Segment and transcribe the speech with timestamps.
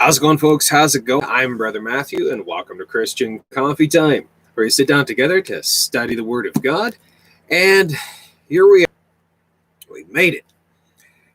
[0.00, 0.68] How's it going, folks?
[0.68, 1.24] How's it going?
[1.26, 5.60] I'm Brother Matthew, and welcome to Christian Coffee Time, where we sit down together to
[5.64, 6.96] study the Word of God.
[7.50, 7.96] And
[8.48, 8.88] here we are.
[9.90, 10.44] We made it.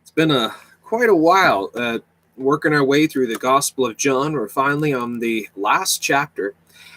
[0.02, 2.00] It's been a quite a while uh,
[2.38, 4.32] working our way through the Gospel of John.
[4.32, 6.54] We're finally on the last chapter,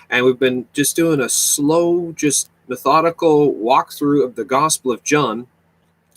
[0.09, 5.49] and we've been just doing a slow, just methodical walkthrough of the Gospel of John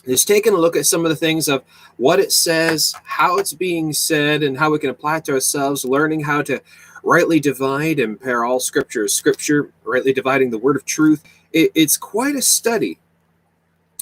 [0.09, 1.63] is taking a look at some of the things of
[1.97, 5.85] what it says, how it's being said, and how we can apply it to ourselves,
[5.85, 6.61] learning how to
[7.03, 11.23] rightly divide and pair all scripture scripture, rightly dividing the word of truth.
[11.53, 12.99] It, it's quite a study.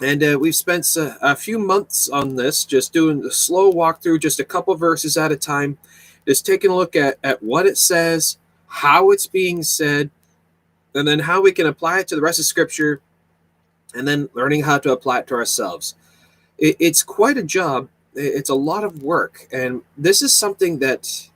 [0.02, 4.22] And uh, we've spent a, a, few months on this, just doing a slow walkthrough,
[4.22, 5.80] just a couple verses at a time,
[6.28, 8.38] just taking a look at, at what it says,
[8.68, 10.12] how it's being said,
[10.94, 13.02] and then how we can apply it to the rest of scripture
[13.96, 15.95] and then learning how to apply it to ourselves.
[16.58, 17.90] It, it's quite a job.
[18.14, 19.48] It's a lot of work.
[19.52, 21.30] And this is something that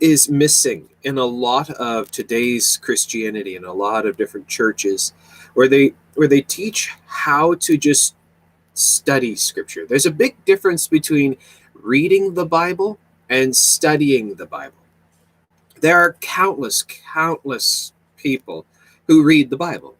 [0.00, 5.12] is missing in a lot of today's Christianity and a lot of different churches
[5.54, 8.14] where they where they teach how to just
[8.74, 9.86] study scripture.
[9.86, 11.36] There's a big difference between
[11.74, 14.76] reading the Bible and studying the Bible.
[15.80, 18.64] There are countless, countless people
[19.06, 19.96] who read the Bible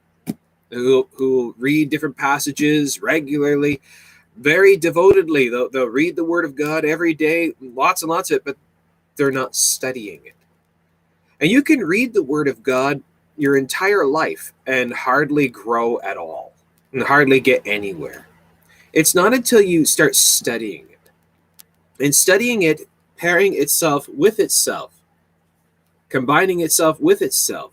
[0.75, 3.81] who who read different passages regularly,
[4.37, 5.49] very devotedly.
[5.49, 8.57] They'll, they'll read the Word of God every day, lots and lots of it, but
[9.17, 10.35] they're not studying it.
[11.41, 13.03] And you can read the Word of God
[13.37, 16.53] your entire life and hardly grow at all,
[16.93, 18.27] and hardly get anywhere.
[18.93, 21.11] It's not until you start studying it,
[22.05, 24.93] and studying it, pairing itself with itself,
[26.09, 27.73] combining itself with itself,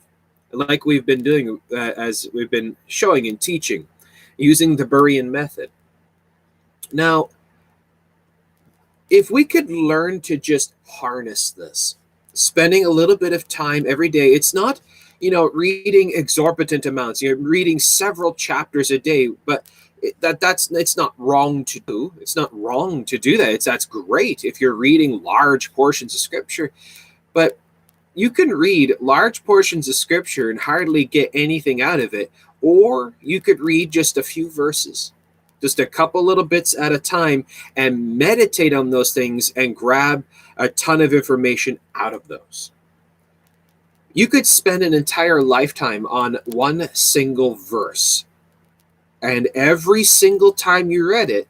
[0.54, 3.88] like we've been doing uh, as we've been showing and teaching
[4.38, 5.70] using the Berean method.
[6.92, 7.30] Now,
[9.10, 11.98] if we could learn to just harness this,
[12.34, 14.82] spending a little bit of time every day, it's not,
[15.20, 19.66] you know, reading exorbitant amounts, you're reading several chapters a day, but
[20.20, 22.14] that that's it's not wrong to do.
[22.20, 23.50] It's not wrong to do that.
[23.50, 26.72] It's that's great if you're reading large portions of scripture.
[27.34, 27.60] But
[28.14, 33.14] you can read large portions of scripture and hardly get anything out of it, or
[33.22, 35.14] you could read just a few verses,
[35.62, 37.46] just a couple little bits at a time,
[37.76, 40.24] and meditate on those things and grab
[40.58, 42.72] a ton of information out of those.
[44.14, 48.26] You could spend an entire lifetime on one single verse,
[49.22, 51.48] and every single time you read it,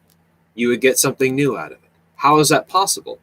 [0.54, 1.90] you would get something new out of it.
[2.16, 3.18] How is that possible?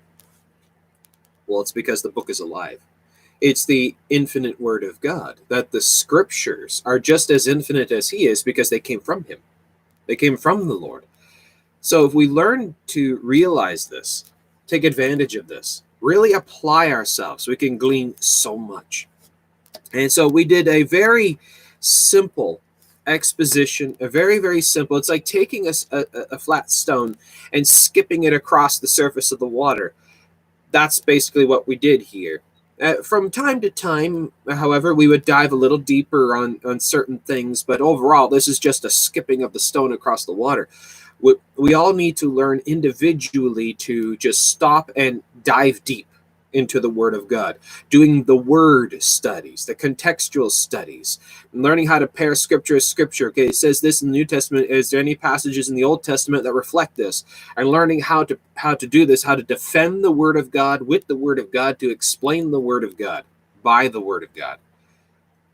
[1.48, 2.82] Well, it's because the book is alive
[3.42, 8.28] it's the infinite word of God, that the scriptures are just as infinite as He
[8.28, 9.40] is because they came from Him.
[10.08, 11.06] They came from the Lord.
[11.82, 14.26] So if we learn to realize this,
[14.68, 19.08] take advantage of this, really apply ourselves, we can glean so much.
[19.94, 21.40] And so we did a very
[21.80, 22.62] simple
[23.08, 24.98] exposition, a very, very simple.
[24.98, 27.18] It's like taking a, a, a flat stone
[27.54, 29.94] and skipping it across the surface of the water.
[30.72, 32.42] That's basically what we did here
[32.82, 37.20] uh, from time to time, however, we would dive a little deeper on, on certain
[37.20, 40.68] things, but overall, this is just a skipping of the stone across the water.
[41.20, 46.08] We, we all need to learn individually to just stop and dive deep
[46.54, 47.58] into the Word of God,
[47.90, 51.20] doing the word studies, the contextual studies,
[51.54, 53.28] learning how to pair scripture with scripture.
[53.30, 54.70] Okay, it says this in the New Testament.
[54.70, 57.24] Is there any passages in the Old Testament that reflect this?
[57.56, 60.82] And learning how to how to do this, how to defend the Word of God
[60.82, 63.24] with the Word of God, to explain the Word of God
[63.64, 64.58] by the Word of God.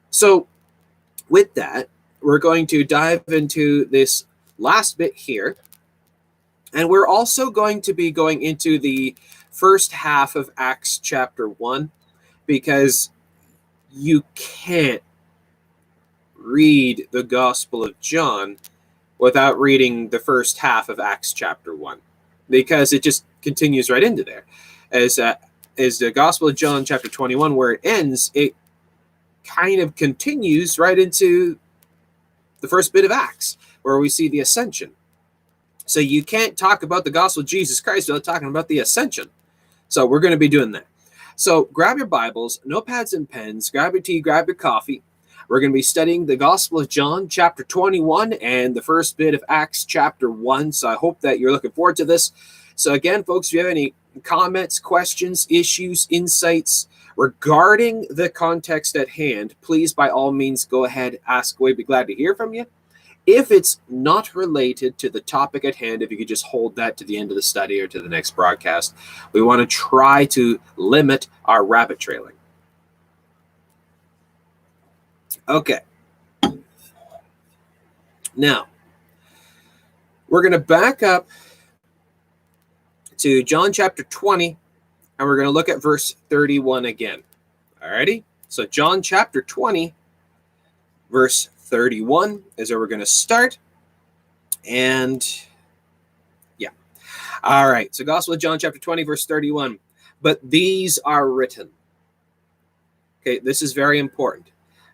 [0.10, 0.48] So,
[1.30, 1.90] with that,
[2.22, 4.26] we're going to dive into this
[4.58, 5.58] last bit here.
[6.74, 9.16] And we're also going to be going into the
[9.56, 11.90] first half of Acts chapter 1
[12.46, 13.10] because
[13.90, 15.02] you can't
[16.36, 18.58] read the Gospel of John
[19.18, 22.00] without reading the first half of Acts chapter 1
[22.50, 24.46] because it just continues right into there.
[24.92, 25.36] As, uh,
[25.78, 28.56] as the Gospel of John chapter 21, where it ends, it
[29.46, 31.58] kind of continues right into
[32.60, 34.92] the first bit of Acts, where we see the ascension.
[35.86, 39.30] So you can't talk about the gospel of Jesus Christ without talking about the ascension.
[39.88, 40.88] So we're going to be doing that.
[41.36, 45.04] So grab your Bibles, notepads and pens, grab your tea, grab your coffee.
[45.48, 49.36] We're going to be studying the Gospel of John, chapter 21, and the first bit
[49.36, 50.72] of Acts, chapter 1.
[50.72, 52.32] So I hope that you're looking forward to this.
[52.76, 53.94] So, again, folks, if you have any
[54.24, 61.20] comments, questions, issues, insights regarding the context at hand, please, by all means, go ahead,
[61.28, 61.74] ask away.
[61.74, 62.66] Be glad to hear from you.
[63.28, 66.96] If it's not related to the topic at hand, if you could just hold that
[66.98, 68.96] to the end of the study or to the next broadcast,
[69.32, 72.36] we want to try to limit our rabbit trailing.
[75.48, 75.80] Okay.
[78.36, 78.68] Now,
[80.28, 81.28] we're going to back up
[83.18, 84.58] to John chapter 20,
[85.18, 87.24] and we're going to look at verse 31 again.
[87.82, 88.24] Alrighty?
[88.50, 89.94] So, John chapter 20,
[91.12, 93.58] verse 31 is where we're going to start.
[94.68, 95.24] And
[96.58, 96.70] yeah.
[97.44, 97.94] All right.
[97.94, 99.80] So, Gospel of John chapter 20, verse 31.
[100.22, 101.70] But these are written.
[103.22, 104.52] Okay, this is very important.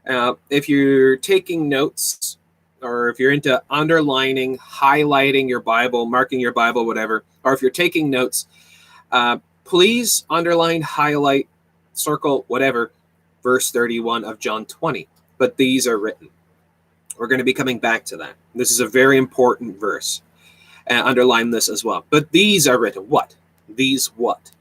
[0.07, 2.37] Uh, if you're taking notes,
[2.81, 7.69] or if you're into underlining, highlighting your Bible, marking your Bible, whatever, or if you're
[7.69, 8.47] taking notes,
[9.11, 11.47] uh, please underline, highlight,
[11.93, 12.91] circle, whatever,
[13.43, 15.07] verse 31 of John 20.
[15.37, 16.29] But these are written.
[17.17, 18.33] We're going to be coming back to that.
[18.55, 20.21] This is a very important verse.
[20.87, 22.05] And underline this as well.
[22.09, 23.03] But these are written.
[23.03, 23.35] What?
[23.69, 24.51] These what?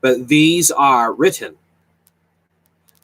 [0.00, 1.56] But these are written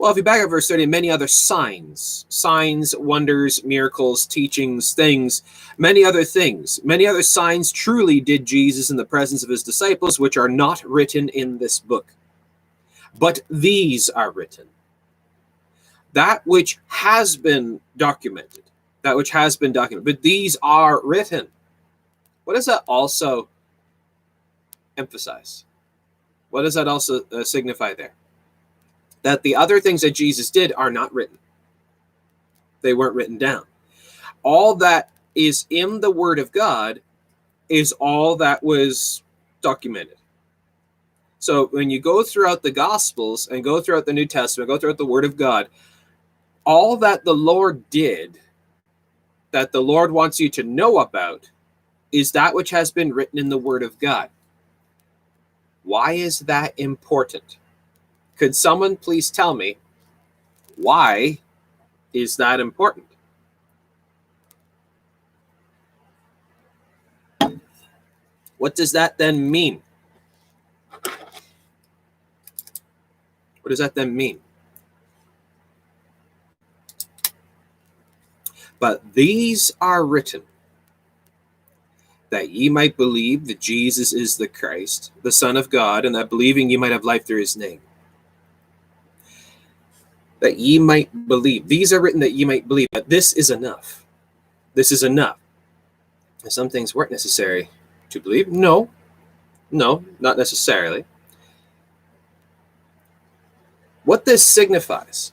[0.03, 5.43] well, if you back up verse 30, many other signs, signs, wonders, miracles, teachings, things,
[5.79, 10.19] many other things, many other signs truly did Jesus in the presence of his disciples,
[10.19, 12.15] which are not written in this book.
[13.17, 14.67] But these are written.
[16.15, 18.65] That which has been documented,
[19.03, 21.49] that which has been documented, but these are written.
[22.45, 23.49] What does that also
[24.97, 25.65] emphasize?
[26.51, 28.15] What does that also uh, signify there?
[29.23, 31.39] that the other things that Jesus did are not written.
[32.83, 33.65] They weren't written down.
[34.43, 37.01] All that is in the Word of God
[37.69, 39.23] is all that was
[39.61, 40.17] documented.
[41.39, 44.99] So when you go throughout the Gospels and go throughout the New Testament, go throughout
[44.99, 45.69] the Word of God,
[46.65, 48.39] all that the Lord did,
[49.53, 51.51] that the Lord wants you to know about,
[52.11, 54.29] is that which has been written in the Word of God.
[55.85, 57.57] Why is that important?
[58.37, 59.77] Could someone please tell me
[60.77, 61.39] why
[62.13, 63.07] is that important?
[68.59, 69.83] What does that then mean?
[73.63, 74.42] What does that then mean?
[78.82, 80.43] But these are written
[82.31, 86.31] that ye might believe that Jesus is the Christ, the Son of God, and that
[86.31, 87.81] believing ye might have life through his name
[90.43, 91.69] that ye might believe.
[91.69, 92.88] These are written that ye might believe.
[92.90, 94.05] But this is enough.
[94.75, 95.38] This is enough.
[96.43, 97.70] And some things weren't necessary
[98.11, 98.49] to believe.
[98.49, 98.90] No,
[99.70, 101.05] no, not necessarily.
[104.02, 105.32] What this signifies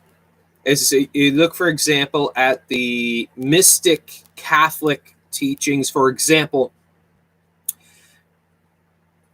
[0.66, 6.72] is you look, for example, at the mystic Catholic teachings, for example,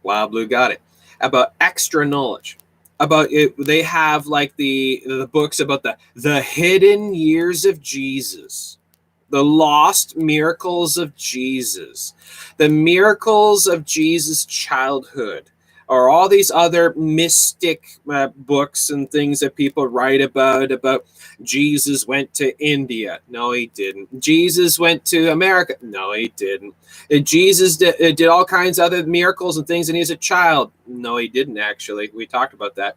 [0.02, 0.80] Wild Blue got it,
[1.20, 2.58] about extra knowledge
[3.00, 8.78] about it they have like the the books about the the hidden years of jesus
[9.30, 12.14] the lost miracles of jesus
[12.56, 15.50] the miracles of jesus childhood
[15.88, 21.06] or all these other mystic uh, books and things that people write about about
[21.42, 23.20] jesus went to india.
[23.28, 24.20] No he didn't.
[24.20, 25.74] Jesus went to america.
[25.82, 26.74] No he didn't.
[27.10, 30.16] And jesus did, uh, did all kinds of other miracles and things and he's a
[30.16, 30.72] child.
[30.86, 32.10] No he didn't actually.
[32.14, 32.96] We talked about that.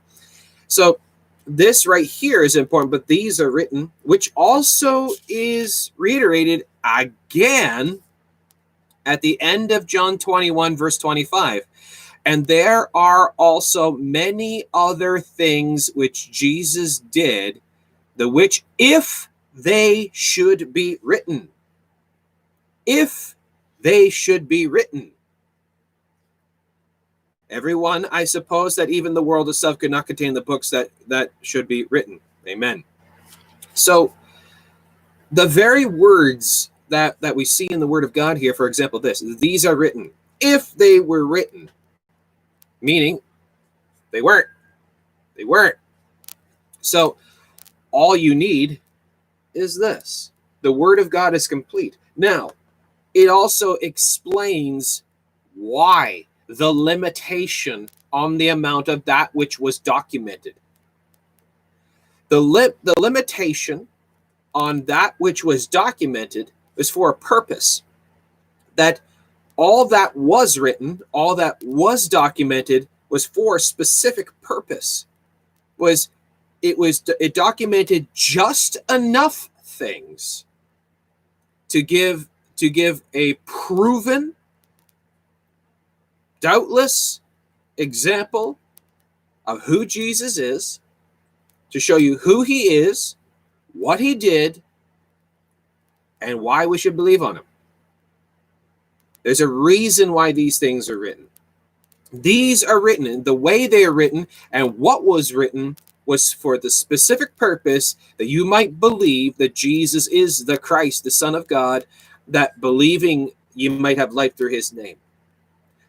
[0.67, 0.99] So
[1.49, 7.99] this right here is important but these are written which also is reiterated again
[9.07, 11.63] at the end of john 21 verse 25
[12.29, 17.59] and there are also many other things which Jesus did,
[18.17, 21.49] the which, if they should be written,
[22.85, 23.35] if
[23.81, 25.09] they should be written.
[27.49, 31.31] Everyone, I suppose that even the world itself could not contain the books that that
[31.41, 32.19] should be written.
[32.47, 32.83] Amen.
[33.73, 34.13] So,
[35.31, 38.99] the very words that that we see in the Word of God here, for example,
[38.99, 40.11] this: these are written.
[40.39, 41.71] If they were written,
[42.81, 43.19] meaning
[44.11, 44.47] they weren't.
[45.35, 45.75] They weren't.
[46.81, 47.17] So
[47.91, 48.79] all you need
[49.53, 50.31] is this
[50.61, 51.97] the Word of God is complete.
[52.17, 52.51] Now,
[53.13, 55.03] it also explains
[55.55, 60.55] why the limitation on the amount of that which was documented.
[62.29, 63.87] The, li- the limitation
[64.53, 67.83] on that which was documented was for a purpose
[68.75, 69.01] that
[69.59, 75.05] all that was written, all that was documented was for a specific purpose.
[75.77, 76.09] Was
[76.61, 80.45] it was it documented just enough things
[81.67, 84.33] to give to give a proven,
[86.39, 87.19] doubtless
[87.75, 88.57] example
[89.45, 90.79] of who Jesus is,
[91.71, 93.17] to show you who he is,
[93.73, 94.63] what he did,
[96.21, 97.48] and why we should believe on him.
[99.23, 101.27] There's a reason why these things are written.
[102.11, 106.71] These are written, the way they are written, and what was written was for the
[106.71, 111.85] specific purpose that you might believe that Jesus is the Christ, the Son of God,
[112.27, 114.95] that believing you might have life through his name.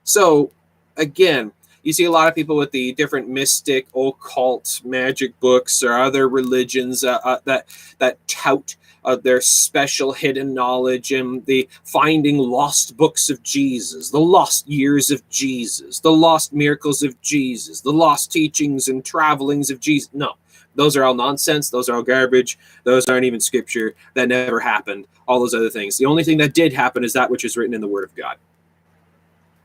[0.05, 0.51] So,
[0.97, 5.95] again, you see a lot of people with the different mystic, occult, magic books or
[5.95, 7.67] other religions uh, uh, that
[7.99, 14.21] that tout uh, their special hidden knowledge and the finding lost books of Jesus, the
[14.21, 19.81] lost years of Jesus, the lost miracles of Jesus, the lost teachings and travelings of
[19.81, 20.11] Jesus.
[20.13, 20.35] No,
[20.75, 21.71] those are all nonsense.
[21.71, 22.59] Those are all garbage.
[22.85, 23.95] Those aren't even scripture.
[24.15, 25.07] That never happened.
[25.27, 25.99] All those other things.
[25.99, 28.15] The only thing that did happen is that which is written in the Word of
[28.15, 28.37] God.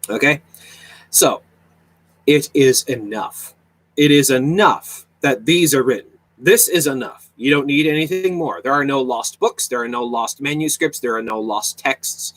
[0.10, 0.42] Okay?
[1.10, 1.42] So,
[2.28, 3.54] it is enough.
[3.96, 6.12] It is enough that these are written.
[6.38, 7.25] This is enough.
[7.38, 8.62] You don't need anything more.
[8.62, 12.34] There are no lost books, there are no lost manuscripts, there are no lost texts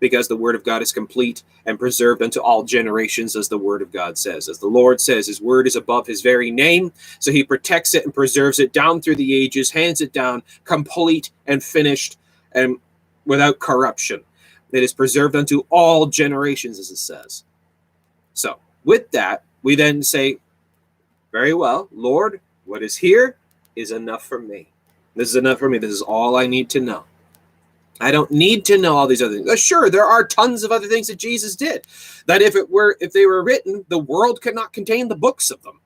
[0.00, 3.82] because the word of God is complete and preserved unto all generations, as the word
[3.82, 4.48] of God says.
[4.48, 8.04] As the Lord says, his word is above his very name, so he protects it
[8.04, 12.18] and preserves it down through the ages, hands it down, complete and finished
[12.52, 12.76] and
[13.26, 14.22] without corruption.
[14.72, 17.44] It is preserved unto all generations, as it says.
[18.34, 20.38] So, with that, we then say,
[21.32, 23.36] Very well, Lord, what is here
[23.78, 24.68] is enough for me.
[25.14, 25.78] This is enough for me.
[25.78, 27.04] This is all I need to know.
[28.00, 29.50] I don't need to know all these other things.
[29.50, 31.86] Uh, sure, there are tons of other things that Jesus did.
[32.26, 35.50] That if it were if they were written, the world could not contain the books
[35.50, 35.80] of them.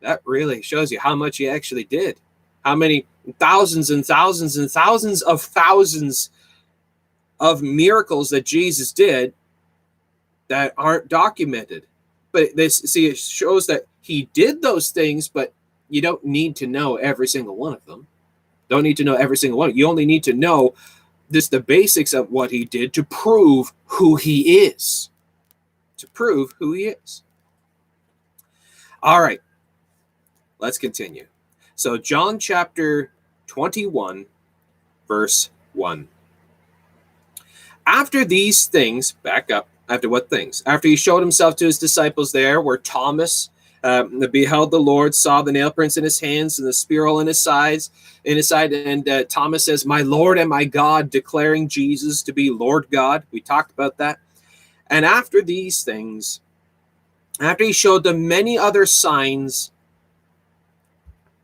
[0.00, 2.18] That really shows you how much he actually did.
[2.64, 3.06] How many
[3.38, 6.30] thousands and thousands and thousands of thousands
[7.38, 9.34] of miracles that Jesus did
[10.48, 11.86] that aren't documented.
[12.32, 15.52] But this see it shows that he did those things, but
[15.92, 18.06] you don't need to know every single one of them.
[18.70, 19.76] Don't need to know every single one.
[19.76, 20.72] You only need to know
[21.28, 25.10] this the basics of what he did to prove who he is.
[25.98, 27.22] To prove who he is.
[29.02, 29.40] All right.
[30.58, 31.26] Let's continue.
[31.74, 33.12] So, John chapter
[33.48, 34.24] 21,
[35.06, 36.08] verse 1.
[37.86, 40.62] After these things, back up, after what things?
[40.64, 43.50] After he showed himself to his disciples there, where Thomas
[43.84, 47.20] um, beheld the Lord, saw the nail prints in his hands and the spear hole
[47.20, 47.90] in his sides,
[48.24, 52.32] in his side, and uh, Thomas says, "My Lord and my God," declaring Jesus to
[52.32, 53.24] be Lord God.
[53.32, 54.18] We talked about that.
[54.88, 56.40] And after these things,
[57.40, 59.72] after he showed them many other signs,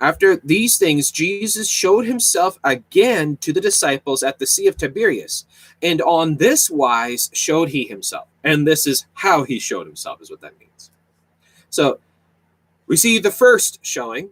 [0.00, 5.44] after these things, Jesus showed himself again to the disciples at the Sea of Tiberias,
[5.82, 8.28] and on this wise showed he himself.
[8.44, 10.90] And this is how he showed himself, is what that means.
[11.70, 11.98] So
[12.88, 14.30] we see the first showing,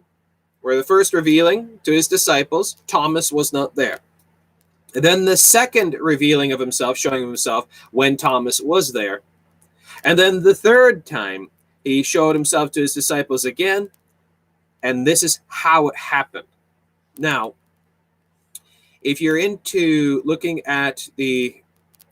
[0.61, 3.99] where the first revealing to his disciples, Thomas was not there.
[4.95, 9.21] And then the second revealing of himself, showing himself when Thomas was there.
[10.03, 11.49] And then the third time,
[11.83, 13.89] he showed himself to his disciples again.
[14.83, 16.47] And this is how it happened.
[17.17, 17.53] Now,
[19.01, 21.61] if you're into looking at the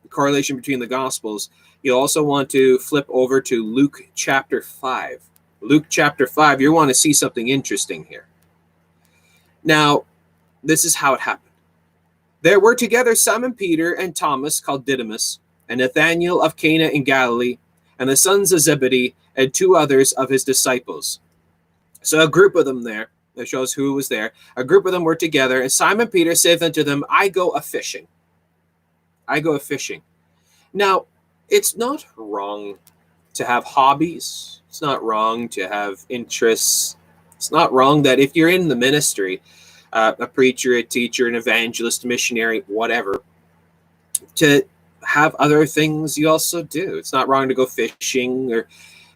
[0.10, 1.50] correlation between the Gospels,
[1.82, 5.22] you also want to flip over to Luke chapter 5.
[5.65, 8.27] Luke chapter 5, you want to see something interesting here.
[9.63, 10.05] Now,
[10.63, 11.51] this is how it happened.
[12.41, 17.57] There were together Simon Peter and Thomas, called Didymus, and Nathanael of Cana in Galilee,
[17.98, 21.19] and the sons of Zebedee, and two others of his disciples.
[22.03, 24.34] So a group of them there, that shows who was there.
[24.55, 27.62] A group of them were together, and Simon Peter said unto them, I go a
[27.62, 28.07] fishing.
[29.27, 30.03] I go a fishing.
[30.74, 31.07] Now,
[31.50, 32.77] it's not wrong
[33.34, 36.98] to have hobbies it's not wrong to have interests.
[37.38, 39.41] It's not wrong that if you're in the ministry,
[39.94, 43.24] uh, a preacher, a teacher, an evangelist, a missionary, whatever,
[44.36, 44.63] to
[45.05, 46.98] have other things you also do.
[46.98, 48.67] It's not wrong to go fishing or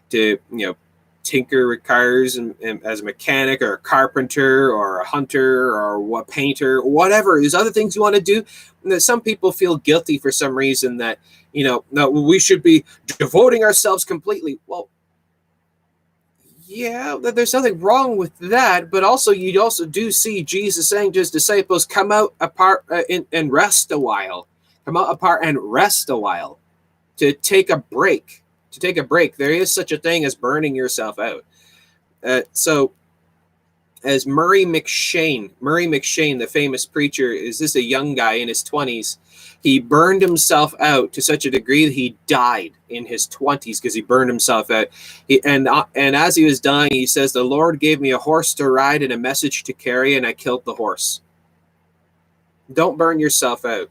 [0.08, 0.76] to, you know,
[1.24, 6.18] tinker with cars and, and, as a mechanic or a carpenter or a hunter or
[6.18, 8.42] a painter whatever there's other things you want to do
[8.84, 11.18] and some people feel guilty for some reason that
[11.52, 12.82] you know no we should be
[13.18, 14.88] devoting ourselves completely well
[16.70, 21.18] yeah, there's nothing wrong with that, but also you also do see Jesus saying to
[21.18, 24.46] his disciples, "Come out apart uh, and, and rest a while.
[24.84, 26.60] Come out apart and rest a while,
[27.16, 28.44] to take a break.
[28.70, 29.36] To take a break.
[29.36, 31.44] There is such a thing as burning yourself out.
[32.22, 32.92] Uh, so,
[34.04, 38.62] as Murray M'Cheyne, Murray M'Cheyne, the famous preacher, is this a young guy in his
[38.62, 39.18] twenties?
[39.62, 43.94] He burned himself out to such a degree that he died in his 20s because
[43.94, 44.86] he burned himself out.
[45.28, 48.18] He, and uh, and as he was dying, he says, "The Lord gave me a
[48.18, 51.20] horse to ride and a message to carry, and I killed the horse."
[52.72, 53.90] Don't burn yourself out.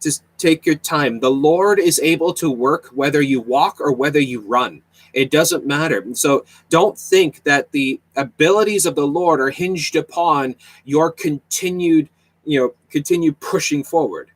[0.00, 1.18] Just take your time.
[1.18, 4.82] The Lord is able to work whether you walk or whether you run.
[5.12, 6.04] It doesn't matter.
[6.14, 12.08] So don't think that the abilities of the Lord are hinged upon your continued,
[12.44, 14.30] you know, continue pushing forward.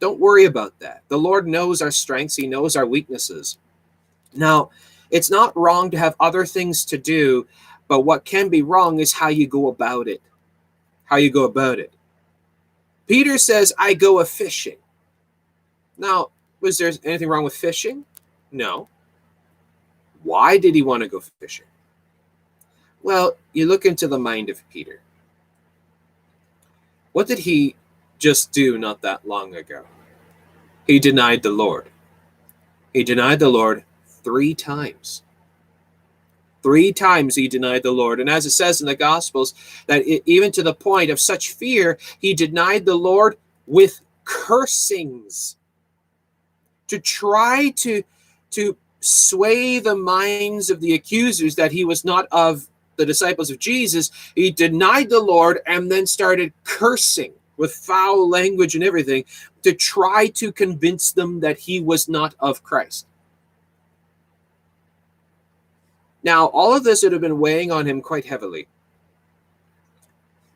[0.00, 1.02] Don't worry about that.
[1.08, 3.58] The Lord knows our strengths, He knows our weaknesses.
[4.34, 4.70] Now,
[5.10, 7.46] it's not wrong to have other things to do,
[7.88, 10.22] but what can be wrong is how you go about it.
[11.04, 11.92] How you go about it.
[13.06, 14.76] Peter says, I go a fishing.
[15.96, 16.28] Now,
[16.60, 18.04] was there anything wrong with fishing?
[18.52, 18.88] No.
[20.22, 21.66] Why did he want to go fishing?
[23.02, 25.00] Well, you look into the mind of Peter.
[27.12, 27.74] What did he
[28.18, 29.84] just do not that long ago?
[30.86, 31.90] He denied the Lord.
[32.92, 35.22] He denied the Lord three times.
[36.62, 38.20] Three times he denied the Lord.
[38.20, 39.54] And as it says in the Gospels,
[39.86, 45.56] that it, even to the point of such fear, he denied the Lord with cursings
[46.88, 48.02] to try to,
[48.50, 53.58] to sway the minds of the accusers that he was not of the disciples of
[53.58, 54.10] Jesus.
[54.34, 59.24] He denied the Lord and then started cursing with foul language and everything
[59.62, 63.06] to try to convince them that he was not of Christ.
[66.22, 68.66] Now, all of this would have been weighing on him quite heavily.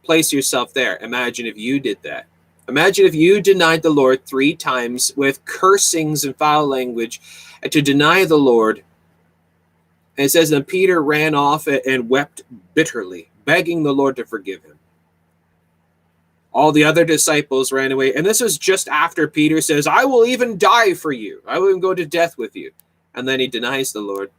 [0.02, 0.96] Place yourself there.
[0.98, 2.26] Imagine if you did that.
[2.68, 7.20] Imagine if you denied the Lord three times with cursings and foul language
[7.68, 8.82] to deny the Lord.
[10.16, 12.42] And it says, that Peter ran off and wept
[12.74, 14.78] bitterly, begging the Lord to forgive him.
[16.52, 18.14] All the other disciples ran away.
[18.14, 21.42] And this was just after Peter says, I will even die for you.
[21.46, 22.72] I will even go to death with you.
[23.14, 24.30] And then he denies the Lord.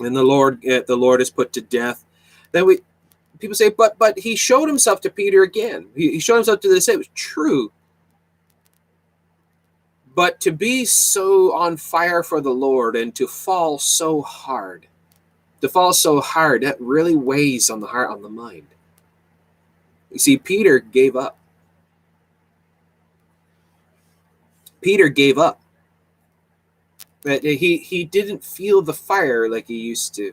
[0.00, 2.04] And the Lord, eh, the Lord is put to death.
[2.52, 2.80] Then we
[3.38, 5.88] people say, but but he showed himself to Peter again.
[5.94, 7.08] He, he showed himself to the disciples.
[7.14, 7.72] True.
[10.14, 14.88] But to be so on fire for the Lord and to fall so hard,
[15.60, 18.66] to fall so hard, that really weighs on the heart, on the mind.
[20.10, 21.38] You see, Peter gave up.
[24.80, 25.60] Peter gave up.
[27.22, 30.32] That he he didn't feel the fire like he used to.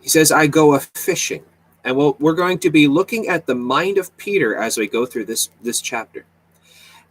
[0.00, 1.44] He says, "I go a fishing,"
[1.84, 5.04] and we'll, we're going to be looking at the mind of Peter as we go
[5.04, 6.24] through this this chapter.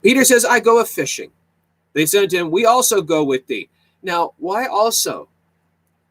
[0.02, 1.32] Peter says, "I go a fishing."
[1.94, 3.70] They said to him, "We also go with thee."
[4.02, 5.28] Now, why also?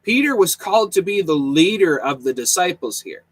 [0.03, 3.25] Peter was called to be the leader of the disciples here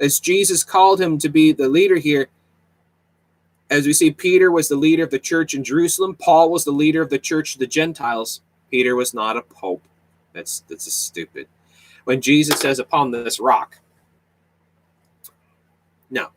[0.00, 2.28] as Jesus called him to be the leader here,
[3.70, 6.14] as we see, Peter was the leader of the church in Jerusalem.
[6.14, 8.40] Paul was the leader of the church of the Gentiles.
[8.70, 9.82] Peter was not a pope.
[10.32, 11.48] That's that's a stupid.
[12.04, 13.78] When Jesus says, "Upon this rock,"
[16.10, 16.28] no.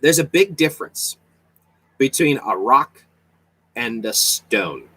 [0.00, 1.18] There's a big difference
[1.98, 3.04] between a rock
[3.76, 4.88] and a stone.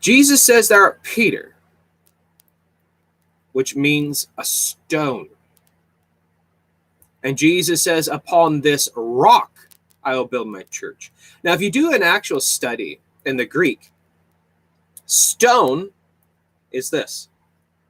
[0.00, 1.55] Jesus says there, Peter,
[3.56, 5.30] which means a stone.
[7.22, 9.50] And Jesus says, Upon this rock
[10.04, 11.10] I will build my church.
[11.42, 13.92] Now, if you do an actual study in the Greek,
[15.06, 15.88] stone
[16.70, 17.30] is this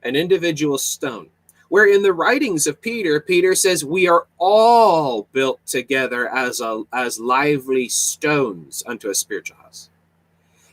[0.03, 1.27] an individual stone.
[1.67, 6.83] Where in the writings of Peter, Peter says, We are all built together as, a,
[6.93, 9.89] as lively stones unto a spiritual house.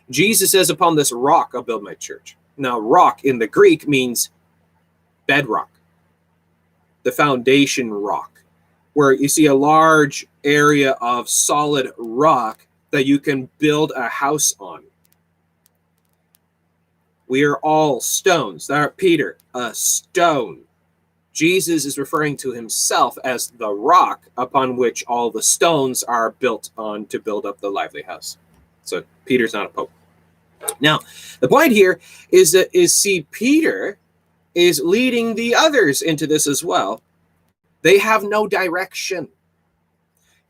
[0.08, 2.36] Jesus says, Upon this rock I'll build my church.
[2.56, 4.30] Now, rock in the Greek means
[5.26, 5.70] bedrock,
[7.02, 8.42] the foundation rock,
[8.94, 14.54] where you see a large area of solid rock that you can build a house
[14.58, 14.82] on.
[17.26, 18.66] We are all stones.
[18.66, 20.60] That Peter, a stone.
[21.32, 26.70] Jesus is referring to himself as the rock upon which all the stones are built
[26.78, 28.38] on to build up the lively house.
[28.84, 29.90] So Peter's not a pope.
[30.80, 31.00] Now,
[31.40, 31.98] the point here
[32.30, 33.98] is that is see Peter
[34.54, 37.02] is leading the others into this as well.
[37.82, 39.28] They have no direction.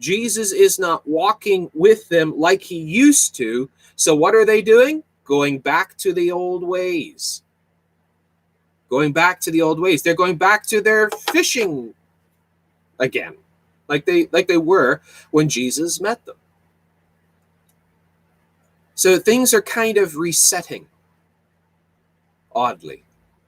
[0.01, 3.71] Jesus is not walking with them like he used to.
[3.97, 5.03] So, what are they doing?
[5.25, 7.43] Going back to the old ways.
[8.90, 10.03] Going back to the old ways.
[10.03, 11.95] They're going back to their fishing
[12.99, 13.37] again,
[13.88, 16.37] like they like they were when Jesus met them.
[18.95, 20.87] So things are kind of resetting
[22.55, 23.03] oddly.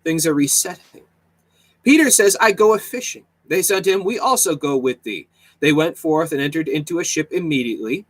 [0.07, 1.03] Things are resetting.
[1.83, 3.25] Peter says, I go a fishing.
[3.49, 5.27] They said to him, We also go with thee.
[5.59, 8.07] They went forth and entered into a ship immediately,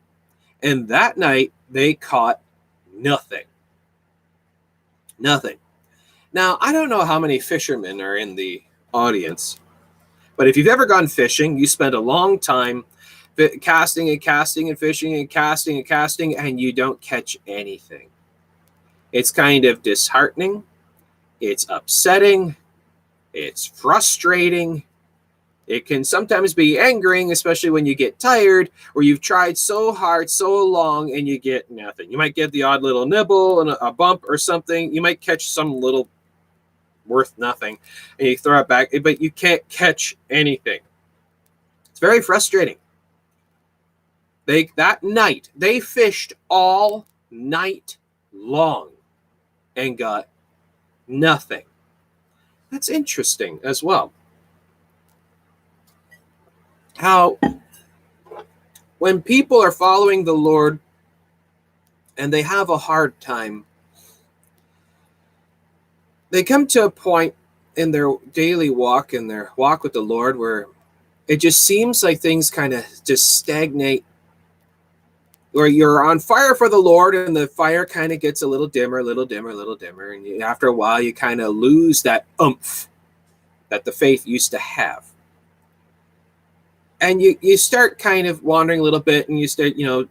[0.62, 2.42] and that night they caught
[2.92, 3.44] nothing.
[5.18, 5.56] Nothing.
[6.35, 9.59] Now, I don't know how many fishermen are in the audience,
[10.37, 12.85] but if you've ever gone fishing, you spend a long time
[13.62, 18.11] casting and casting and fishing and casting and casting, and you don't catch anything.
[19.12, 20.62] It's kind of disheartening.
[21.40, 22.57] It's upsetting.
[23.33, 24.83] It's frustrating.
[25.66, 30.31] It can sometimes be angering, especially when you get tired or you've tried so hard
[30.31, 32.11] so long and you get nothing.
[32.11, 34.94] You might get the odd little nibble and a, bump or something.
[34.94, 36.09] You might catch some little
[37.05, 37.79] worth nothing
[38.18, 40.81] and you throw it back, but you can't catch anything.
[41.90, 42.77] It's very frustrating.
[44.44, 47.96] They that night they fished all night
[48.33, 48.90] long
[49.75, 50.29] and got
[51.08, 51.64] nothing.
[52.70, 54.12] That's interesting as well.
[56.96, 57.38] How
[58.98, 60.78] when people are following the Lord
[62.16, 63.66] and they have a hard time,
[66.30, 67.34] they come to a point
[67.76, 70.66] in their daily walk, in their walk with the Lord, where
[71.28, 74.04] it just seems like things kind of just stagnate
[75.56, 78.66] where you're on fire for the Lord and the fire kind of gets a little
[78.66, 80.12] dimmer, a little dimmer, a little dimmer.
[80.12, 82.88] And you, after a while, you kind of lose that oomph
[83.70, 85.06] that the faith used to have.
[87.00, 90.06] And you, you start kind of wandering a little bit and you start, you know,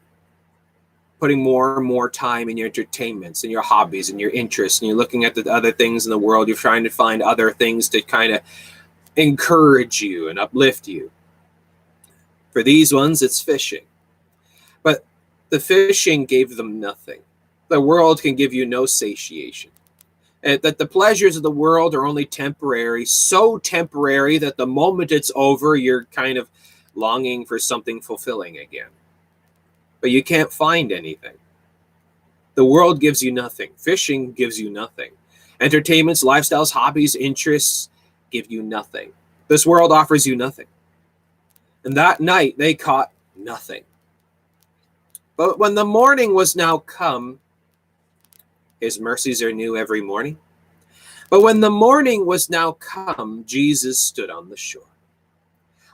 [1.20, 4.82] putting more and more time in your entertainments and your hobbies and your interests.
[4.82, 6.48] And you're looking at the other things in the world.
[6.48, 8.42] You're trying to find other things to kind of
[9.16, 11.12] encourage you and uplift you.
[12.50, 13.86] For these ones, it's fishing.
[15.50, 17.22] The fishing gave them nothing.
[17.68, 19.72] The world can give you no satiation.
[20.44, 25.12] And that the pleasures of the world are only temporary, so temporary that the moment
[25.12, 26.50] it's over, you're kind of
[26.94, 28.90] longing for something fulfilling again.
[30.02, 31.36] But you can't find anything.
[32.54, 33.72] The world gives you nothing.
[33.78, 35.12] Fishing gives you nothing.
[35.60, 37.90] Entertainments, lifestyles, hobbies, interests
[38.32, 39.14] give you nothing.
[39.48, 40.68] This world offers you nothing.
[41.84, 43.84] And that night they caught nothing.
[45.38, 47.40] But when the morning was now come,
[48.80, 50.38] his mercies are new every morning.
[51.30, 54.84] But when the morning was now come, Jesus stood on the shore,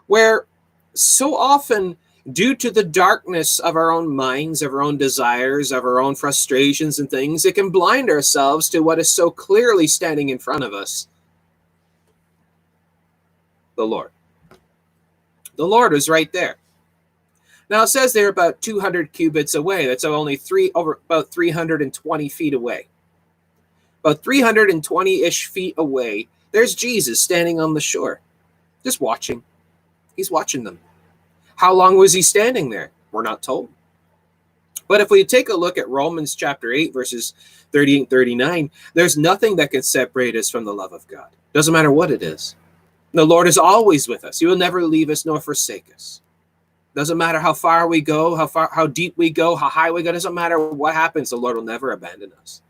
[0.07, 0.45] where
[0.93, 1.97] so often,
[2.33, 6.15] due to the darkness of our own minds, of our own desires, of our own
[6.15, 10.63] frustrations and things, it can blind ourselves to what is so clearly standing in front
[10.63, 11.07] of us
[13.75, 14.11] the Lord.
[15.55, 16.57] The Lord is right there.
[17.71, 19.87] Now it says they're about 200 cubits away.
[19.87, 22.87] That's only three over about 320 feet away.
[24.03, 28.19] About 320-ish feet away, there's Jesus standing on the shore,
[28.83, 29.41] just watching.
[30.17, 30.79] He's watching them.
[31.55, 32.91] How long was he standing there?
[33.13, 33.69] We're not told.
[34.89, 37.33] But if we take a look at Romans chapter 8, verses
[37.71, 41.29] 38 and 39, there's nothing that can separate us from the love of God.
[41.53, 42.55] Doesn't matter what it is.
[43.13, 44.39] The Lord is always with us.
[44.39, 46.21] He will never leave us nor forsake us.
[46.93, 50.03] Doesn't matter how far we go, how far, how deep we go, how high we
[50.03, 50.11] go.
[50.11, 51.29] Doesn't matter what happens.
[51.29, 52.61] The Lord will never abandon us.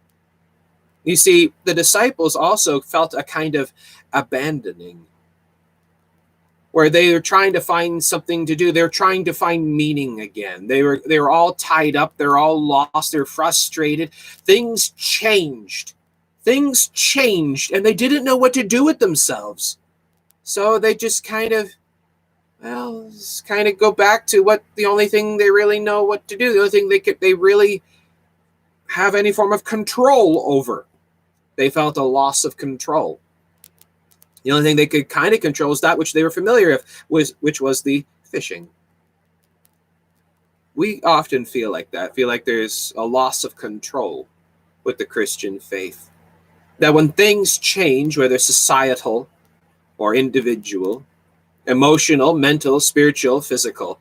[1.03, 3.73] You see, the disciples also felt a kind of
[4.13, 5.07] abandoning,
[6.71, 8.71] where they were trying to find something to do.
[8.71, 10.67] They're trying to find meaning again.
[10.67, 12.15] They were they were all tied up.
[12.17, 13.12] They're all lost.
[13.12, 14.13] They're frustrated.
[14.13, 15.95] Things changed.
[16.43, 19.79] Things changed, and they didn't know what to do with themselves.
[20.43, 21.69] So they just kind of
[22.62, 23.12] well,
[23.47, 26.54] kind of go back to what the only thing they really know what to do,
[26.54, 27.82] the only thing they could they really
[28.88, 30.86] have any form of control over.
[31.56, 33.19] They felt a loss of control.
[34.43, 37.04] The only thing they could kind of control is that which they were familiar with,
[37.10, 38.69] was which was the fishing.
[40.76, 44.28] We often feel like that, feel like there's a loss of control
[44.84, 46.10] with the Christian faith.
[46.80, 49.30] That when things change, whether societal
[49.97, 51.06] or individual,
[51.67, 54.00] emotional, mental, spiritual, physical,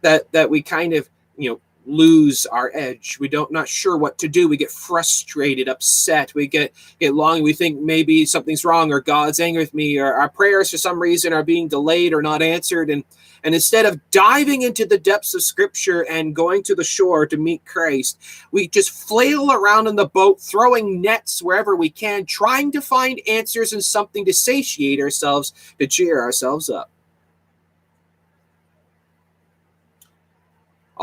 [0.00, 3.18] that that we kind of you know lose our edge.
[3.18, 4.48] We don't not sure what to do.
[4.48, 6.34] We get frustrated, upset.
[6.34, 7.42] We get get long.
[7.42, 11.00] We think maybe something's wrong or God's angry with me or our prayers for some
[11.00, 12.90] reason are being delayed or not answered.
[12.90, 13.04] And
[13.44, 17.36] and instead of diving into the depths of Scripture and going to the shore to
[17.36, 18.20] meet Christ,
[18.52, 23.20] we just flail around in the boat, throwing nets wherever we can, trying to find
[23.26, 26.91] answers and something to satiate ourselves, to cheer ourselves up.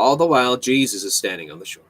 [0.00, 1.84] All the while, Jesus is standing on the shore.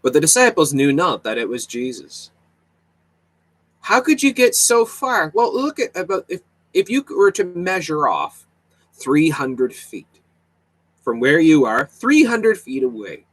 [0.00, 2.30] But the disciples knew not that it was Jesus.
[3.82, 5.30] How could you get so far?
[5.34, 6.40] Well, look at uh, about if
[6.72, 8.46] if you were to measure off
[8.94, 10.06] 300 feet
[11.02, 13.26] from where you are, 300 feet away,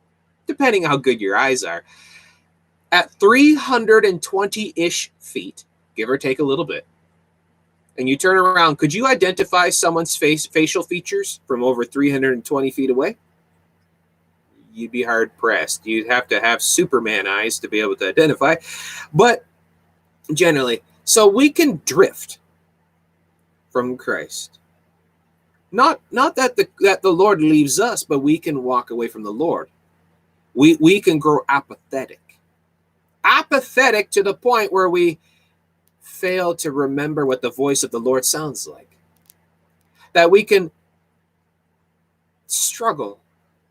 [0.46, 1.86] depending how good your eyes are,
[2.92, 5.64] at 320 ish feet,
[5.96, 6.86] give or take a little bit,
[8.00, 12.90] and you turn around, could you identify someone's face facial features from over 320 feet
[12.90, 13.18] away?
[14.74, 15.86] You'd be hard pressed.
[15.86, 18.56] You'd have to have Superman eyes to be able to identify.
[19.14, 19.46] But
[20.34, 22.40] generally, so we can drift
[23.70, 24.60] from Christ.
[25.72, 29.24] Not not that the that the Lord leaves us, but we can walk away from
[29.24, 29.70] the Lord.
[30.54, 32.22] We we can grow apathetic.
[33.26, 35.20] Apathetic to the point where we
[36.10, 38.90] fail to remember what the voice of the Lord sounds like.
[40.14, 40.72] That we can
[42.48, 43.20] struggle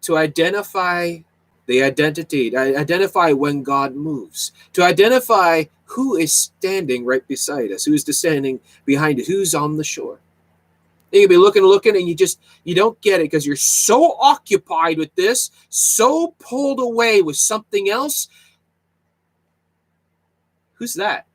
[0.03, 1.19] to identify
[1.67, 8.05] the identity, identify when God moves, to identify who is standing right beside us, who's
[8.17, 10.19] standing behind us, who's on the shore.
[11.13, 14.17] And you'll be looking, looking, and you just you don't get it because you're so
[14.21, 18.29] occupied with this, so pulled away with something else.
[20.75, 21.28] Who's that?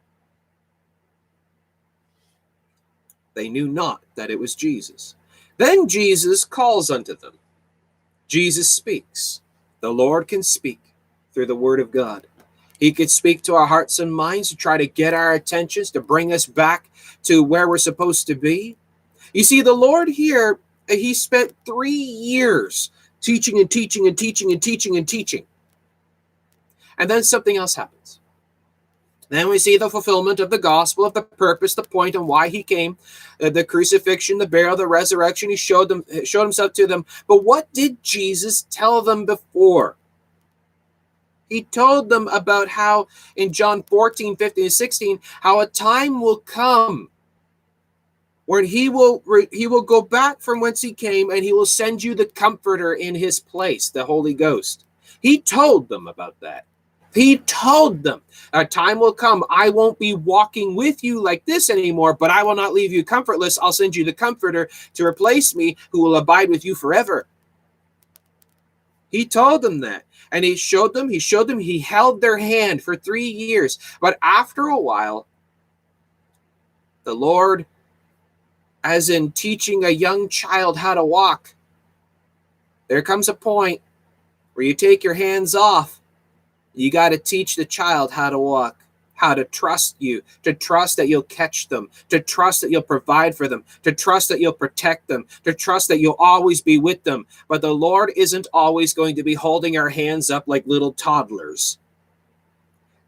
[3.34, 5.16] They knew not that it was Jesus.
[5.58, 7.34] Then Jesus calls unto them.
[8.28, 9.42] Jesus speaks.
[9.82, 10.80] The Lord can speak
[11.34, 12.28] through the word of God.
[12.80, 16.02] He could speak to our hearts and minds to try to get our attentions, to
[16.02, 16.90] bring us back
[17.24, 18.76] to where we're supposed to be.
[19.34, 22.92] You see, the Lord here, he spent three years
[23.22, 25.46] teaching and teaching and teaching and teaching and teaching.
[26.98, 28.20] And then something else happens.
[29.34, 32.50] Then we see the fulfillment of the gospel, of the purpose, the point, and why
[32.50, 33.00] he came,
[33.42, 35.50] uh, the crucifixion, the burial, the resurrection.
[35.50, 37.04] He showed them, showed himself to them.
[37.28, 39.96] But what did Jesus tell them before?
[41.50, 46.38] He told them about how in John 14, 15, and 16, how a time will
[46.38, 47.10] come
[48.46, 52.04] when he will he will go back from whence he came and he will send
[52.04, 54.86] you the comforter in his place, the Holy Ghost.
[55.22, 56.68] He told them about that.
[57.14, 58.22] He told them,
[58.54, 62.44] A time will come, I won't be walking with you like this anymore, but I
[62.44, 63.60] will not leave you comfortless.
[63.60, 67.28] I'll send you the comforter to replace me, who will abide with you forever.
[69.10, 70.06] He told them that.
[70.32, 73.78] And he showed them, he showed them, he held their hand for three years.
[74.02, 75.28] But after a while,
[77.04, 77.68] the Lord,
[78.84, 81.54] as in teaching a young child how to walk,
[82.88, 83.82] there comes a point
[84.56, 86.02] where you take your hands off
[86.74, 88.84] you got to teach the child how to walk,
[89.14, 93.36] how to trust you, to trust that you'll catch them, to trust that you'll provide
[93.36, 97.04] for them, to trust that you'll protect them, to trust that you'll always be with
[97.04, 97.26] them.
[97.48, 101.78] But the Lord isn't always going to be holding our hands up like little toddlers.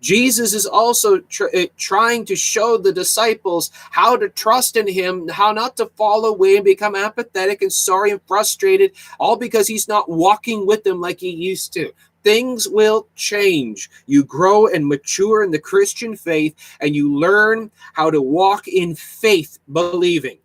[0.01, 5.28] Jesus is also tr- eh, trying to show the disciples how to trust in him,
[5.28, 9.88] how not to fall away and become apathetic and sorry and frustrated, all because he's
[9.88, 11.91] not walking with them like he used to
[12.25, 13.89] things will change.
[14.07, 18.95] You grow and mature in the Christian faith, and you learn how to walk in
[18.95, 20.39] faith, believing.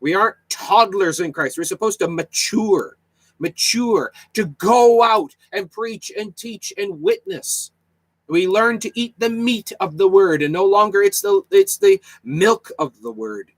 [0.00, 1.56] We aren't toddlers in Christ.
[1.56, 2.98] We're supposed to mature,
[3.38, 7.72] mature, to go out and preach and teach and witness.
[8.28, 11.78] We learn to eat the meat of the word, and no longer it's the it's
[11.78, 13.50] the milk of the word.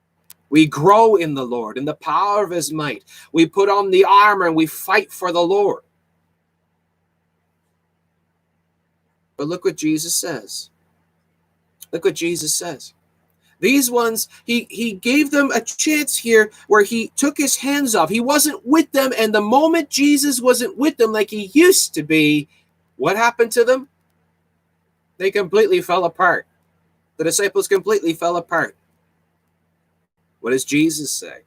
[0.51, 3.05] We grow in the Lord, in the power of his might.
[3.33, 5.83] We put on the armor and we fight for the Lord.
[9.39, 10.71] But look what Jesus says.
[11.93, 12.93] Look what Jesus says.
[13.61, 18.11] These ones, he he gave them a chance here where he took his hands off.
[18.11, 22.03] He wasn't with them, and the moment Jesus wasn't with them like he used to
[22.03, 22.49] be,
[22.97, 23.89] what happened to them?
[25.17, 26.47] They completely fell apart.
[27.17, 28.77] The disciples completely fell apart.
[30.41, 31.41] What does Jesus say?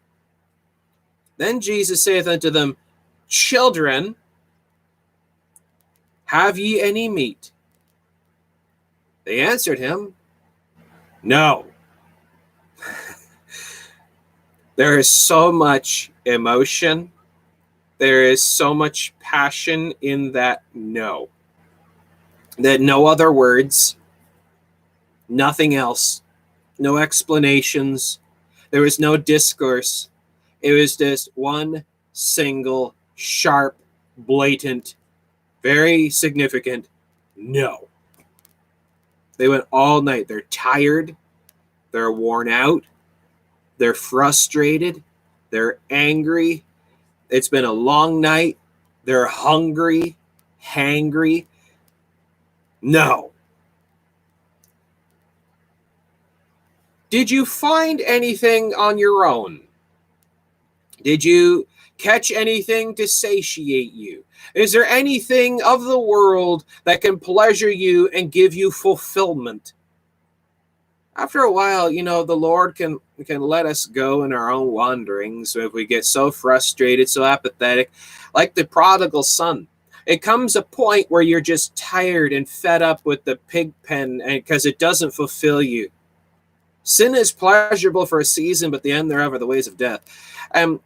[1.37, 2.75] Then Jesus saith unto them,
[3.29, 4.15] Children,
[6.25, 7.50] have ye any meat?
[9.23, 10.13] They answered him,
[11.23, 11.65] No.
[14.75, 17.11] there is so much emotion,
[17.97, 21.29] there is so much passion in that no.
[22.57, 23.95] That no other words,
[25.29, 26.21] nothing else,
[26.79, 28.19] no explanations,
[28.71, 30.09] there was no discourse.
[30.61, 33.77] It was just one single, sharp,
[34.17, 34.95] blatant,
[35.61, 36.87] very significant
[37.35, 37.87] no.
[39.41, 40.27] They went all night.
[40.27, 41.15] They're tired.
[41.89, 42.83] They're worn out.
[43.79, 45.03] They're frustrated.
[45.49, 46.63] They're angry.
[47.27, 48.59] It's been a long night.
[49.03, 50.15] They're hungry,
[50.63, 51.47] hangry.
[52.83, 53.31] No.
[57.09, 59.61] Did you find anything on your own?
[61.01, 61.65] Did you
[61.97, 64.23] catch anything to satiate you?
[64.53, 69.73] Is there anything of the world that can pleasure you and give you fulfillment?
[71.15, 74.71] After a while, you know, the Lord can can let us go in our own
[74.71, 77.91] wanderings if we get so frustrated, so apathetic,
[78.33, 79.67] like the prodigal son.
[80.05, 84.21] It comes a point where you're just tired and fed up with the pig pen
[84.25, 85.91] because it doesn't fulfill you.
[86.83, 90.01] Sin is pleasurable for a season, but the end thereof are the ways of death.
[90.51, 90.79] And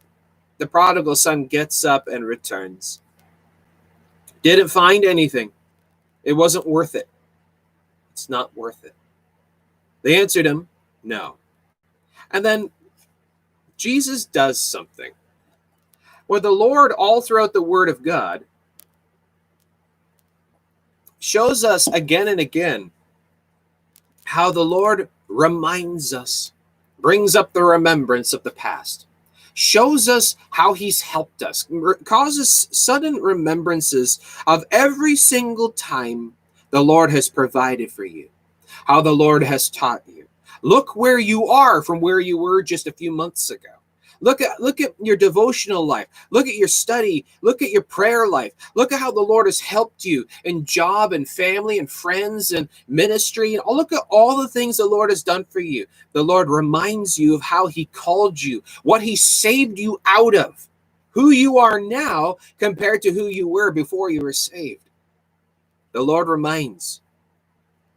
[0.58, 3.00] the prodigal son gets up and returns.
[4.46, 5.50] Didn't find anything.
[6.22, 7.08] It wasn't worth it.
[8.12, 8.94] It's not worth it.
[10.02, 10.68] They answered him,
[11.02, 11.34] No.
[12.30, 12.70] And then
[13.76, 15.10] Jesus does something.
[16.28, 18.44] Where the Lord, all throughout the Word of God,
[21.18, 22.92] shows us again and again
[24.26, 26.52] how the Lord reminds us,
[27.00, 29.06] brings up the remembrance of the past,
[29.56, 31.66] shows us how He's helped us,
[32.04, 36.34] causes sudden remembrances of every single time
[36.70, 38.28] the Lord has provided for you,
[38.84, 40.28] how the Lord has taught you.
[40.60, 43.75] Look where you are from where you were just a few months ago.
[44.20, 46.06] Look at look at your devotional life.
[46.30, 47.24] Look at your study.
[47.42, 48.52] Look at your prayer life.
[48.74, 52.68] Look at how the Lord has helped you in job and family and friends and
[52.88, 53.54] ministry.
[53.54, 55.86] And look at all the things the Lord has done for you.
[56.12, 60.68] The Lord reminds you of how He called you, what He saved you out of,
[61.10, 64.88] who you are now compared to who you were before you were saved.
[65.92, 67.00] The Lord reminds.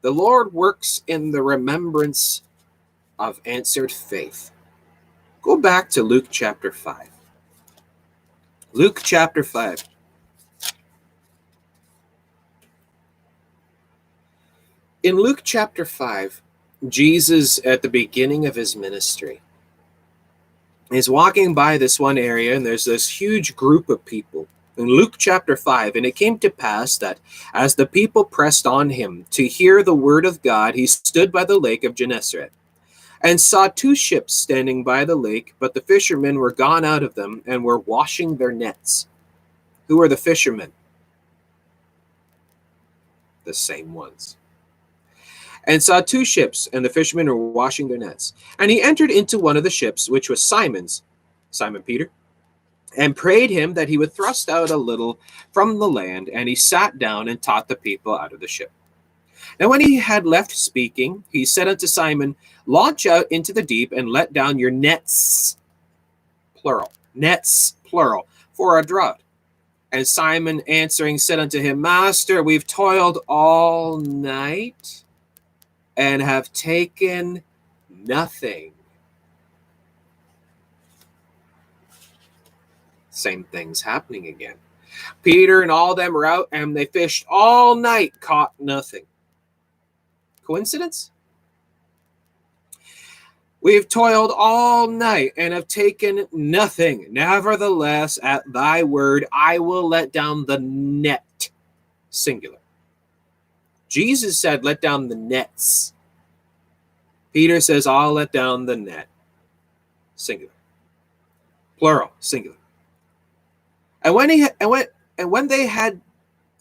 [0.01, 2.43] The Lord works in the remembrance
[3.17, 4.51] of answered faith.
[5.49, 7.09] Go back to Luke chapter 5.
[8.71, 9.83] Luke chapter 5.
[15.01, 16.43] In Luke chapter 5,
[16.87, 19.41] Jesus, at the beginning of his ministry,
[20.91, 24.47] is walking by this one area, and there's this huge group of people.
[24.77, 27.19] In Luke chapter 5, and it came to pass that
[27.55, 31.43] as the people pressed on him to hear the word of God, he stood by
[31.43, 32.51] the lake of Gennesaret
[33.21, 37.15] and saw two ships standing by the lake, but the fishermen were gone out of
[37.15, 39.07] them and were washing their nets.
[39.87, 40.71] Who are the fishermen?
[43.43, 44.37] The same ones.
[45.65, 48.33] And saw two ships, and the fishermen were washing their nets.
[48.57, 51.03] And he entered into one of the ships, which was Simon's,
[51.51, 52.09] Simon Peter,
[52.97, 55.19] and prayed him that he would thrust out a little
[55.51, 56.29] from the land.
[56.29, 58.71] And he sat down and taught the people out of the ship.
[59.59, 62.35] And when he had left speaking, he said unto Simon,
[62.69, 65.57] Launch out into the deep and let down your nets,
[66.53, 69.17] plural, nets, plural, for a draught.
[69.91, 75.03] And Simon answering said unto him, Master, we've toiled all night
[75.97, 77.41] and have taken
[77.89, 78.73] nothing.
[83.09, 84.57] Same thing's happening again.
[85.23, 89.07] Peter and all them were out and they fished all night, caught nothing.
[90.45, 91.09] Coincidence?
[93.61, 97.07] We've toiled all night and have taken nothing.
[97.09, 101.49] Nevertheless, at thy word, I will let down the net.
[102.09, 102.57] Singular.
[103.89, 105.93] Jesus said, let down the nets.
[107.33, 109.07] Peter says, I'll let down the net.
[110.15, 110.53] Singular.
[111.77, 112.57] Plural, singular.
[114.01, 114.85] And when he and when
[115.17, 115.99] and when they had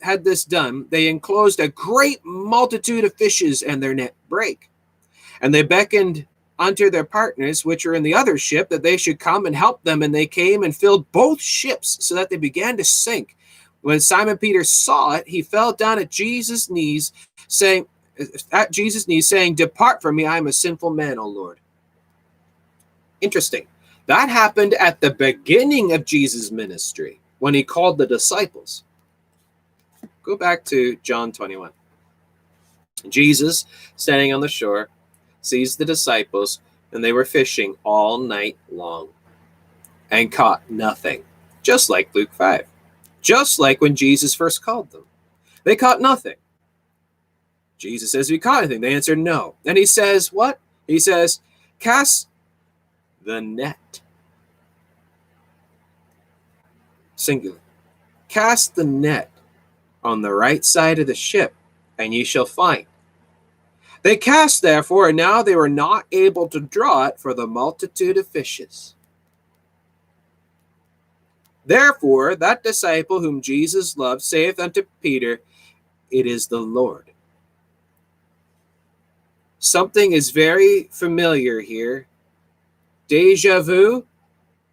[0.01, 4.71] had this done, they enclosed a great multitude of fishes, and their net brake.
[5.41, 6.27] And they beckoned
[6.59, 9.83] unto their partners, which were in the other ship, that they should come and help
[9.83, 10.03] them.
[10.03, 13.37] And they came and filled both ships, so that they began to sink.
[13.83, 17.13] When Simon Peter saw it, he fell down at Jesus' knees,
[17.47, 17.87] saying,
[18.53, 21.61] at Jesus' knees, saying, Depart from me, I am a sinful man, O Lord.
[23.21, 23.67] Interesting.
[24.07, 28.85] That happened at the beginning of Jesus' ministry when he called the disciples.
[30.23, 31.71] Go back to John 21.
[33.09, 33.67] Jesus,
[33.97, 34.89] standing on the shore,
[35.43, 36.61] sees the disciples,
[36.93, 39.09] and they were fishing all night long
[40.11, 41.25] and caught nothing,
[41.63, 42.67] just like Luke 5,
[43.21, 45.05] just like when Jesus first called them.
[45.65, 46.37] They caught nothing.
[47.77, 48.81] Jesus says, We caught anything?
[48.81, 49.55] They answered, No.
[49.65, 50.59] And he says, What?
[50.87, 51.41] He says,
[51.79, 52.29] Cast
[53.25, 54.01] the net.
[57.17, 57.59] Singular.
[58.29, 59.31] Cast the net
[60.03, 61.55] on the right side of the ship,
[61.99, 62.87] and ye shall find.
[64.09, 68.17] They cast, therefore, and now they were not able to draw it for the multitude
[68.17, 68.95] of fishes.
[71.67, 75.43] Therefore, that disciple whom Jesus loved saith unto Peter,
[76.11, 77.11] It is the Lord.
[79.59, 82.07] Something is very familiar here.
[83.09, 84.07] Deja vu?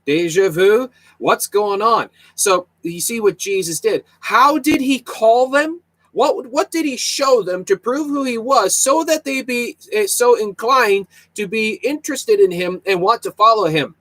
[0.06, 0.90] Deja vu?
[1.18, 2.10] What's going on?
[2.36, 4.06] So you see what Jesus did.
[4.22, 5.82] How did he call them?
[6.16, 9.76] What, what did he show them to prove who he was so that they be
[9.91, 13.95] eh, so inclined to be interested in him and want to follow him?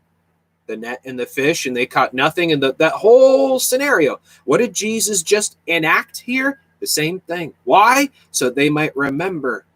[0.68, 4.20] The net and the fish, and they caught nothing, and the, that whole scenario.
[4.44, 6.60] What did Jesus just enact here?
[6.78, 7.52] The same thing.
[7.64, 8.10] Why?
[8.30, 9.66] So they might remember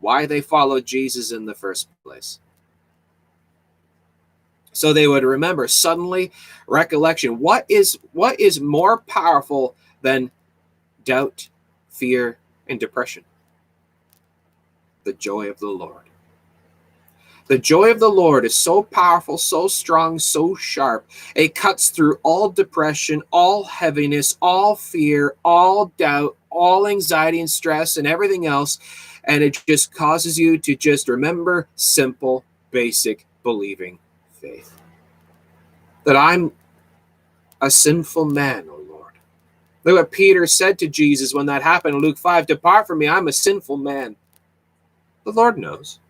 [0.00, 2.38] why they followed Jesus in the first place.
[4.72, 6.32] So they would remember suddenly
[6.66, 7.38] recollection.
[7.38, 10.30] What is what is more powerful than
[11.04, 11.48] doubt,
[11.88, 12.38] fear,
[12.68, 13.24] and depression?
[15.04, 16.04] The joy of the Lord.
[17.46, 21.06] The joy of the Lord is so powerful, so strong, so sharp.
[21.34, 27.98] It cuts through all depression, all heaviness, all fear, all doubt, all anxiety and stress,
[27.98, 28.78] and everything else
[29.26, 33.98] and it just causes you to just remember simple, basic believing
[34.32, 34.76] faith.
[36.04, 36.52] That I'm
[37.60, 38.68] a sinful man.
[39.84, 43.08] Look what Peter said to Jesus when that happened in Luke 5 Depart from me,
[43.08, 44.16] I'm a sinful man.
[45.24, 46.00] The Lord knows.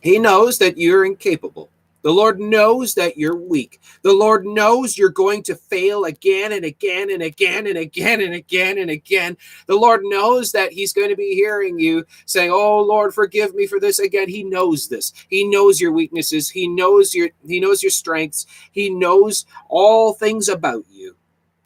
[0.00, 1.70] He knows that you're incapable.
[2.02, 3.78] The Lord knows that you're weak.
[4.02, 8.32] The Lord knows you're going to fail again and again and again and again and
[8.32, 9.36] again and again.
[9.66, 13.66] The Lord knows that He's going to be hearing you saying, Oh Lord, forgive me
[13.66, 14.30] for this again.
[14.30, 15.12] He knows this.
[15.28, 16.48] He knows your weaknesses.
[16.48, 18.46] He knows your He knows your strengths.
[18.72, 21.16] He knows all things about you.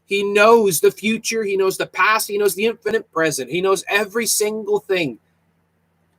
[0.07, 1.45] He knows the future.
[1.45, 2.29] He knows the past.
[2.29, 3.51] He knows the infinite present.
[3.51, 5.19] He knows every single thing.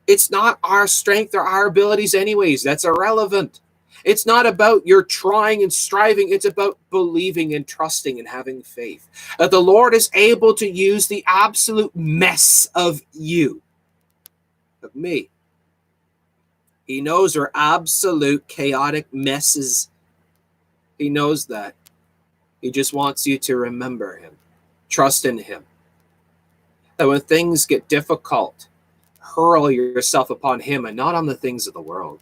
[0.07, 2.63] It's not our strength or our abilities, anyways.
[2.63, 3.61] That's irrelevant.
[4.03, 9.07] It's not about your trying and striving, it's about believing and trusting and having faith.
[9.39, 13.61] That the Lord is able to use the absolute mess of you,
[14.83, 15.29] of me.
[16.85, 19.89] He knows our absolute chaotic messes.
[20.99, 21.73] He knows that.
[22.65, 24.31] He just wants you to remember Him,
[24.89, 25.65] trust in Him.
[26.97, 28.69] That when things get difficult,
[29.19, 32.21] hurl yourself upon Him and not on the things of the world.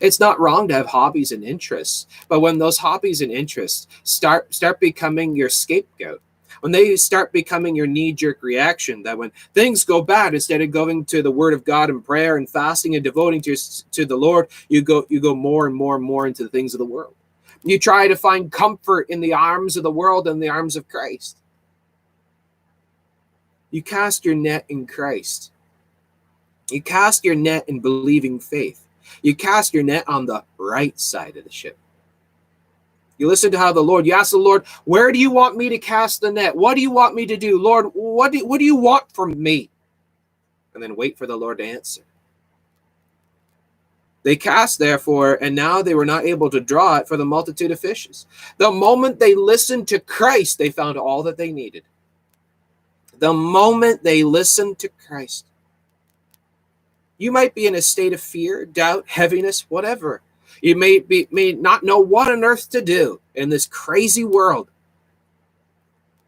[0.00, 4.54] It's not wrong to have hobbies and interests, but when those hobbies and interests start
[4.54, 6.22] start becoming your scapegoat,
[6.60, 11.04] when they start becoming your knee-jerk reaction, that when things go bad, instead of going
[11.04, 13.54] to the Word of God and prayer and fasting and devoting to
[13.90, 16.72] to the Lord, you go you go more and more and more into the things
[16.72, 17.14] of the world.
[17.66, 20.88] You try to find comfort in the arms of the world and the arms of
[20.88, 21.38] Christ.
[23.72, 25.50] You cast your net in Christ.
[26.70, 28.86] You cast your net in believing faith.
[29.20, 31.76] You cast your net on the right side of the ship.
[33.18, 35.68] You listen to how the Lord, you ask the Lord, where do you want me
[35.70, 36.54] to cast the net?
[36.54, 37.60] What do you want me to do?
[37.60, 39.70] Lord, what do, what do you want from me?
[40.74, 42.02] And then wait for the Lord to answer.
[44.26, 47.70] They cast, therefore, and now they were not able to draw it for the multitude
[47.70, 48.26] of fishes.
[48.58, 51.84] The moment they listened to Christ, they found all that they needed.
[53.20, 55.46] The moment they listened to Christ,
[57.18, 60.22] you might be in a state of fear, doubt, heaviness, whatever.
[60.60, 64.72] You may be may not know what on earth to do in this crazy world.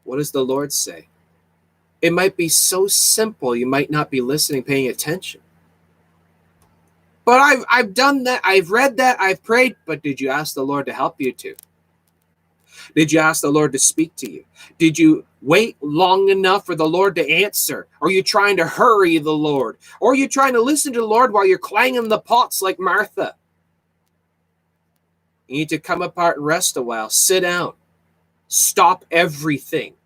[0.05, 1.09] What does the Lord say?
[2.01, 5.41] It might be so simple you might not be listening, paying attention.
[7.29, 10.65] But I've I've done that, I've read that, I've prayed, but did you ask the
[10.65, 11.57] Lord to help you to?
[12.97, 14.47] Did you ask the Lord to speak to you?
[14.79, 17.87] Did you wait long enough for the Lord to answer?
[18.01, 19.77] Are you trying to hurry the Lord?
[20.01, 22.81] Or are you trying to listen to the Lord while you're clanging the pots like
[22.81, 23.35] Martha?
[25.49, 27.11] You need to come apart and rest a while.
[27.11, 27.75] Sit down.
[28.49, 29.97] Stop everything.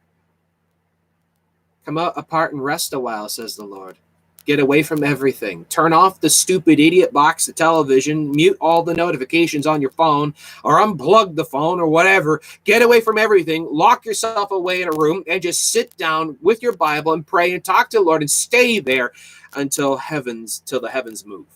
[1.85, 3.97] Come out apart and rest a while, says the Lord.
[4.45, 5.65] Get away from everything.
[5.67, 10.35] Turn off the stupid idiot box the television, mute all the notifications on your phone,
[10.65, 12.41] or unplug the phone or whatever.
[12.65, 13.69] Get away from everything.
[13.71, 17.53] Lock yourself away in a room and just sit down with your Bible and pray
[17.55, 19.13] and talk to the Lord and stay there
[19.55, 21.47] until heavens till the heavens move.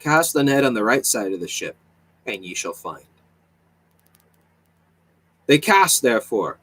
[0.00, 1.76] Cast the net on the right side of the ship,
[2.26, 3.04] and ye shall find.
[5.46, 6.58] They cast, therefore,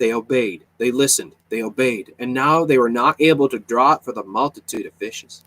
[0.00, 4.02] they obeyed, they listened, they obeyed, and now they were not able to draw it
[4.02, 5.44] for the multitude of fishes.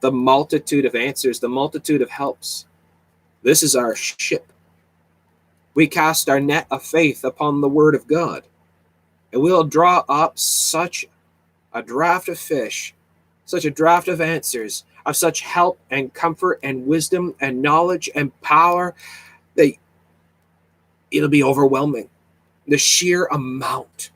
[0.00, 2.66] The multitude of answers, the multitude of helps.
[3.42, 4.52] This is our ship.
[5.74, 8.44] We cast our net of faith upon the word of God,
[9.32, 11.06] and we'll draw up such
[11.72, 12.94] a draft of fish,
[13.46, 18.40] such a draft of answers, of such help and comfort and wisdom and knowledge and
[18.42, 18.94] power
[19.56, 19.72] that
[21.10, 22.08] it'll be overwhelming
[22.68, 24.10] the sheer amount.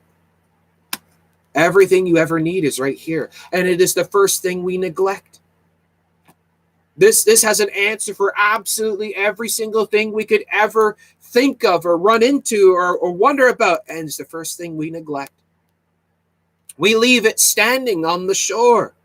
[1.55, 3.29] Everything you ever need is right here.
[3.51, 5.39] And it is the first thing we neglect.
[6.95, 11.85] This, this has an answer for absolutely every single thing we could ever think of
[11.85, 13.79] or run into or, or wonder about.
[13.87, 15.33] And it's the first thing we neglect.
[16.77, 18.95] We leave it standing on the shore,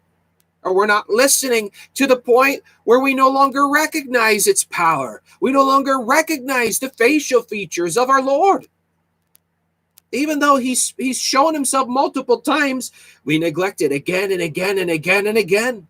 [0.62, 5.22] or we're not listening to the point where we no longer recognize its power.
[5.40, 8.66] We no longer recognize the facial features of our Lord.
[10.12, 12.92] Even though he's he's shown himself multiple times,
[13.24, 15.86] we neglect it again and again and again and again.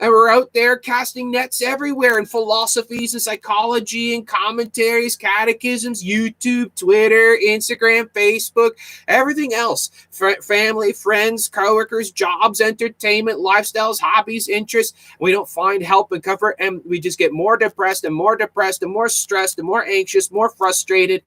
[0.00, 6.74] And we're out there casting nets everywhere in philosophies and psychology and commentaries, catechisms, YouTube,
[6.74, 8.72] Twitter, Instagram, Facebook,
[9.06, 9.92] everything else.
[10.20, 14.98] F- family, friends, coworkers, jobs, entertainment, lifestyles, hobbies, interests.
[15.20, 18.82] We don't find help and comfort, and we just get more depressed and more depressed
[18.82, 21.22] and more stressed and more anxious, more frustrated.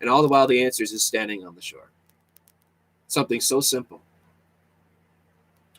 [0.00, 1.90] And all the while, the answer is standing on the shore.
[3.08, 4.00] Something so simple.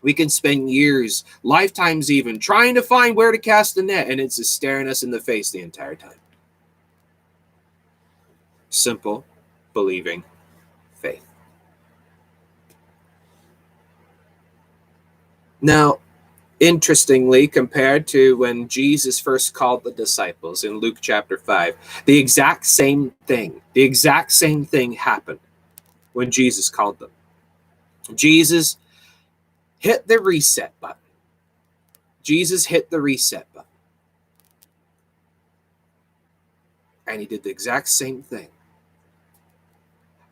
[0.02, 4.20] We can spend years, lifetimes even, trying to find where to cast the net, and
[4.20, 6.20] it's just staring us in the face the entire time.
[8.70, 9.26] Simple,
[9.74, 10.24] believing
[10.96, 11.26] faith.
[15.62, 16.00] Now,
[16.60, 22.66] interestingly, compared to when Jesus first called the disciples in Luke chapter 5, the exact
[22.66, 25.40] same thing, the exact same thing happened
[26.14, 27.12] when Jesus called them.
[28.16, 28.78] Jesus
[29.80, 30.98] hit the reset button.
[32.24, 33.70] Jesus hit the reset button.
[37.08, 38.50] And he did the exact same thing.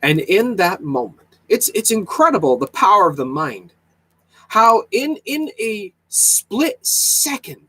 [0.04, 3.74] And in that moment, it's it's incredible the power of the mind.
[4.50, 7.68] How in in a split second.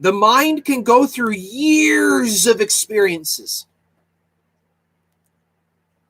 [0.00, 3.66] The mind can go through years of experiences.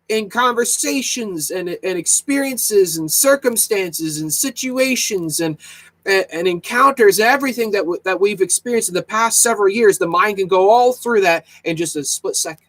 [0.09, 5.57] In conversations and, and experiences and circumstances and situations and
[6.07, 10.39] and, encounters everything that w- that we've experienced in the past several years the mind
[10.39, 12.67] can go all through that in just a split second.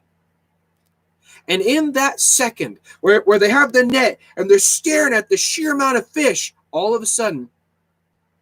[1.47, 5.38] And in that second where, where they have the net and they're staring at the
[5.38, 7.49] sheer amount of fish all of a sudden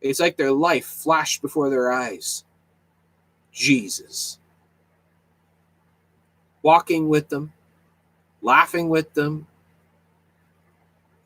[0.01, 2.43] it's like their life flashed before their eyes
[3.51, 4.39] jesus
[6.61, 7.51] walking with them
[8.41, 9.47] laughing with them,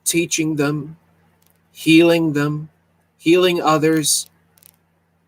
[0.03, 0.97] teaching them,
[1.71, 2.69] healing them,
[3.17, 4.30] healing others.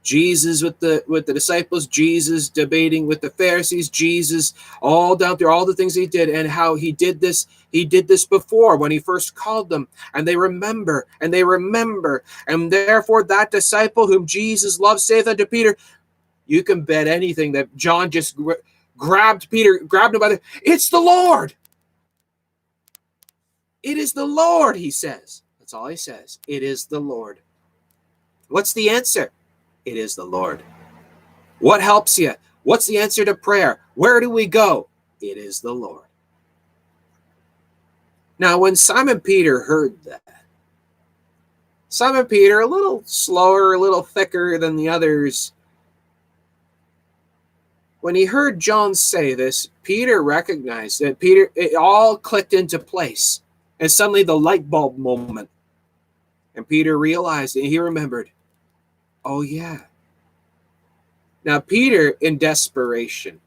[0.05, 5.51] Jesus with the with the disciples, Jesus debating with the Pharisees, Jesus all down through
[5.51, 7.47] all the things he did and how he did this.
[7.71, 12.23] He did this before when he first called them, and they remember and they remember,
[12.47, 15.75] and therefore that disciple whom Jesus loved saith unto Peter,
[16.45, 18.37] "You can bet anything that John just
[18.97, 20.41] grabbed Peter, grabbed him by the.
[20.61, 21.55] It's the Lord.
[23.83, 25.43] It is the Lord, he says.
[25.59, 26.39] That's all he says.
[26.47, 27.39] It is the Lord.
[28.47, 29.31] What's the answer?
[29.85, 30.63] It is the Lord.
[31.59, 32.33] What helps you?
[32.63, 33.81] What's the answer to prayer?
[33.93, 34.89] Where do we go?
[35.21, 36.05] It is the Lord.
[38.37, 40.21] Now, when Simon Peter heard that,
[41.87, 45.53] Simon Peter, a little slower, a little thicker than the others,
[48.01, 53.41] when he heard John say this, Peter recognized that Peter, it all clicked into place.
[53.79, 55.49] And suddenly the light bulb moment.
[56.55, 58.29] And Peter realized and he remembered,
[59.25, 59.79] oh, yeah.
[61.43, 63.39] Now, Peter, in desperation,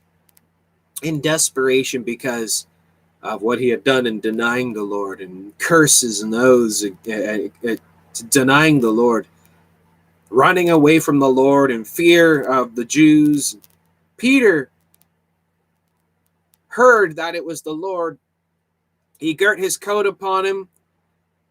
[1.03, 2.67] in desperation because
[3.23, 7.71] of what he had done in denying the Lord and curses and oaths, uh, uh,
[7.71, 7.77] uh,
[8.31, 9.27] denying the Lord,
[10.31, 13.57] running away from the Lord in fear of the Jews,
[14.17, 14.71] Peter
[16.69, 18.19] heard that it was the Lord
[19.19, 20.69] he girt his coat upon him,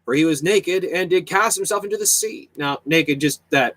[0.04, 2.48] for he was naked, and did cast himself into the sea.
[2.56, 3.76] Now, naked, just that,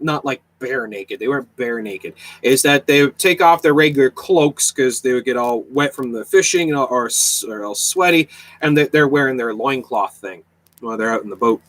[0.00, 1.20] not like bare naked.
[1.20, 2.14] They weren't bare naked.
[2.42, 5.94] Is that they would take off their regular cloaks because they would get all wet
[5.94, 7.10] from the fishing or, or,
[7.48, 8.28] or all sweaty,
[8.60, 10.42] and they're wearing their loincloth thing
[10.80, 11.62] while they're out in the boat.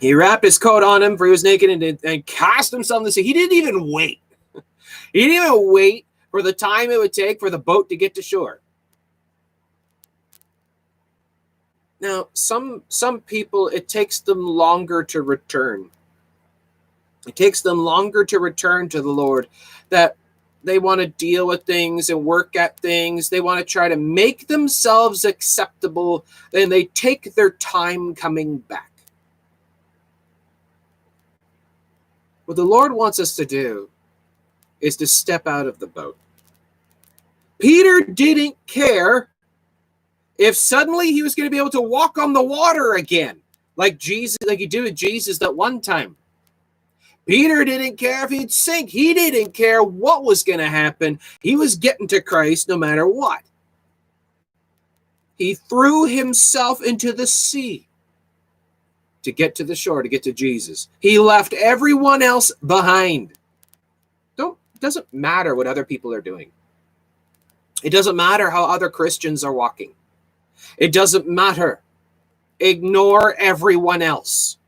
[0.00, 3.04] He wrapped his coat on him, for he was naked, and, and cast himself in
[3.04, 3.22] the sea.
[3.22, 4.20] He didn't even wait.
[5.12, 8.14] he didn't even wait for the time it would take for the boat to get
[8.16, 8.60] to shore.
[12.00, 15.90] Now, some some people it takes them longer to return.
[17.26, 19.48] It takes them longer to return to the Lord
[19.90, 20.16] that
[20.62, 23.28] they want to deal with things and work at things.
[23.28, 28.90] They want to try to make themselves acceptable and they take their time coming back.
[32.46, 33.90] What the Lord wants us to do
[34.80, 36.16] is to step out of the boat.
[37.58, 39.28] Peter didn't care
[40.38, 43.40] if suddenly he was going to be able to walk on the water again,
[43.76, 46.16] like Jesus, like he did with Jesus that one time.
[47.26, 48.90] Peter didn't care if he'd sink.
[48.90, 51.18] He didn't care what was going to happen.
[51.40, 53.42] He was getting to Christ no matter what.
[55.36, 57.88] He threw himself into the sea
[59.22, 60.88] to get to the shore, to get to Jesus.
[61.00, 63.32] He left everyone else behind.
[64.36, 66.52] Don't doesn't matter what other people are doing.
[67.82, 69.94] It doesn't matter how other Christians are walking.
[70.78, 71.80] It doesn't matter.
[72.60, 74.58] Ignore everyone else.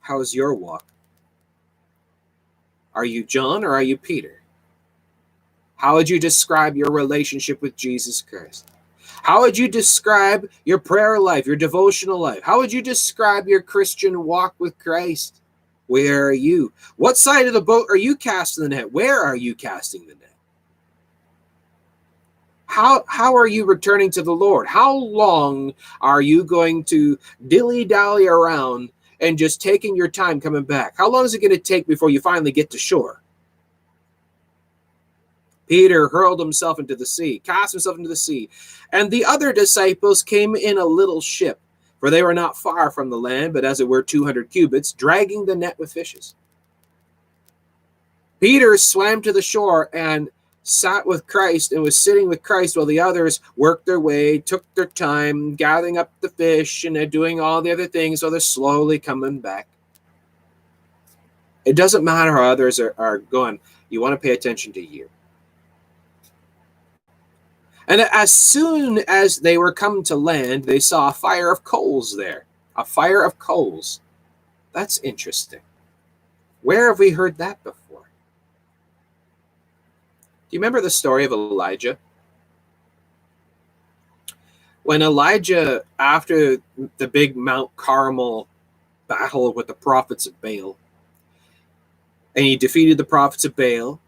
[0.00, 0.84] How's your walk?
[2.94, 4.42] Are you John or are you Peter?
[5.76, 8.70] How would you describe your relationship with Jesus Christ?
[9.22, 12.42] How would you describe your prayer life, your devotional life?
[12.42, 15.40] How would you describe your Christian walk with Christ?
[15.86, 16.72] Where are you?
[16.96, 18.92] What side of the boat are you casting the net?
[18.92, 20.34] Where are you casting the net?
[22.66, 24.68] How, how are you returning to the Lord?
[24.68, 27.18] How long are you going to
[27.48, 28.90] dilly dally around
[29.20, 30.94] and just taking your time coming back?
[30.96, 33.22] How long is it going to take before you finally get to shore?
[35.68, 38.48] Peter hurled himself into the sea, cast himself into the sea,
[38.92, 41.60] and the other disciples came in a little ship,
[42.00, 45.46] for they were not far from the land, but as it were 200 cubits, dragging
[45.46, 46.34] the net with fishes.
[48.40, 50.28] Peter swam to the shore and
[50.70, 54.64] sat with Christ and was sitting with Christ while the others worked their way, took
[54.74, 58.40] their time, gathering up the fish and they're doing all the other things while they're
[58.40, 59.66] slowly coming back.
[61.64, 63.60] It doesn't matter how others are, are going,
[63.90, 65.08] you want to pay attention to you.
[67.88, 72.16] And as soon as they were come to land, they saw a fire of coals
[72.16, 72.46] there.
[72.76, 74.00] A fire of coals.
[74.72, 75.60] That's interesting.
[76.62, 77.79] Where have we heard that before?
[80.50, 81.96] Do you remember the story of Elijah?
[84.82, 86.56] When Elijah, after
[86.96, 88.48] the big Mount Carmel
[89.06, 90.76] battle with the prophets of Baal,
[92.34, 94.00] and he defeated the prophets of Baal,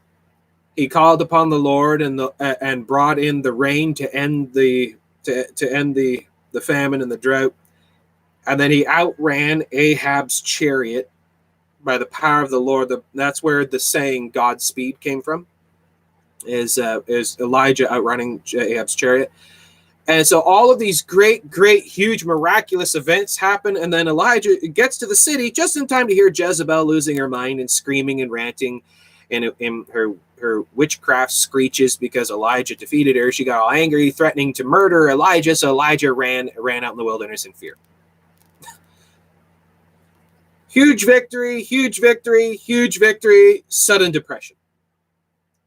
[0.74, 4.52] he called upon the Lord and the uh, and brought in the rain to end
[4.52, 7.54] the to, to end the the famine and the drought.
[8.48, 11.08] And then he outran Ahab's chariot
[11.84, 12.88] by the power of the Lord.
[12.88, 15.46] The, that's where the saying "Godspeed" came from.
[16.46, 19.30] Is uh, is Elijah outrunning Ahab's chariot?
[20.08, 24.98] And so all of these great, great, huge, miraculous events happen, and then Elijah gets
[24.98, 28.30] to the city just in time to hear Jezebel losing her mind and screaming and
[28.30, 28.82] ranting,
[29.30, 33.30] and in her her witchcraft screeches because Elijah defeated her.
[33.30, 35.54] She got all angry, threatening to murder Elijah.
[35.54, 37.76] So Elijah ran ran out in the wilderness in fear.
[40.68, 44.56] huge victory, huge victory, huge victory, sudden depression.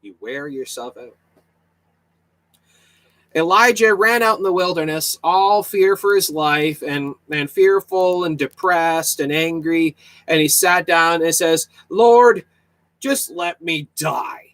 [0.06, 1.16] You wear yourself out.
[3.34, 8.38] Elijah ran out in the wilderness, all fear for his life and, and fearful and
[8.38, 9.96] depressed and angry.
[10.28, 12.44] And he sat down and says, Lord,
[13.00, 14.45] just let me die.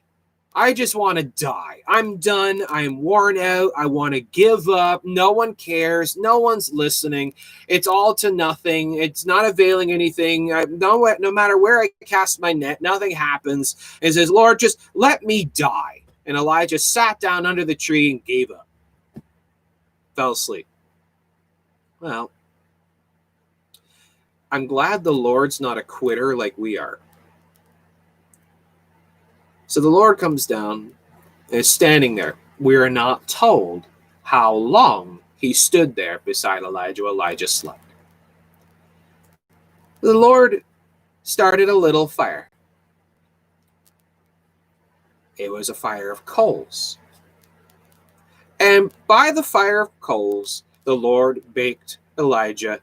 [0.55, 1.83] I just want to die.
[1.89, 2.63] I'm done.
[2.69, 3.73] I'm worn out.
[3.77, 5.03] I want to give up.
[5.05, 6.17] No one cares.
[6.17, 7.35] No one's listening.
[7.69, 8.95] It's all to nothing.
[8.97, 10.53] It's not availing anything.
[10.53, 13.77] I, no, no matter where I cast my net, nothing happens.
[14.03, 16.03] And says, Lord, just let me die.
[16.27, 18.69] And Elijah sat down under the tree and gave up.
[20.17, 20.67] Fell asleep.
[22.01, 22.31] Well,
[24.51, 27.01] I'm glad the Lord's not a quitter like we are.
[29.73, 30.93] So the Lord comes down
[31.49, 32.35] and is standing there.
[32.61, 33.87] We are not told
[34.23, 37.07] how long he stood there beside Elijah.
[37.07, 37.83] Elijah slept.
[40.03, 40.63] The Lord
[41.23, 42.51] started a little fire.
[45.39, 46.99] It was a fire of coals.
[48.61, 52.79] And by the fire of coals, the Lord baked Elijah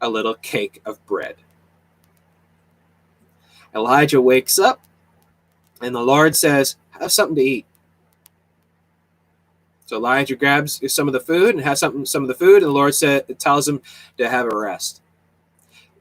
[0.00, 1.36] a little cake of bread.
[3.74, 4.80] Elijah wakes up
[5.82, 7.66] and the Lord says, Have something to eat.
[9.86, 12.66] So Elijah grabs some of the food and has something, some of the food, and
[12.66, 13.82] the Lord said, tells him
[14.16, 15.02] to have a rest.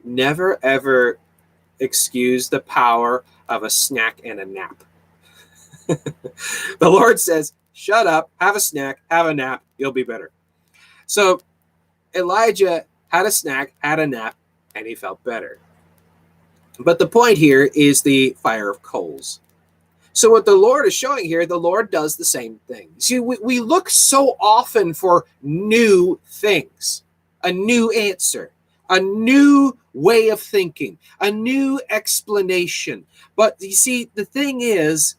[0.03, 1.19] Never ever
[1.79, 4.83] excuse the power of a snack and a nap.
[5.87, 10.31] the Lord says, Shut up, have a snack, have a nap, you'll be better.
[11.07, 11.41] So
[12.13, 14.35] Elijah had a snack, had a nap,
[14.75, 15.59] and he felt better.
[16.79, 19.41] But the point here is the fire of coals.
[20.13, 22.89] So, what the Lord is showing here, the Lord does the same thing.
[22.97, 27.03] See, we, we look so often for new things,
[27.43, 28.51] a new answer,
[28.89, 33.05] a new way of thinking, a new explanation.
[33.35, 35.15] But you see, the thing is,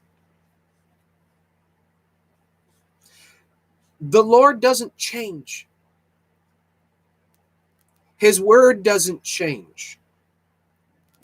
[4.00, 5.66] the Lord doesn't change.
[8.18, 9.98] His word doesn't change.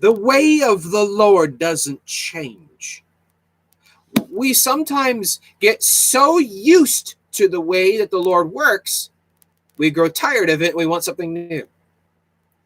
[0.01, 2.68] The way of the Lord doesn't change.
[4.39, 9.11] We sometimes get so used to the way that the Lord works,
[9.78, 10.76] we grow tired of it.
[10.76, 11.66] We want something new.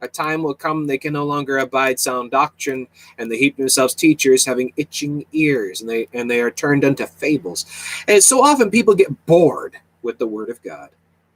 [0.03, 3.95] A time will come they can no longer abide sound doctrine, and they heap themselves
[3.95, 7.65] teachers having itching ears, and they and they are turned unto fables.
[8.07, 10.91] And so often people get bored with the word of God.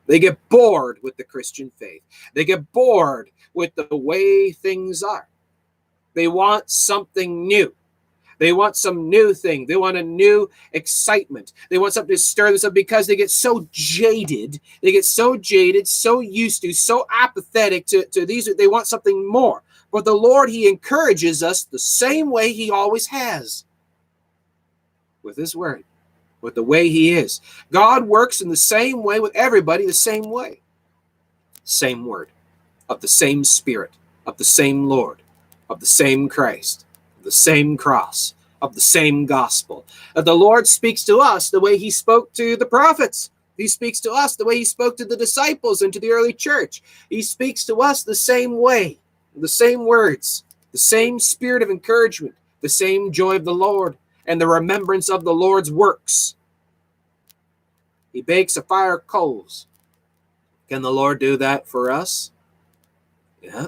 [0.07, 2.03] They get bored with the Christian faith.
[2.35, 5.29] They get bored with the way things are.
[6.13, 7.75] They want something new.
[8.39, 9.67] They want some new thing.
[9.67, 11.53] They want a new excitement.
[11.71, 14.61] They want something to stir this up because they get so jaded.
[14.83, 18.55] They get so jaded, so used to, so apathetic to, to these.
[18.55, 19.63] They want something more.
[19.91, 23.65] But the Lord, He encourages us the same way He always has
[25.23, 25.85] with His Word,
[26.43, 27.41] with the way He is.
[27.73, 30.61] God works in the same way with everybody, the same way.
[31.65, 32.29] Same Word,
[32.89, 33.93] of the same Spirit,
[34.27, 35.23] of the same Lord,
[35.71, 36.86] of the same Christ
[37.27, 39.85] the same cross, of the same gospel.
[40.15, 43.31] Uh, the Lord speaks to us the way he spoke to the prophets.
[43.57, 46.33] He speaks to us the way he spoke to the disciples and to the early
[46.33, 46.85] church.
[47.11, 49.01] He speaks to us the same way,
[49.35, 54.41] the same words, the same spirit of encouragement, the same joy of the Lord, and
[54.41, 56.37] the remembrance of the Lord's works.
[58.13, 59.67] He bakes a fire of coals.
[60.69, 62.31] Can the Lord do that for us?
[63.43, 63.67] Yeah.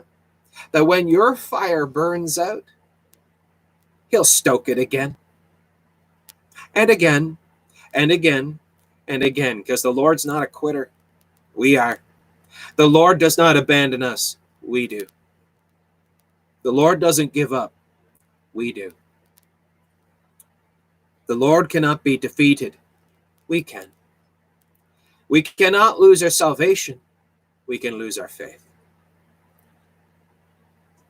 [0.70, 2.64] That when your fire burns out,
[4.08, 5.16] he'll stoke it again
[6.74, 7.36] and again
[7.94, 8.58] and again
[9.06, 10.90] and again because the Lord's not a quitter.
[11.54, 12.00] We are.
[12.76, 14.36] The Lord does not abandon us.
[14.62, 15.06] We do.
[16.62, 17.72] The Lord doesn't give up.
[18.52, 18.92] We do.
[21.26, 22.76] The Lord cannot be defeated.
[23.48, 23.88] We can.
[25.28, 27.00] We cannot lose our salvation.
[27.66, 28.64] We can lose our faith.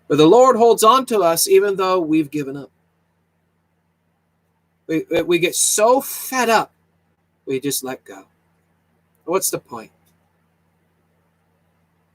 [0.08, 2.70] But the Lord holds on to us even though we've given up.
[4.88, 6.72] We, we get so fed up,
[7.46, 8.24] we just let go.
[9.24, 9.92] What's the point?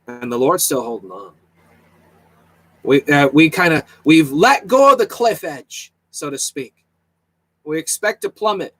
[0.07, 1.33] And the Lord's still holding on.
[2.83, 6.85] We uh, we kind of we've let go of the cliff edge, so to speak.
[7.63, 8.75] We expect to plummet,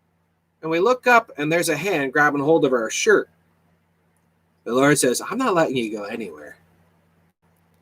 [0.62, 3.30] and we look up, and there's a hand grabbing hold of our shirt.
[4.66, 6.58] The Lord says, "I'm not letting you go anywhere.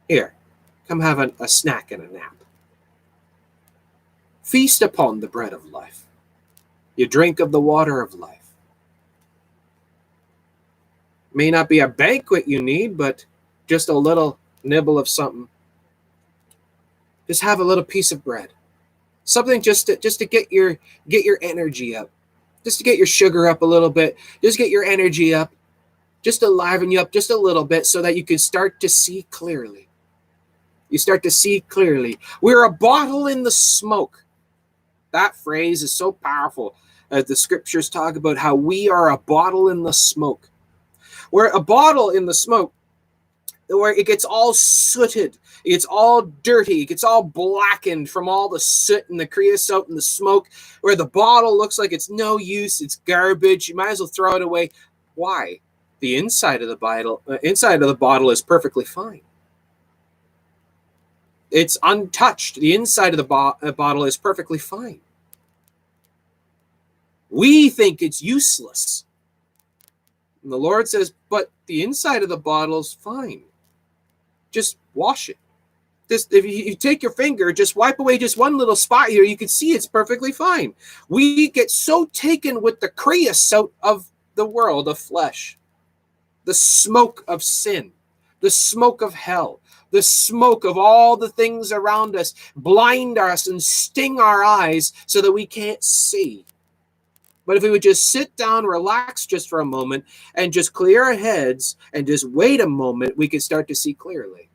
[0.09, 0.36] Here,
[0.88, 2.36] come have a, a snack and a nap."
[4.44, 6.04] Feast upon the bread of life.
[6.96, 8.42] You drink of the water of life.
[11.34, 13.26] May not be a banquet you need, but
[13.68, 15.48] just a little nibble of something.
[17.28, 18.50] Just have a little piece of bread.
[19.24, 20.78] Something just to, just to get your
[21.08, 22.10] get your energy up.
[22.64, 24.18] Just to get your sugar up a little bit.
[24.44, 25.52] Just get your energy up.
[26.22, 28.89] Just to liven you up just a little bit so that you can start to
[28.89, 29.88] see clearly.
[30.89, 32.20] You start to see clearly.
[32.42, 34.26] We're a bottle in the smoke.
[35.12, 36.76] That phrase is so powerful.
[37.09, 40.49] As the scriptures talk about how we are a bottle in the smoke.
[41.32, 42.74] We're a bottle in the smoke
[43.70, 48.49] where it gets all sooted, it gets all dirty, it gets all blackened from all
[48.49, 50.49] the soot and the creosote and the smoke,
[50.82, 53.70] where the bottle looks like it's no use, it's garbage.
[53.70, 54.72] You might as well throw it away.
[55.16, 55.59] Why?
[55.99, 59.22] The inside of the bottle, uh, inside of the bottle is perfectly fine.
[61.52, 62.56] It's untouched.
[62.56, 65.02] The inside of the bo- uh, bottle is perfectly fine.
[67.30, 69.06] We think it's useless.
[70.43, 73.43] And the Lord says, but the inside of the bottle is fine.
[74.49, 75.38] Just wash it.
[76.10, 79.38] Just if you, take your finger, just wipe away just one little spot here, you
[79.38, 80.74] can see it's perfectly fine.
[81.08, 85.58] We get so taken with the creosote of the world of flesh,
[86.43, 87.93] the smoke of sin,
[88.41, 89.62] the smoke of hell,
[89.92, 95.22] the smoke of all the things around us blind us and sting our eyes so
[95.22, 96.46] that we can't see.
[97.46, 101.04] But if we would just sit down, relax just for a moment, and just clear
[101.04, 104.50] our heads and just wait a moment, we could start to see clearly.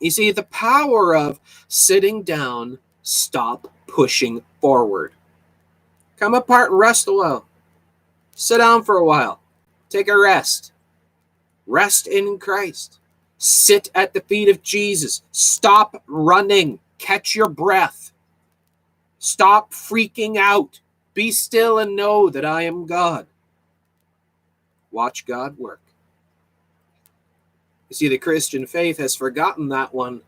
[0.00, 5.12] You see, the power of sitting down, stop pushing forward.
[6.16, 7.46] Come apart and rest a while.
[8.34, 9.40] Sit down for a while.
[9.90, 10.72] Take a rest.
[11.66, 12.98] Rest in Christ.
[13.42, 15.24] Sit at the feet of Jesus.
[15.32, 16.78] Stop running.
[16.98, 18.12] Catch your breath.
[19.18, 20.78] Stop freaking out.
[21.12, 23.26] Be still and know that I am God.
[24.92, 25.80] Watch God work.
[27.88, 30.22] You see, the Christian faith has forgotten that one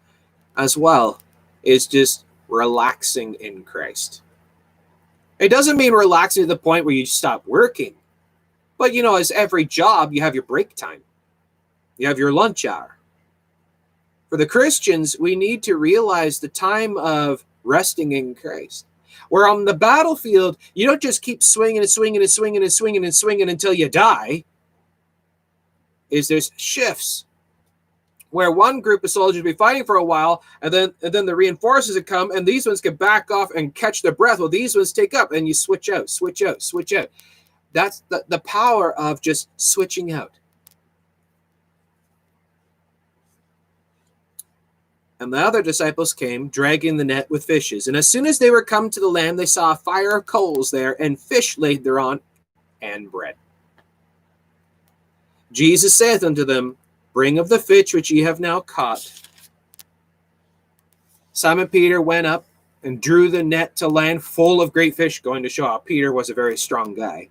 [0.57, 1.21] as well,
[1.63, 4.23] is just relaxing in Christ.
[5.39, 7.95] It doesn't mean relaxing to the point where you stop working.
[8.77, 11.03] But you know, as every job, you have your break time.
[11.97, 12.94] You have your lunch hour.
[14.35, 18.85] For the Christians, we need to realize the time of resting in Christ.
[19.29, 23.05] Where on the battlefield, you don't just keep swinging and swinging and swinging and swinging
[23.05, 24.43] and swinging until you die.
[26.11, 27.27] Is there's shifts
[28.31, 31.37] where one group of soldiers be fighting for a while, and then and then the
[31.37, 34.41] reinforcements would come, and these ones can back off and catch their breath.
[34.41, 37.09] Well, these ones take up, and you switch out, switch out, switch out.
[37.73, 40.33] That's the, the power of just switching out.
[45.25, 47.87] And the other disciples came, dragging the net with fishes.
[47.87, 50.27] And as soon as they were come to the land, they saw a fire of
[50.27, 52.21] coals there, and fish laid thereon,
[52.83, 53.35] and bread.
[55.51, 56.77] Jesus saith unto them,
[57.15, 59.11] Bring of the fish which ye have now caught.
[61.33, 62.45] Simon Peter went up
[62.83, 66.13] and drew the net to land full of great fish, going to show how Peter
[66.13, 67.31] was a very strong guy.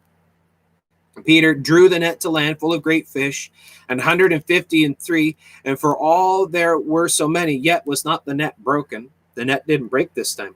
[1.25, 3.51] Peter drew the net to land full of great fish,
[3.89, 8.33] and 150 and three, and for all there were so many, yet was not the
[8.33, 9.09] net broken.
[9.35, 10.55] The net didn't break this time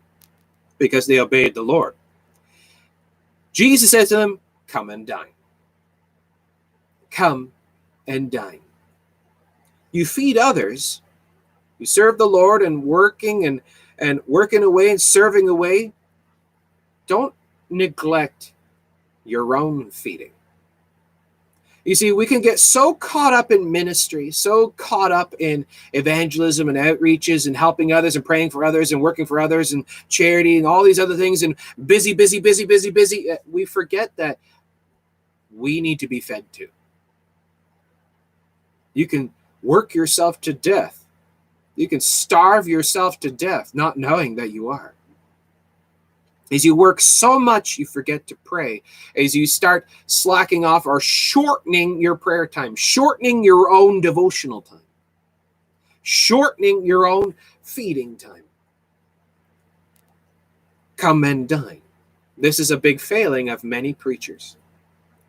[0.77, 1.95] because they obeyed the Lord.
[3.53, 5.33] Jesus said to them, Come and dine.
[7.11, 7.51] Come
[8.07, 8.61] and dine
[9.91, 11.01] you feed others,
[11.79, 13.61] you serve the Lord and working and
[13.99, 15.93] and working away and serving away.
[17.07, 17.33] Don't
[17.69, 18.53] neglect
[19.25, 20.31] your own feeding.
[21.88, 26.67] You see, we can get so caught up in ministry, so caught up in evangelism
[26.67, 30.57] and outreaches and helping others and praying for others and working for others and charity
[30.57, 33.31] and all these other things and busy, busy, busy, busy, busy.
[33.31, 34.38] Uh, we forget that
[35.55, 36.67] we need to be fed too.
[38.93, 39.31] You can
[39.63, 41.05] work yourself to death.
[41.77, 44.93] You can starve yourself to death not knowing that you are.
[46.51, 48.81] As you work so much, you forget to pray.
[49.15, 54.81] As you start slacking off or shortening your prayer time, shortening your own devotional time,
[56.03, 58.43] shortening your own feeding time.
[60.95, 61.81] Come and dine.
[62.37, 64.57] This is a big failing of many preachers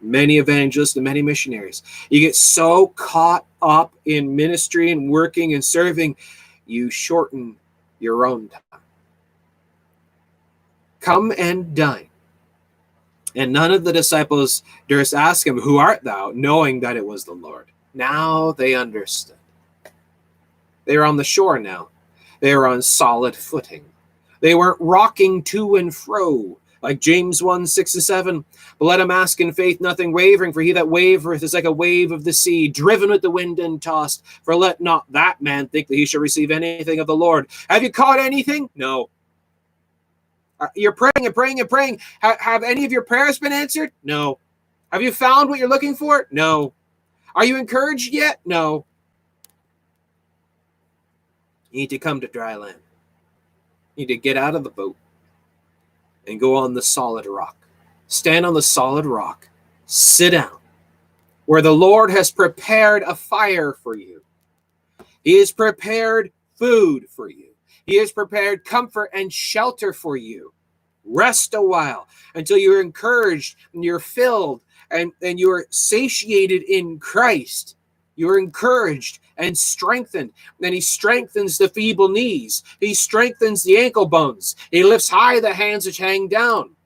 [0.00, 1.82] many evangelists and many missionaries.
[2.10, 6.16] You get so caught up in ministry and working and serving,
[6.66, 7.56] you shorten
[7.98, 8.80] your own time.
[11.01, 12.09] Come and dine.
[13.34, 16.32] And none of the disciples durst ask him, Who art thou?
[16.34, 17.66] knowing that it was the Lord.
[17.94, 19.36] Now they understood.
[20.84, 21.88] They are on the shore now.
[22.40, 23.84] They are on solid footing.
[24.40, 28.44] They weren't rocking to and fro like James 1 6 to 7.
[28.78, 31.72] But let him ask in faith, nothing wavering, for he that wavereth is like a
[31.72, 34.24] wave of the sea, driven with the wind and tossed.
[34.42, 37.49] For let not that man think that he shall receive anything of the Lord.
[37.68, 38.70] Have you caught anything?
[38.74, 39.11] No.
[40.61, 42.00] Uh, you're praying and praying and praying.
[42.22, 43.92] Ha- have any of your prayers been answered?
[44.02, 44.38] No.
[44.92, 46.26] Have you found what you're looking for?
[46.30, 46.72] No.
[47.34, 48.40] Are you encouraged yet?
[48.44, 48.84] No.
[51.70, 52.78] You need to come to dry land.
[53.94, 54.96] You need to get out of the boat
[56.26, 57.56] and go on the solid rock.
[58.06, 59.48] Stand on the solid rock.
[59.86, 60.59] Sit down
[61.46, 64.22] where the Lord has prepared a fire for you.
[65.24, 67.47] He has prepared food for you.
[67.89, 70.53] He has prepared comfort and shelter for you.
[71.07, 74.61] Rest a while until you're encouraged and you're filled
[74.91, 77.76] and, and you're satiated in Christ.
[78.14, 80.32] You're encouraged and strengthened.
[80.61, 82.62] Then he strengthens the feeble knees.
[82.78, 84.55] He strengthens the ankle bones.
[84.70, 86.76] He lifts high the hands which hang down.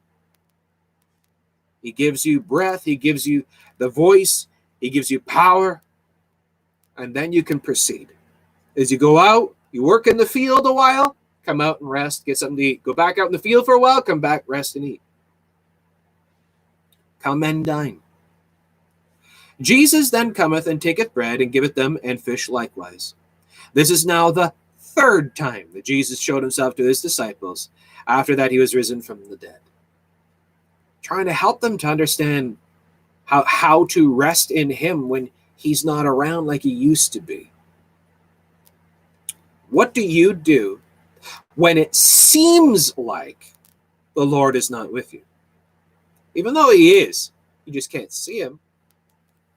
[1.83, 2.85] He gives you breath.
[2.85, 3.45] He gives you
[3.79, 4.47] the voice.
[4.81, 5.83] He gives you power.
[6.97, 8.11] And then you can proceed.
[8.77, 12.27] As you go out, you work in the field a while, come out and rest,
[12.27, 12.85] get something to eat.
[12.85, 15.03] Go back out in the field for a while, come back, rest and eat.
[17.21, 18.01] Come and dine.
[19.61, 23.15] Jesus then cometh and taketh bread and giveth them and fish likewise.
[23.75, 27.71] This is now the third time that Jesus showed himself to his disciples
[28.07, 29.61] after that he was risen from the dead.
[31.03, 32.59] Trying to help them to understand
[33.27, 37.52] how, how to rest in him when he's not around like he used to be.
[39.73, 40.81] What do you do
[41.57, 43.55] when it seems like
[44.17, 45.23] the Lord is not with you?
[46.35, 47.33] Even though he is,
[47.67, 48.59] you just can't see him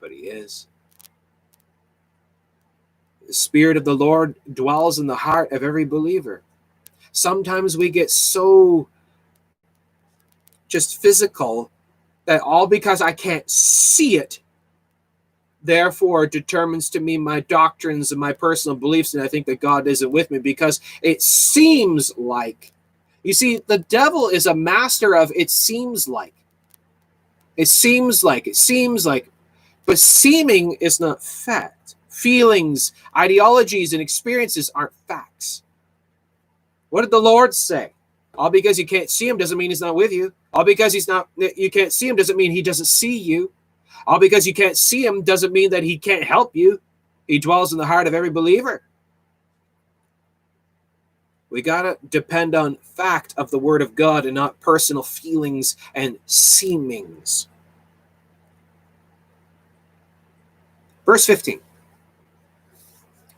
[0.01, 0.68] but he is.
[3.28, 6.43] The Spirit of the Lord dwells in the heart of every believer.
[7.11, 8.89] Sometimes we get so
[10.70, 11.72] just physical
[12.26, 14.39] that all because I can't see it,
[15.66, 19.88] therefore determines to me my doctrines and my personal beliefs, and I think that God
[19.88, 22.72] isn't with me because it seems like.
[23.24, 26.34] You see, the devil is a master of it seems like.
[27.57, 29.32] It seems like, it seems like.
[29.86, 31.95] But seeming is not fact.
[32.09, 35.63] feelings, ideologies, and experiences aren't facts.
[36.89, 37.93] What did the Lord say?
[38.38, 40.34] All because you can't see him doesn't mean he's not with you.
[40.53, 43.51] All because he's not you can't see him doesn't mean he doesn't see you.
[44.08, 46.80] All because you can't see him doesn't mean that he can't help you.
[47.28, 48.84] He dwells in the heart of every believer.
[51.49, 55.78] We got to depend on fact of the word of God and not personal feelings
[55.93, 57.47] and seemings.
[61.06, 61.62] Verse 15.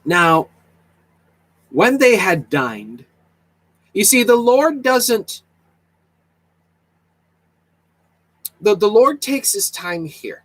[0.04, 0.50] Now,
[1.70, 3.06] when they had dined,
[3.94, 5.44] you see, the Lord doesn't,
[8.62, 10.44] the, the Lord takes his time here.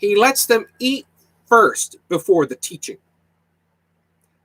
[0.00, 1.06] He lets them eat
[1.46, 2.96] first before the teaching.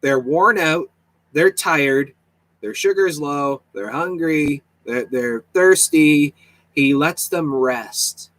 [0.02, 0.92] They're worn out,
[1.34, 2.14] they're tired,
[2.62, 6.34] their sugar is low, they're hungry, they're, they're thirsty.
[6.74, 8.32] He lets them rest.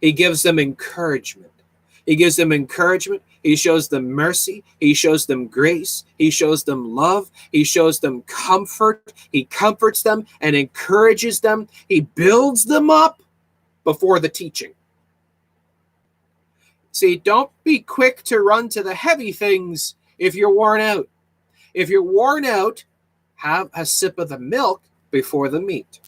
[0.00, 1.52] He gives them encouragement.
[2.06, 3.22] He gives them encouragement.
[3.42, 4.64] He shows them mercy.
[4.80, 6.04] He shows them grace.
[6.18, 7.30] He shows them love.
[7.52, 9.12] He shows them comfort.
[9.30, 11.68] He comforts them and encourages them.
[11.88, 13.22] He builds them up
[13.84, 14.72] before the teaching.
[16.92, 21.08] See, don't be quick to run to the heavy things if you're worn out.
[21.74, 22.84] If you're worn out,
[23.36, 26.00] have a sip of the milk before the meat.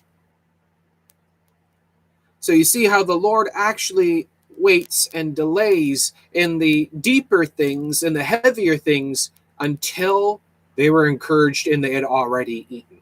[2.40, 8.16] So you see how the Lord actually waits and delays in the deeper things and
[8.16, 10.40] the heavier things until
[10.76, 12.98] they were encouraged and they had already eaten.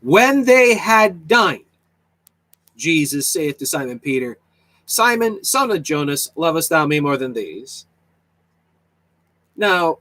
[0.00, 1.64] When they had dined,
[2.76, 4.38] Jesus saith to Simon Peter,
[4.88, 7.84] Simon, son of Jonas, lovest thou me more than these?
[9.54, 9.98] Now,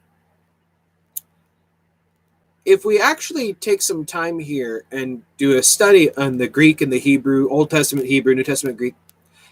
[2.64, 6.92] if we actually take some time here and do a study on the Greek and
[6.92, 8.96] the Hebrew, Old Testament Hebrew, New Testament Greek,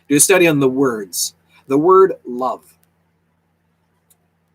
[0.07, 1.35] do a study on the words,
[1.67, 2.77] the word love.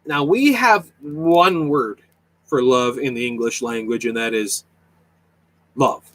[0.07, 2.01] Now, we have one word
[2.47, 4.65] for love in the English language, and that is
[5.75, 6.11] love.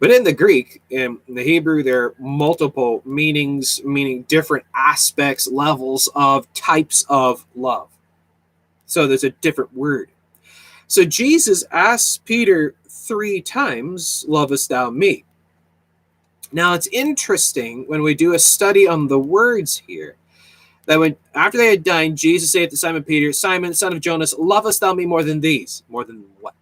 [0.00, 6.08] But in the Greek, in the Hebrew, there are multiple meanings, meaning different aspects, levels
[6.14, 7.88] of types of love.
[8.86, 10.10] So there's a different word.
[10.86, 15.24] So Jesus asks Peter three times, Lovest thou me?
[16.52, 20.16] Now it's interesting when we do a study on the words here
[20.86, 24.34] that when after they had dined, Jesus said to Simon Peter, Simon, son of Jonas,
[24.38, 25.82] lovest thou me more than these?
[25.88, 26.54] More than what?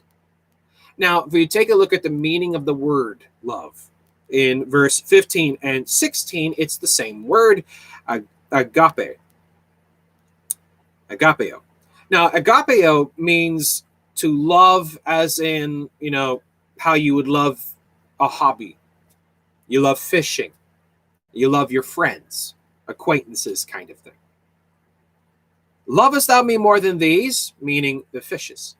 [0.99, 3.91] Now, if we take a look at the meaning of the word love
[4.31, 7.65] in verse 15 and 16, it's the same word,
[8.53, 9.19] agape.
[11.11, 11.61] Agapeo.
[12.11, 13.85] Now, agapeo means
[14.17, 16.43] to love as in, you know,
[16.79, 17.65] how you would love
[18.19, 18.77] a hobby.
[19.69, 20.53] You love fishing.
[21.33, 22.55] You love your friends,
[22.89, 24.15] acquaintances, kind of thing.
[25.87, 27.53] Lovest thou me more than these?
[27.61, 28.77] Meaning the fishes,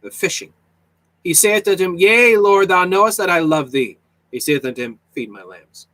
[0.00, 0.52] the fishing.
[1.28, 3.98] He saith unto him, Yea, Lord, thou knowest that I love thee.
[4.32, 5.86] He saith unto him, Feed my lambs.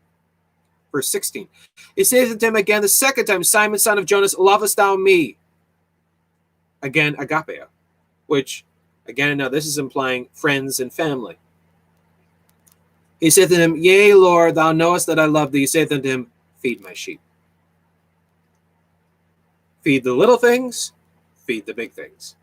[0.93, 1.49] Verse 16.
[1.97, 5.37] He saith unto him again the second time, Simon, son of Jonas, lovest thou me?
[6.83, 7.67] Again, agapeo,
[8.27, 8.65] which,
[9.09, 11.37] again, now this is implying friends and family.
[13.19, 15.63] He saith unto him, Yea, Lord, thou knowest that I love thee.
[15.63, 16.31] He saith unto him,
[16.61, 17.19] Feed my sheep.
[19.83, 20.93] Feed the little things,
[21.45, 22.37] feed the big things.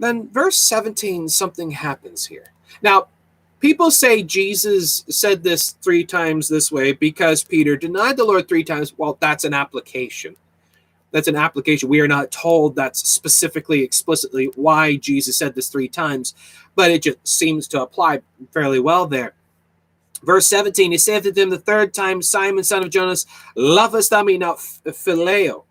[0.00, 2.52] Then, verse 17, something happens here.
[2.82, 3.08] Now,
[3.60, 8.64] people say Jesus said this three times this way because Peter denied the Lord three
[8.64, 8.94] times.
[8.98, 10.36] Well, that's an application.
[11.12, 11.88] That's an application.
[11.90, 16.34] We are not told that's specifically, explicitly why Jesus said this three times,
[16.76, 18.22] but it just seems to apply
[18.52, 19.34] fairly well there.
[20.24, 23.26] Verse 17, he said to them the third time, Simon, son of Jonas,
[23.56, 24.38] lovest thou me?
[24.38, 25.64] Now, phileo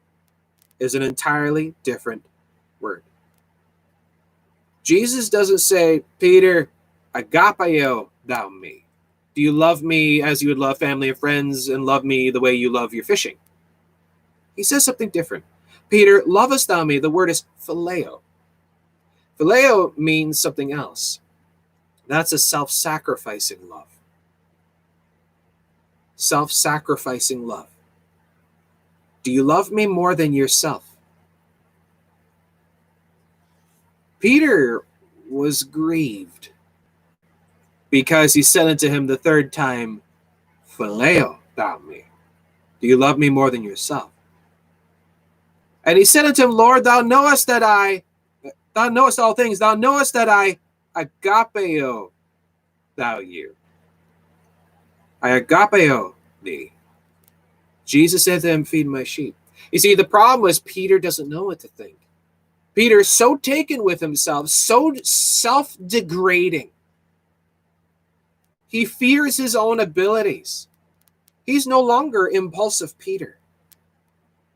[0.79, 2.23] is an entirely different.
[4.89, 6.67] Jesus doesn't say, Peter,
[7.13, 8.85] agapeo thou me.
[9.35, 12.39] Do you love me as you would love family and friends and love me the
[12.39, 13.37] way you love your fishing?
[14.55, 15.45] He says something different.
[15.91, 16.97] Peter, lovest thou me?
[16.97, 18.21] The word is phileo.
[19.39, 21.19] Phileo means something else.
[22.07, 23.99] That's a self sacrificing love.
[26.15, 27.69] Self sacrificing love.
[29.21, 30.88] Do you love me more than yourself?
[34.19, 34.83] Peter
[35.29, 36.49] was grieved
[37.89, 40.01] because he said unto him the third time,
[40.69, 42.05] Phileo thou me.
[42.79, 44.11] Do you love me more than yourself?
[45.83, 48.03] And he said unto him, Lord, thou knowest that I,
[48.73, 50.59] thou knowest all things, thou knowest that I
[50.95, 52.11] agapeo
[52.95, 53.55] thou you.
[55.21, 56.13] I agapeo
[56.43, 56.73] thee.
[57.85, 59.35] Jesus said to him, Feed my sheep.
[59.71, 61.98] You see, the problem was Peter doesn't know what to think.
[62.79, 66.71] Peter is so taken with himself, so self degrading.
[68.67, 70.69] He fears his own abilities.
[71.45, 73.37] He's no longer impulsive Peter.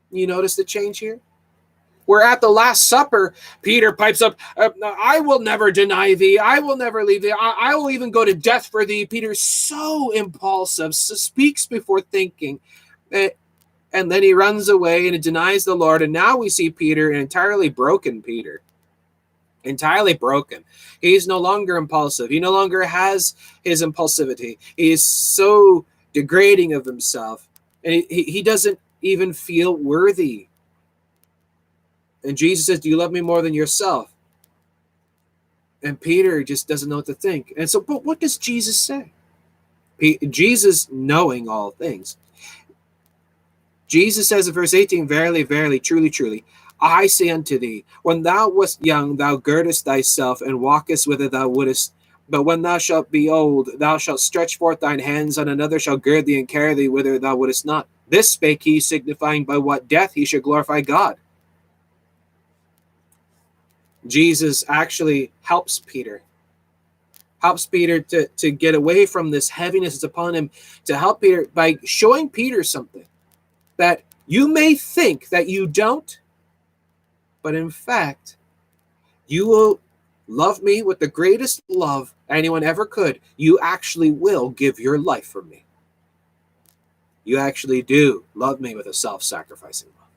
[0.09, 1.19] You notice the change here?
[2.07, 3.33] We're at the Last Supper.
[3.61, 6.39] Peter pipes up, uh, I will never deny thee.
[6.39, 7.35] I will never leave thee.
[7.37, 9.05] I, I will even go to death for thee.
[9.05, 12.61] Peter's so impulsive, so speaks before thinking.
[13.13, 13.27] Uh,
[13.93, 16.01] and then he runs away and denies the Lord.
[16.01, 18.61] And now we see Peter, an entirely broken Peter,
[19.63, 20.63] entirely broken.
[20.99, 22.29] He's no longer impulsive.
[22.29, 24.57] He no longer has his impulsivity.
[24.75, 27.47] He is so degrading of himself.
[27.83, 30.47] And he, he doesn't even feel worthy
[32.23, 34.13] and Jesus says, Do you love me more than yourself?
[35.81, 37.53] And Peter just doesn't know what to think.
[37.57, 39.11] And so, but what does Jesus say?
[40.29, 42.17] Jesus knowing all things.
[43.93, 46.43] Jesus says in verse 18, Verily, verily, truly, truly,
[46.81, 51.47] I say unto thee, when thou wast young, thou girdest thyself and walkest whither thou
[51.47, 51.93] wouldest.
[52.27, 55.97] But when thou shalt be old, thou shalt stretch forth thine hands, and another shall
[55.97, 57.87] gird thee and carry thee whither thou wouldest not.
[58.09, 61.17] This spake he, signifying by what death he should glorify God.
[64.07, 66.23] Jesus actually helps Peter,
[67.43, 70.49] helps Peter to, to get away from this heaviness that's upon him,
[70.85, 73.05] to help Peter by showing Peter something
[73.77, 76.19] that you may think that you don't,
[77.41, 78.37] but in fact,
[79.27, 79.79] you will
[80.27, 83.19] love me with the greatest love anyone ever could.
[83.37, 85.65] You actually will give your life for me.
[87.25, 90.09] You actually do love me with a self sacrificing love.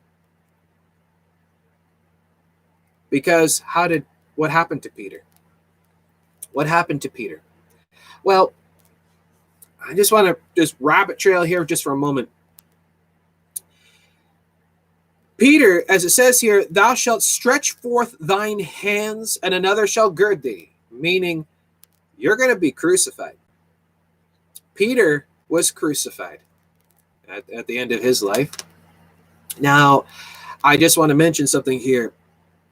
[3.10, 4.04] Because how did
[4.34, 5.22] what happened to Peter?
[6.52, 7.42] What happened to Peter?
[8.24, 8.52] Well,
[9.86, 12.28] I just want to just rabbit trail here just for a moment.
[15.36, 20.42] Peter, as it says here, thou shalt stretch forth thine hands, and another shall gird
[20.42, 21.46] thee, meaning
[22.16, 23.36] you're going to be crucified.
[24.74, 26.40] Peter was crucified
[27.28, 28.50] at, at the end of his life.
[29.60, 30.06] Now,
[30.64, 32.12] I just want to mention something here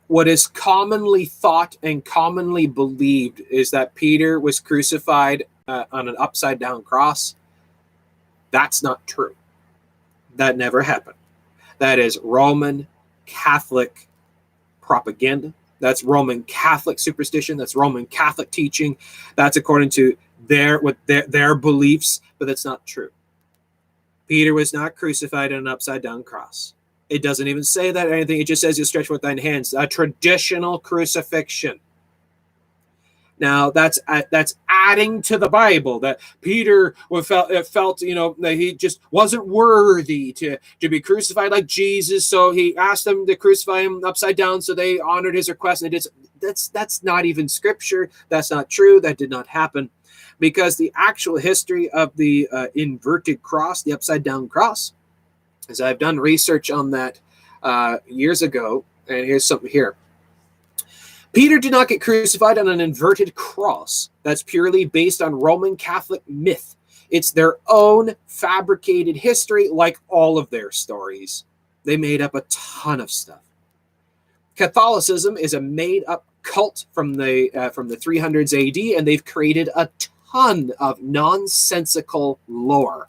[0.06, 6.16] what is commonly thought and commonly believed is that Peter was crucified uh, on an
[6.18, 7.34] upside down cross.
[8.50, 9.34] That's not true.
[10.36, 11.16] That never happened.
[11.78, 12.86] That is Roman
[13.26, 14.08] Catholic
[14.80, 15.52] propaganda.
[15.80, 17.56] That's Roman Catholic superstition.
[17.56, 18.96] That's Roman Catholic teaching.
[19.36, 20.16] That's according to
[20.46, 23.10] their what their, their beliefs, but that's not true.
[24.26, 26.74] Peter was not crucified on an upside down cross.
[27.10, 28.40] It doesn't even say that or anything.
[28.40, 29.74] It just says you stretch forth thine hands.
[29.74, 31.80] A traditional crucifixion.
[33.40, 38.54] Now that's uh, that's adding to the Bible that Peter felt felt you know that
[38.54, 43.34] he just wasn't worthy to to be crucified like Jesus, so he asked them to
[43.34, 44.62] crucify him upside down.
[44.62, 46.08] So they honored his request, and it is
[46.40, 48.08] that's that's not even scripture.
[48.28, 49.00] That's not true.
[49.00, 49.90] That did not happen,
[50.38, 54.92] because the actual history of the uh, inverted cross, the upside down cross,
[55.68, 57.18] is I've done research on that
[57.64, 59.96] uh, years ago, and here's something here.
[61.34, 64.10] Peter did not get crucified on an inverted cross.
[64.22, 66.76] That's purely based on Roman Catholic myth.
[67.10, 71.44] It's their own fabricated history, like all of their stories.
[71.84, 73.42] They made up a ton of stuff.
[74.56, 79.68] Catholicism is a made-up cult from the uh, from the 300s AD, and they've created
[79.74, 79.88] a
[80.32, 83.08] ton of nonsensical lore.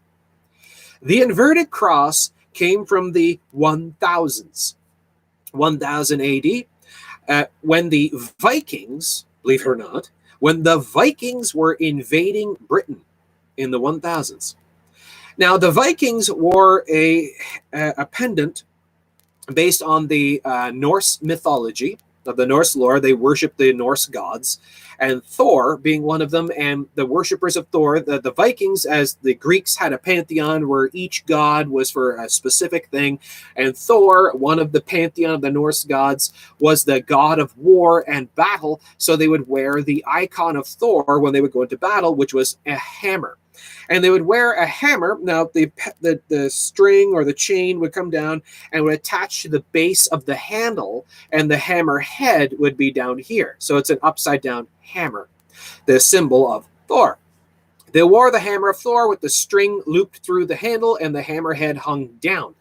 [1.01, 4.75] The inverted cross came from the 1000s,
[5.51, 6.65] 1000 AD,
[7.27, 13.01] uh, when the Vikings, believe it or not, when the Vikings were invading Britain
[13.57, 14.55] in the 1000s.
[15.37, 17.31] Now, the Vikings wore a,
[17.73, 18.63] a pendant
[19.53, 22.99] based on the uh, Norse mythology of the Norse lore.
[22.99, 24.59] They worshiped the Norse gods
[24.99, 29.15] and Thor being one of them, and the worshippers of Thor, the, the Vikings, as
[29.15, 33.19] the Greeks had a pantheon where each god was for a specific thing,
[33.55, 38.09] and Thor, one of the pantheon of the Norse gods, was the god of war
[38.09, 41.77] and battle, so they would wear the icon of Thor when they would go into
[41.77, 43.37] battle, which was a hammer
[43.89, 45.17] and they would wear a hammer.
[45.21, 45.71] Now the,
[46.01, 48.41] the the string or the chain would come down
[48.71, 52.91] and would attach to the base of the handle, and the hammer head would be
[52.91, 53.55] down here.
[53.59, 55.29] So it's an upside down hammer,
[55.85, 57.17] the symbol of Thor.
[57.95, 61.21] They wore the hammer of Thor with the string looped through the handle and the
[61.21, 62.53] hammerhead hung down.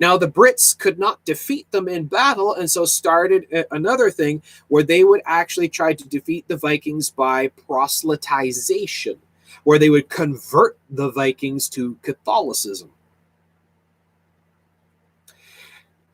[0.00, 4.42] Now, the Brits could not defeat them in battle, and so started uh, another thing
[4.66, 9.18] where they would actually try to defeat the Vikings by proselytization
[9.64, 12.90] where they would convert the Vikings to Catholicism.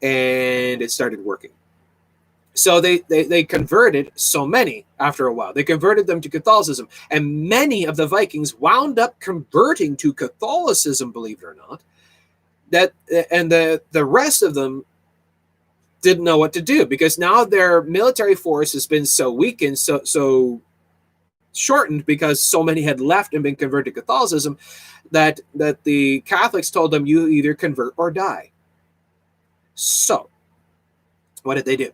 [0.03, 1.51] and it started working.
[2.55, 5.53] So they, they they converted so many after a while.
[5.53, 11.13] They converted them to Catholicism, and many of the Vikings wound up converting to Catholicism,
[11.13, 11.83] believe it or not.
[12.71, 12.95] That
[13.31, 14.87] and the the rest of them
[16.01, 20.01] didn't know what to do because now their military force has been so weakened, so
[20.05, 20.63] so
[21.57, 24.59] shortened because so many had left and been converted to Catholicism
[25.11, 28.51] that that the Catholics told them you either convert or die.
[29.75, 30.31] So,
[31.43, 31.93] what did they do?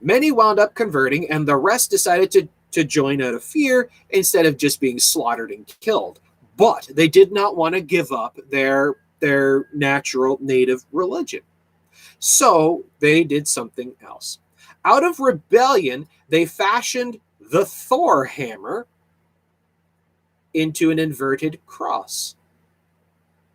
[0.00, 4.46] Many wound up converting, and the rest decided to, to join out of fear instead
[4.46, 6.20] of just being slaughtered and killed.
[6.56, 11.40] But they did not want to give up their, their natural native religion.
[12.18, 14.38] So they did something else.
[14.84, 17.18] Out of rebellion, they fashioned
[17.50, 18.86] the Thor hammer
[20.54, 22.36] into an inverted cross.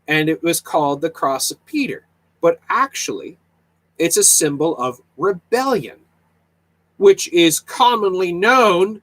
[0.07, 2.05] And it was called the cross of Peter.
[2.41, 3.37] But actually,
[3.97, 5.99] it's a symbol of rebellion
[6.99, 9.01] which is commonly known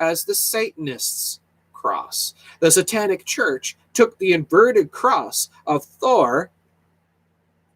[0.00, 1.38] as the Satanists'
[1.72, 2.34] cross.
[2.58, 6.50] The Satanic Church took the inverted cross of Thor,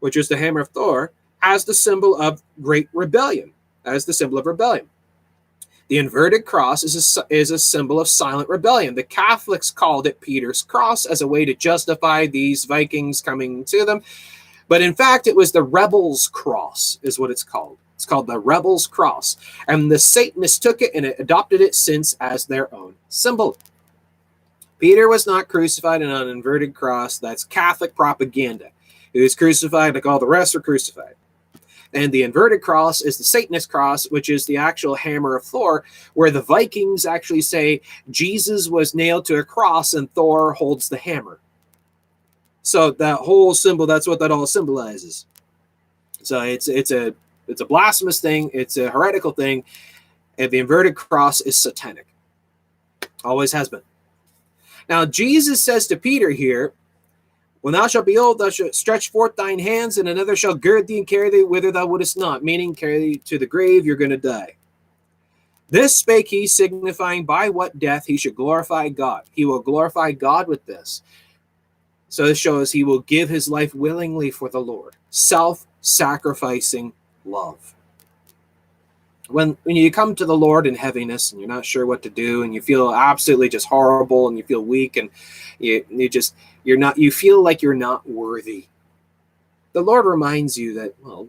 [0.00, 3.52] which is the hammer of Thor, as the symbol of great rebellion,
[3.84, 4.88] as the symbol of rebellion.
[5.88, 8.94] The inverted cross is a, is a symbol of silent rebellion.
[8.94, 13.84] The Catholics called it Peter's cross as a way to justify these Vikings coming to
[13.84, 14.02] them.
[14.66, 17.76] But in fact, it was the rebel's cross, is what it's called.
[17.94, 19.36] It's called the Rebel's Cross.
[19.68, 23.56] And the Satanists took it and adopted it since as their own symbol.
[24.78, 27.18] Peter was not crucified in an inverted cross.
[27.18, 28.70] That's Catholic propaganda.
[29.12, 31.14] He was crucified like all the rest are crucified.
[31.94, 35.84] And the inverted cross is the Satanist cross, which is the actual hammer of Thor,
[36.14, 37.80] where the Vikings actually say
[38.10, 41.38] Jesus was nailed to a cross and Thor holds the hammer.
[42.62, 45.26] So that whole symbol, that's what that all symbolizes.
[46.22, 47.14] So it's it's a
[47.46, 48.50] it's a blasphemous thing.
[48.52, 49.64] It's a heretical thing.
[50.38, 52.06] And the inverted cross is satanic.
[53.22, 53.82] Always has been.
[54.88, 56.72] Now, Jesus says to Peter here,
[57.64, 60.86] When thou shalt be old, thou shalt stretch forth thine hands, and another shall gird
[60.86, 63.96] thee and carry thee whither thou wouldest not, meaning carry thee to the grave, you're
[63.96, 64.56] going to die.
[65.70, 69.22] This spake he, signifying by what death he should glorify God.
[69.30, 71.00] He will glorify God with this.
[72.10, 76.92] So this shows he will give his life willingly for the Lord, self sacrificing
[77.24, 77.74] love.
[79.28, 82.10] When when you come to the Lord in heaviness and you're not sure what to
[82.10, 85.08] do and you feel absolutely just horrible and you feel weak and
[85.58, 86.34] you you just
[86.64, 88.66] you're not you feel like you're not worthy.
[89.72, 91.28] The Lord reminds you that well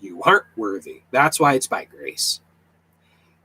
[0.00, 1.02] you aren't worthy.
[1.10, 2.40] That's why it's by grace.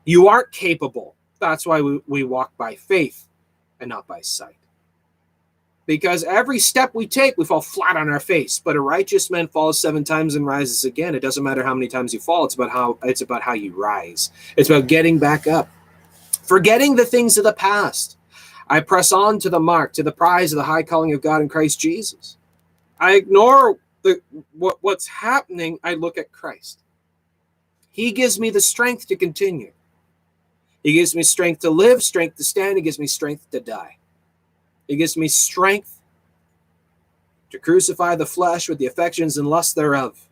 [0.06, 1.16] You aren't capable.
[1.40, 3.28] That's why we, we walk by faith
[3.80, 4.56] and not by sight
[5.92, 8.62] because every step we take, we fall flat on our face.
[8.64, 11.16] But a righteous man falls seven times and rises again.
[11.16, 12.46] It doesn't matter how many times you fall.
[12.46, 14.32] It's about how it's about how you rise.
[14.56, 15.70] It's about getting back up,
[16.44, 18.18] forgetting the things of the past.
[18.72, 21.42] I press on to the mark, to the prize of the high calling of God
[21.42, 22.38] in Christ Jesus.
[23.02, 24.22] I ignore the
[24.54, 25.78] what, what's happening.
[25.84, 26.82] I look at Christ.
[27.92, 29.74] He gives me the strength to continue.
[30.84, 32.78] He gives me strength to live, strength to stand.
[32.78, 33.98] He gives me strength to die.
[34.88, 36.00] He gives me strength
[37.50, 40.30] to crucify the flesh with the affections and lusts thereof,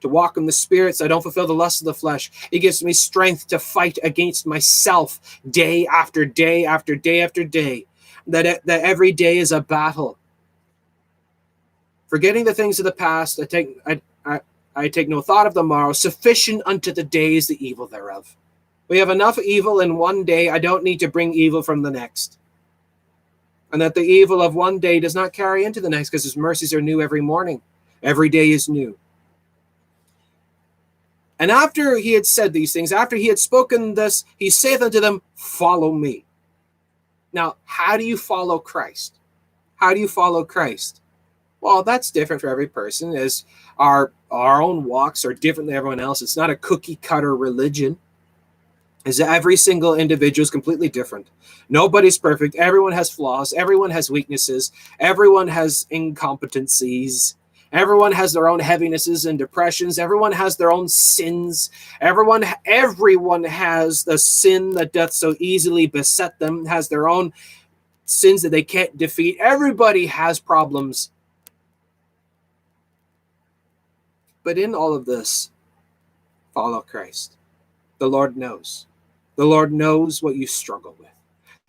[0.00, 2.30] to walk in the spirit so I don't fulfill the lust of the flesh.
[2.50, 7.86] It gives me strength to fight against myself day after day after day after day.
[8.26, 10.18] That, that every day is a battle.
[12.08, 14.40] Forgetting the things of the past, I take I, I,
[14.76, 15.92] I take no thought of the morrow.
[15.92, 18.36] Sufficient unto the day is the evil thereof.
[18.88, 20.50] We have enough evil in one day.
[20.50, 22.40] I don't need to bring evil from the next
[23.72, 26.36] and that the evil of one day does not carry into the next because his
[26.36, 27.62] mercies are new every morning.
[28.02, 28.98] Every day is new.
[31.40, 35.00] And after he had said these things, after he had spoken this, he saith unto
[35.00, 36.26] them, Follow me.
[37.32, 39.18] Now, how do you follow Christ?
[39.76, 41.00] How do you follow Christ?
[41.62, 43.44] Well, that's different for every person, as
[43.78, 46.22] our our own walks are different than everyone else.
[46.22, 47.98] It's not a cookie cutter religion
[49.04, 51.28] is every single individual is completely different.
[51.68, 52.54] Nobody's perfect.
[52.56, 53.52] Everyone has flaws.
[53.52, 54.72] Everyone has weaknesses.
[54.98, 57.34] Everyone has incompetencies.
[57.72, 59.98] Everyone has their own heavinesses and depressions.
[59.98, 61.70] Everyone has their own sins.
[62.00, 66.66] Everyone, everyone has the sin that doth so easily beset them.
[66.66, 67.32] Has their own
[68.06, 69.38] sins that they can't defeat.
[69.40, 71.12] Everybody has problems.
[74.42, 75.50] But in all of this,
[76.52, 77.36] follow Christ.
[77.98, 78.86] The Lord knows.
[79.36, 81.08] The Lord knows what you struggle with.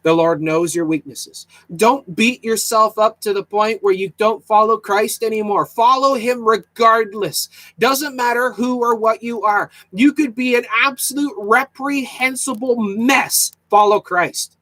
[0.03, 1.47] The Lord knows your weaknesses.
[1.75, 5.65] Don't beat yourself up to the point where you don't follow Christ anymore.
[5.65, 7.49] Follow him regardless.
[7.77, 9.69] Doesn't matter who or what you are.
[9.91, 13.51] You could be an absolute reprehensible mess.
[13.69, 14.57] Follow Christ.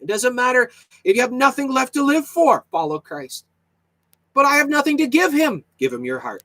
[0.00, 0.70] It doesn't matter
[1.04, 2.64] if you have nothing left to live for.
[2.70, 3.44] Follow Christ.
[4.34, 5.64] But I have nothing to give him.
[5.78, 6.42] Give him your heart.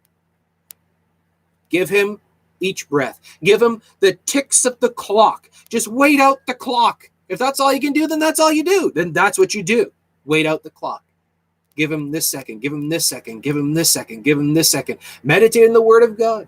[1.70, 2.20] Give him
[2.62, 3.20] each breath.
[3.44, 5.50] Give him the ticks of the clock.
[5.70, 7.10] Just wait out the clock.
[7.28, 8.92] If that's all you can do, then that's all you do.
[8.94, 9.92] Then that's what you do.
[10.26, 11.04] Wait out the clock.
[11.76, 14.70] Give him this second, give him this second, give him this second, give him this
[14.70, 15.00] second.
[15.24, 16.48] Meditate in the word of God.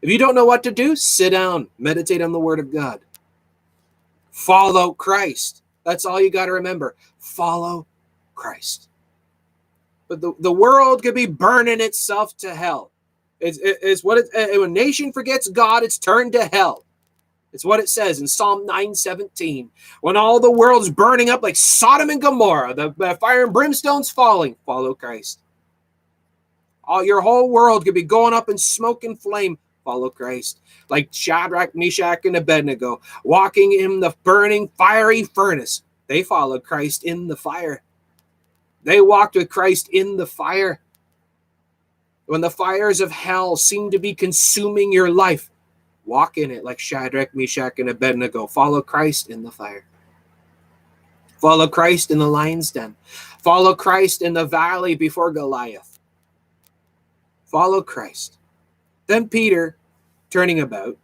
[0.00, 3.00] If you don't know what to do, sit down, meditate on the word of God.
[4.30, 5.62] Follow Christ.
[5.84, 6.94] That's all you got to remember.
[7.18, 7.86] Follow
[8.34, 8.88] Christ.
[10.08, 12.91] But the, the world could be burning itself to hell.
[13.42, 16.84] It's, it's what it, eh, when a nation forgets God, it's turned to hell.
[17.52, 19.68] It's what it says in Psalm 917.
[20.00, 24.56] When all the world's burning up like Sodom and Gomorrah, the fire and brimstone's falling,
[24.64, 25.40] follow Christ.
[26.84, 30.60] All your whole world could be going up in smoke and flame, follow Christ.
[30.88, 35.82] Like Shadrach, Meshach, and Abednego, walking in the burning fiery furnace.
[36.06, 37.82] They followed Christ in the fire.
[38.82, 40.80] They walked with Christ in the fire.
[42.26, 45.50] When the fires of hell seem to be consuming your life,
[46.04, 48.46] walk in it like Shadrach, Meshach, and Abednego.
[48.46, 49.84] Follow Christ in the fire.
[51.38, 52.94] Follow Christ in the lion's den.
[53.42, 55.98] Follow Christ in the valley before Goliath.
[57.44, 58.38] Follow Christ.
[59.08, 59.76] Then Peter,
[60.30, 60.96] turning about,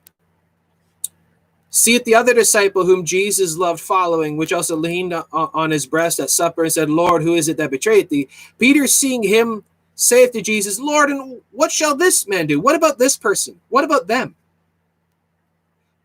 [1.70, 6.30] seeth the other disciple whom Jesus loved following, which also leaned on his breast at
[6.30, 8.28] supper and said, Lord, who is it that betrayed thee?
[8.58, 9.64] Peter, seeing him,
[9.98, 12.60] saith to Jesus, Lord, and what shall this man do?
[12.60, 13.60] What about this person?
[13.68, 14.36] What about them?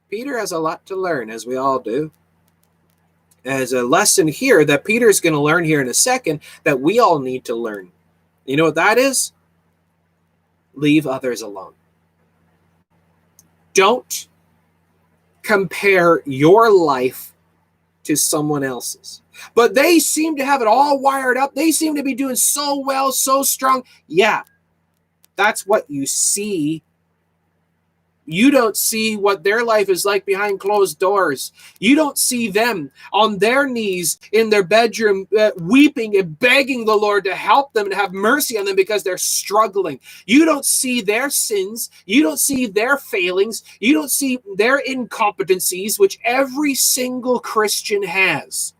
[0.09, 2.11] Peter has a lot to learn, as we all do.
[3.45, 6.79] As a lesson here that Peter is going to learn here in a second that
[6.79, 7.91] we all need to learn.
[8.45, 9.31] You know what that is?
[10.73, 11.73] Leave others alone.
[13.73, 14.27] Don't
[15.43, 17.33] compare your life
[18.05, 19.22] to someone else's.
[19.55, 21.55] But they seem to have it all wired up.
[21.55, 23.83] They seem to be doing so well, so strong.
[24.07, 24.43] Yeah,
[25.37, 26.83] that's what you see.
[28.25, 31.53] You don't see what their life is like behind closed doors.
[31.81, 36.95] You don't see them on their knees in their bedroom, uh, weeping and begging the
[36.95, 39.99] Lord to help them and have mercy on them because they're struggling.
[40.27, 41.91] You don't see their sins.
[42.07, 43.63] You don't see their failings.
[43.81, 48.73] You don't see their incompetencies, which every single Christian has.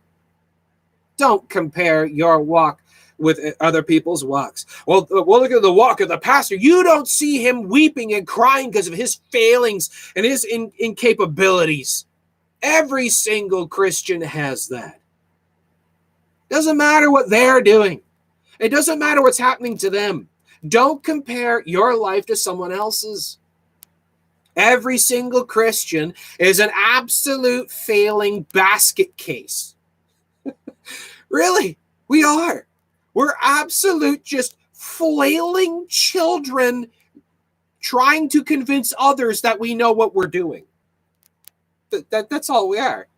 [1.16, 2.80] Don't compare your walk
[3.18, 4.66] with other people's walks.
[4.86, 6.56] Well, well, look at the walk of the pastor.
[6.56, 12.06] You don't see him weeping and crying because of his failings and his in- incapabilities.
[12.62, 15.00] Every single Christian has that.
[16.48, 18.00] Doesn't matter what they're doing.
[18.58, 20.28] It doesn't matter what's happening to them.
[20.66, 23.38] Don't compare your life to someone else's.
[24.56, 29.73] Every single Christian is an absolute failing basket case.
[31.34, 32.64] Really, we are.
[33.12, 36.86] We're absolute just flailing children
[37.80, 40.64] trying to convince others that we know what we're doing.
[41.90, 43.08] That, that, that's all we are.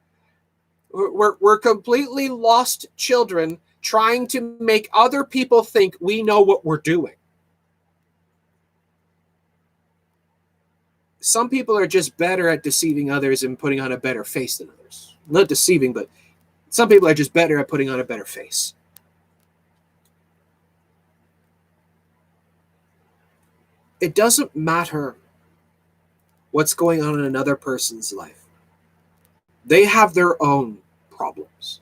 [0.93, 6.78] We're, we're completely lost children trying to make other people think we know what we're
[6.78, 7.16] doing.
[11.20, 14.70] Some people are just better at deceiving others and putting on a better face than
[14.70, 15.16] others.
[15.28, 16.09] Not deceiving, but
[16.77, 18.74] some people are just better at putting on a better face.
[23.98, 25.16] It doesn't matter
[26.51, 28.44] what's going on in another person's life.
[29.65, 30.77] They have their own
[31.09, 31.81] problems.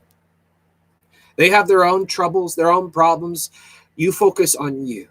[1.35, 3.51] They have their own troubles, their own problems.
[3.97, 5.09] You focus on you.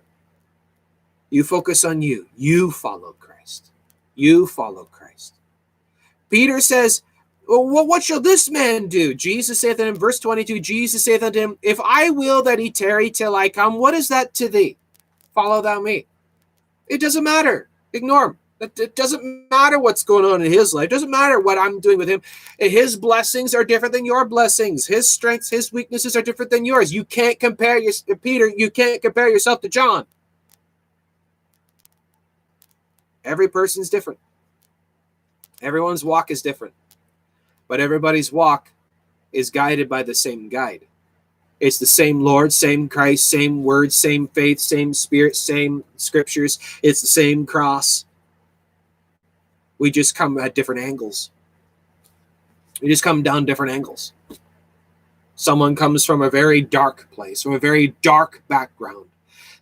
[1.30, 2.30] You focus on you.
[2.38, 3.74] You follow Christ.
[4.16, 5.34] You follow Christ.
[6.30, 7.04] Peter says,
[7.48, 9.14] well, what shall this man do?
[9.14, 12.72] Jesus saith unto him, verse 22, Jesus saith unto him, If I will that he
[12.72, 14.78] tarry till I come, what is that to thee?
[15.34, 16.06] Follow thou me.
[16.88, 17.70] It doesn't matter.
[17.92, 18.38] Ignore him.
[18.60, 20.86] It doesn't matter what's going on in his life.
[20.86, 22.22] It doesn't matter what I'm doing with him.
[22.58, 24.88] His blessings are different than your blessings.
[24.88, 26.94] His strengths, his weaknesses are different than yours.
[26.94, 27.92] You can't compare your
[28.22, 28.50] Peter.
[28.56, 30.06] You can't compare yourself to John.
[33.26, 34.20] Every person's different.
[35.62, 36.74] Everyone's walk is different
[37.74, 38.70] but everybody's walk
[39.32, 40.86] is guided by the same guide.
[41.60, 46.60] It's the same Lord, same Christ, same word, same faith, same spirit, same scriptures.
[46.84, 48.06] It's the same cross.
[49.80, 51.32] We just come at different angles.
[52.80, 54.14] We just come down different angles.
[55.34, 59.08] Someone comes from a very dark place, from a very dark background.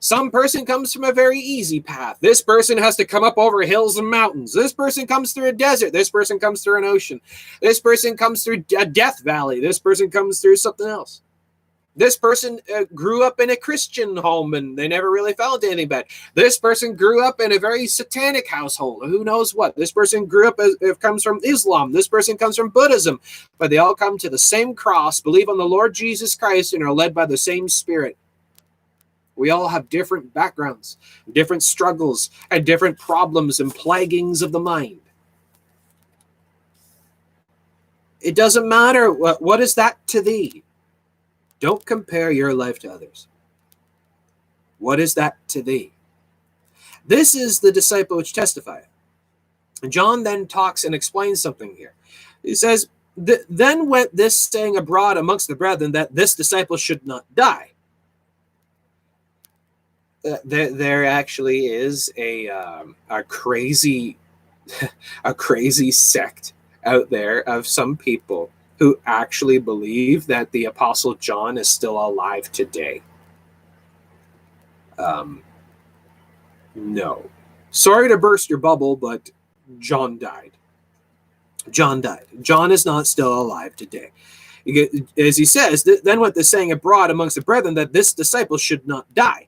[0.04, 2.18] Some person comes from a very easy path.
[2.22, 4.52] This person has to come up over hills and mountains.
[4.52, 5.94] This person comes through a desert.
[5.94, 7.22] This person comes through an ocean.
[7.62, 9.60] This person comes through a death valley.
[9.60, 11.22] This person comes through something else.
[11.96, 15.90] This person uh, grew up in a Christian home and they never really felt anything
[15.90, 16.06] bad.
[16.34, 19.04] This person grew up in a very satanic household.
[19.06, 19.76] Who knows what?
[19.76, 21.92] This person grew up as comes from Islam.
[21.92, 23.20] This person comes from Buddhism.
[23.60, 26.82] But they all come to the same cross, believe on the Lord Jesus Christ, and
[26.82, 28.18] are led by the same Spirit.
[29.36, 30.98] We all have different backgrounds,
[31.32, 35.02] different struggles, and different problems and plaguings of the mind.
[38.22, 40.64] It doesn't matter what, what is that to thee?
[41.60, 43.28] Don't compare your life to others.
[44.80, 45.94] What is that to thee?
[47.06, 48.88] This is the disciple which testifieth.
[49.90, 51.94] John then talks and explains something here.
[52.44, 52.90] He says,
[53.50, 57.71] Then went this saying abroad amongst the brethren that this disciple should not die.
[60.24, 64.18] Uh, there, there actually is a um, a crazy
[65.24, 66.54] a crazy sect
[66.86, 72.52] out there of some people who actually believe that the Apostle John is still alive
[72.52, 73.02] today.
[74.98, 75.44] Um,
[76.74, 77.30] no.
[77.70, 79.30] Sorry to burst your bubble, but
[79.80, 80.52] John died.
[81.70, 82.26] John died.
[82.42, 84.12] John is not still alive today.
[85.18, 88.88] As he says, then went the saying abroad amongst the brethren that this disciple should
[88.88, 89.48] not die.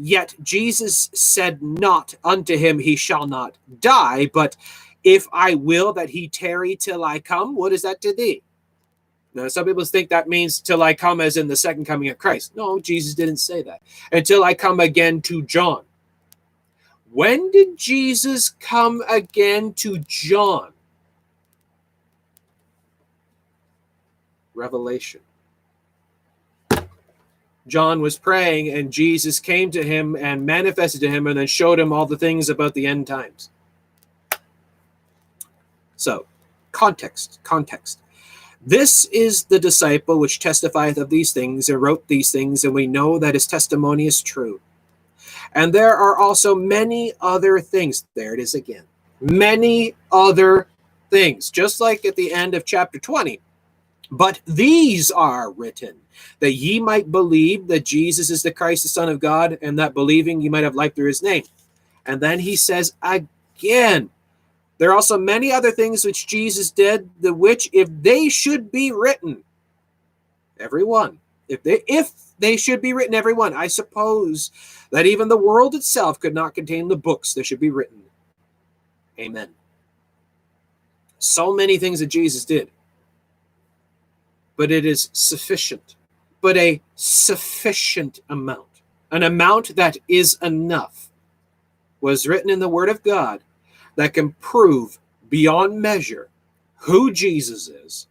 [0.00, 4.56] Yet Jesus said not unto him, He shall not die, but
[5.04, 8.42] if I will that he tarry till I come, what is that to thee?
[9.34, 12.18] Now, some people think that means till I come as in the second coming of
[12.18, 12.56] Christ.
[12.56, 13.82] No, Jesus didn't say that.
[14.12, 15.84] Until I come again to John.
[17.12, 20.72] When did Jesus come again to John?
[24.54, 25.20] Revelation.
[27.70, 31.78] John was praying, and Jesus came to him and manifested to him and then showed
[31.78, 33.48] him all the things about the end times.
[35.96, 36.26] So,
[36.72, 38.00] context, context.
[38.60, 42.86] This is the disciple which testifieth of these things and wrote these things, and we
[42.86, 44.60] know that his testimony is true.
[45.52, 48.06] And there are also many other things.
[48.14, 48.84] There it is again.
[49.20, 50.66] Many other
[51.10, 53.40] things, just like at the end of chapter 20.
[54.10, 55.96] But these are written
[56.40, 59.94] that ye might believe that Jesus is the Christ, the Son of God, and that
[59.94, 61.44] believing ye might have life through his name.
[62.06, 64.10] And then he says again,
[64.78, 68.92] there are also many other things which Jesus did, the which, if they should be
[68.92, 69.44] written,
[70.58, 71.18] every one,
[71.48, 74.50] if they if they should be written, every one, I suppose
[74.90, 77.98] that even the world itself could not contain the books that should be written.
[79.18, 79.50] Amen.
[81.18, 82.70] So many things that Jesus did,
[84.60, 85.96] but it is sufficient,
[86.42, 91.08] but a sufficient amount, an amount that is enough,
[92.02, 93.40] was written in the Word of God
[93.96, 94.98] that can prove
[95.30, 96.28] beyond measure
[96.76, 98.06] who Jesus is,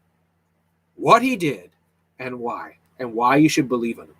[0.95, 1.69] what he did,
[2.17, 4.15] and why, and why you should believe in him.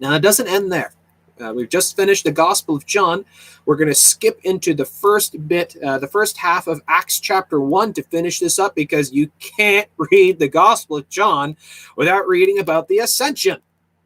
[0.00, 0.92] Now, it doesn't end there.
[1.40, 3.24] Uh, we've just finished the Gospel of John.
[3.66, 7.60] We're going to skip into the first bit, uh, the first half of Acts chapter
[7.60, 11.56] 1 to finish this up because you can't read the Gospel of John
[11.96, 13.58] without reading about the ascension.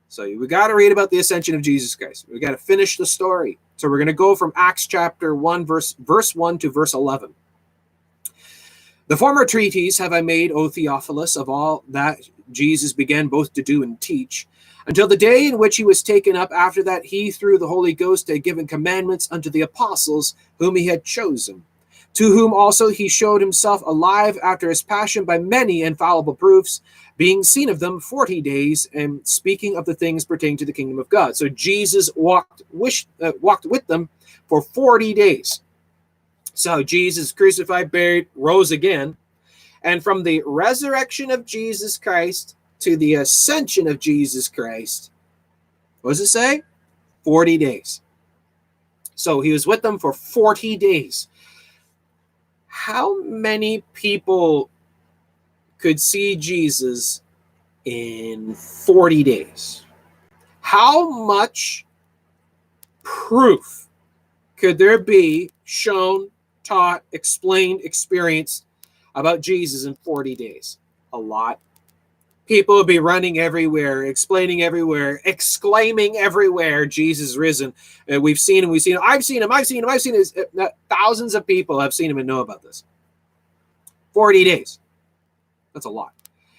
[0.08, 2.26] So we got to read about the ascension of Jesus Christ.
[2.32, 3.58] We got to finish the story.
[3.76, 7.34] So we're going to go from Acts chapter 1 verse verse 1 to verse 11.
[9.08, 12.20] The former treatise have I made, O Theophilus, of all that
[12.52, 14.46] Jesus began both to do and teach,
[14.88, 16.50] until the day in which he was taken up.
[16.50, 20.86] After that, he, through the Holy Ghost, had given commandments unto the apostles whom he
[20.86, 21.62] had chosen,
[22.14, 26.80] to whom also he showed himself alive after his passion by many infallible proofs,
[27.18, 30.98] being seen of them 40 days and speaking of the things pertaining to the kingdom
[30.98, 31.36] of God.
[31.36, 32.62] So Jesus walked,
[33.20, 34.08] uh, walked with them
[34.46, 35.60] for 40 days.
[36.54, 39.16] So Jesus crucified, buried, rose again.
[39.82, 45.10] And from the resurrection of Jesus Christ to the ascension of Jesus Christ,
[46.02, 46.62] what does it say?
[47.24, 48.00] 40 days.
[49.14, 51.28] So he was with them for 40 days.
[52.66, 54.70] How many people
[55.78, 57.22] could see Jesus
[57.84, 59.84] in 40 days,
[60.60, 61.86] how much
[63.02, 63.88] proof
[64.56, 66.28] could there be shown,
[66.64, 68.66] taught, explained, experienced
[69.14, 70.78] about Jesus in 40 days?
[71.14, 71.60] A lot.
[72.48, 77.74] People would be running everywhere, explaining everywhere, exclaiming everywhere, Jesus risen.
[78.10, 80.14] Uh, we've seen him, we've seen him, I've seen him, I've seen him, I've seen
[80.14, 80.24] him.
[80.58, 82.84] Uh, thousands of people have seen him and know about this.
[84.14, 84.78] 40 days.
[85.74, 86.12] That's a lot.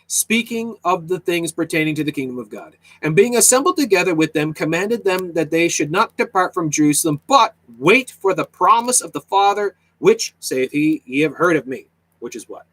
[0.05, 4.33] Speaking of the things pertaining to the kingdom of God, and being assembled together with
[4.33, 9.01] them, commanded them that they should not depart from Jerusalem, but wait for the promise
[9.01, 11.87] of the Father, which, saith he, ye have heard of me.
[12.19, 12.67] Which is what?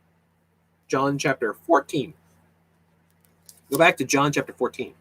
[0.88, 2.12] John chapter 14.
[3.70, 4.94] Go back to John chapter 14.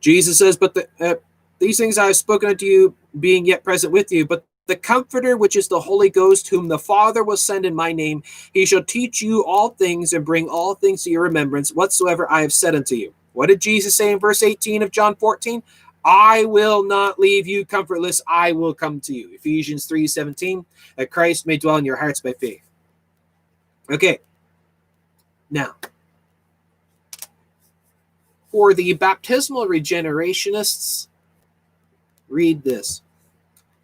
[0.00, 1.14] Jesus says, But the, uh,
[1.58, 5.36] these things I have spoken unto you, being yet present with you, but the Comforter,
[5.36, 8.22] which is the Holy Ghost, whom the Father will send in my name,
[8.52, 12.42] he shall teach you all things and bring all things to your remembrance, whatsoever I
[12.42, 13.12] have said unto you.
[13.32, 15.62] What did Jesus say in verse 18 of John 14?
[16.04, 19.30] I will not leave you comfortless, I will come to you.
[19.34, 20.64] Ephesians 3 17,
[20.96, 22.62] that Christ may dwell in your hearts by faith.
[23.90, 24.18] Okay,
[25.50, 25.74] now,
[28.52, 31.08] for the baptismal regenerationists,
[32.28, 33.02] read this.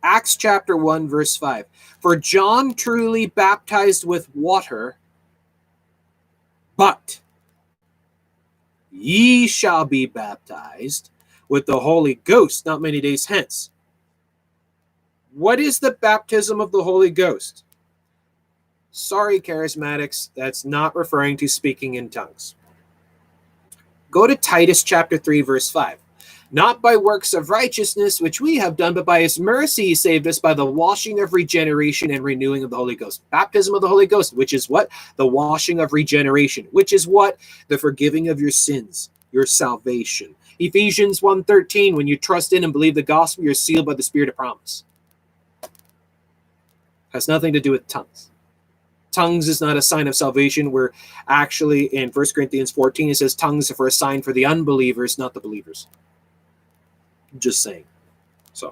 [0.02, 1.64] Acts chapter 1, verse 5.
[2.00, 4.96] For John truly baptized with water,
[6.76, 7.20] but
[8.92, 11.10] ye shall be baptized
[11.48, 13.70] with the Holy Ghost not many days hence.
[15.32, 17.64] What is the baptism of the Holy Ghost?
[18.90, 22.54] Sorry, charismatics, that's not referring to speaking in tongues.
[24.10, 25.98] Go to Titus chapter 3, verse 5
[26.50, 30.26] not by works of righteousness which we have done, but by his mercy he saved
[30.26, 33.22] us by the washing of regeneration and renewing of the Holy Ghost.
[33.30, 34.88] Baptism of the Holy Ghost, which is what?
[35.16, 37.38] The washing of regeneration, which is what?
[37.68, 40.34] The forgiving of your sins, your salvation.
[40.58, 44.28] Ephesians 1:13, when you trust in and believe the gospel, you're sealed by the spirit
[44.28, 44.84] of promise.
[47.10, 48.27] Has nothing to do with tongues.
[49.18, 50.70] Tongues is not a sign of salvation.
[50.70, 50.92] We're
[51.26, 55.18] actually in 1 Corinthians 14, it says tongues are for a sign for the unbelievers,
[55.18, 55.88] not the believers.
[57.36, 57.82] Just saying.
[58.52, 58.70] So,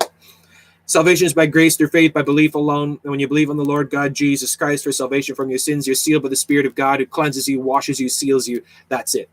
[0.85, 3.01] salvation is by grace through faith, by belief alone.
[3.03, 5.85] And when you believe on the Lord God Jesus Christ for salvation from your sins,
[5.85, 8.63] you're sealed by the Spirit of God who cleanses you, washes you, seals you.
[8.89, 9.29] That's it.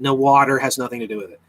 [0.00, 1.40] No water has nothing to do with it.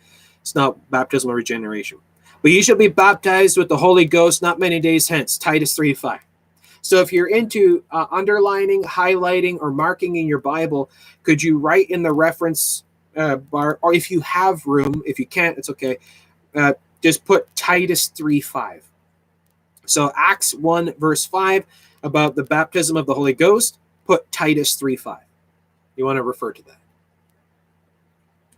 [0.42, 1.98] It's not baptismal regeneration.
[2.44, 5.36] But you shall be baptized with the Holy Ghost not many days hence.
[5.36, 6.20] Titus 3 5.
[6.82, 10.90] So if you're into uh, underlining, highlighting, or marking in your Bible,
[11.24, 12.84] could you write in the reference
[13.16, 15.98] uh, bar, or if you have room, if you can't, it's okay
[16.56, 18.84] uh, just put Titus 3 5.
[19.86, 21.66] So Acts 1, verse 5,
[22.04, 25.20] about the baptism of the Holy Ghost, put Titus 3 5.
[25.96, 26.78] You want to refer to that.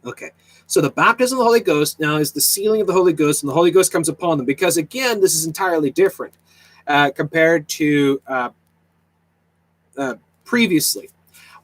[0.06, 0.31] Okay.
[0.68, 3.43] So the baptism of the Holy Ghost now is the sealing of the Holy Ghost,
[3.43, 4.45] and the Holy Ghost comes upon them.
[4.45, 6.34] Because again, this is entirely different
[6.88, 8.49] uh, compared to uh,
[9.98, 11.10] uh, previously,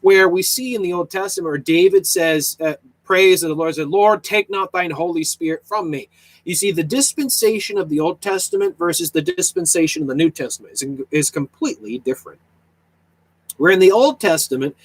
[0.01, 2.73] where we see in the Old Testament where David says, uh,
[3.03, 6.09] praise of the Lord said, Lord, take not thine Holy Spirit from me.
[6.43, 10.73] You see, the dispensation of the Old Testament versus the dispensation of the New Testament
[10.73, 12.39] is, is completely different.
[13.57, 14.75] Where in the Old Testament,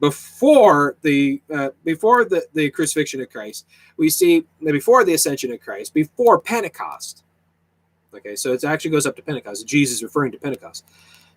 [0.00, 3.66] before the uh, before the, the crucifixion of Christ,
[3.96, 7.22] we see before the ascension of Christ, before Pentecost.
[8.14, 9.66] Okay, so it actually goes up to Pentecost.
[9.66, 10.84] Jesus is referring to Pentecost.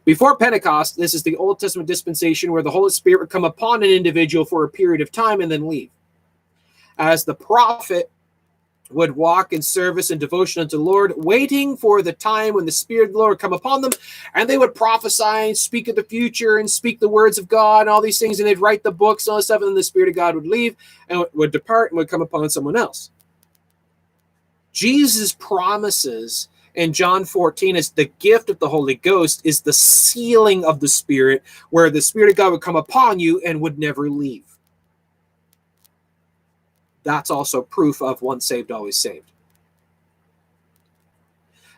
[0.05, 3.83] Before Pentecost, this is the Old Testament dispensation where the Holy Spirit would come upon
[3.83, 5.91] an individual for a period of time and then leave.
[6.97, 8.09] As the prophet
[8.91, 12.71] would walk in service and devotion unto the Lord, waiting for the time when the
[12.71, 13.91] Spirit of the Lord come upon them,
[14.33, 17.81] and they would prophesy and speak of the future and speak the words of God
[17.81, 19.75] and all these things, and they'd write the books and all this stuff, and then
[19.75, 20.75] the Spirit of God would leave
[21.09, 23.09] and would depart and would come upon someone else.
[24.73, 30.65] Jesus promises in John 14 is the gift of the Holy Ghost is the sealing
[30.65, 34.09] of the Spirit, where the Spirit of God would come upon you and would never
[34.09, 34.45] leave.
[37.03, 39.29] That's also proof of once saved, always saved.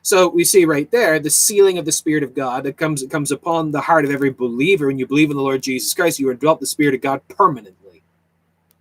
[0.02, 3.32] So we see right there the sealing of the Spirit of God that comes comes
[3.32, 4.88] upon the heart of every believer.
[4.88, 7.28] When you believe in the Lord Jesus Christ, you are dwelt the Spirit of God
[7.28, 8.04] permanently,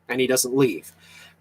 [0.08, 0.92] and He doesn't leave.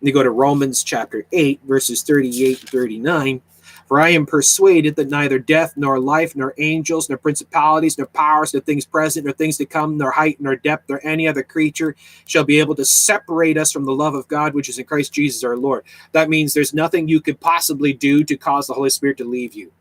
[0.01, 3.41] You go to Romans chapter 8, verses 38 and 39
[3.87, 8.53] for I am persuaded that neither death, nor life, nor angels, nor principalities, nor powers,
[8.53, 11.95] nor things present, nor things to come, nor height, nor depth, nor any other creature
[12.25, 15.13] shall be able to separate us from the love of God, which is in Christ
[15.13, 15.83] Jesus our Lord.
[16.11, 19.53] That means there's nothing you could possibly do to cause the Holy Spirit to leave
[19.53, 19.71] you.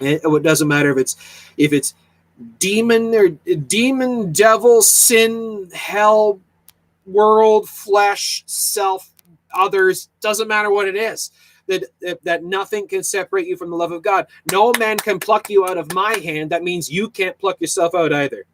[0.00, 1.16] It, doesn't matter if it's
[1.58, 1.94] if it's
[2.58, 6.40] demon or demon, devil, sin, hell,
[7.06, 9.10] world, flesh, self,
[9.54, 11.30] others, doesn't matter what it is.
[11.66, 11.84] That,
[12.24, 14.26] that nothing can separate you from the love of God.
[14.50, 16.50] No man can pluck you out of my hand.
[16.50, 18.44] That means you can't pluck yourself out either.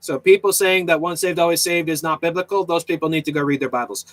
[0.00, 3.32] So people saying that once saved, always saved is not biblical, those people need to
[3.32, 4.06] go read their Bibles.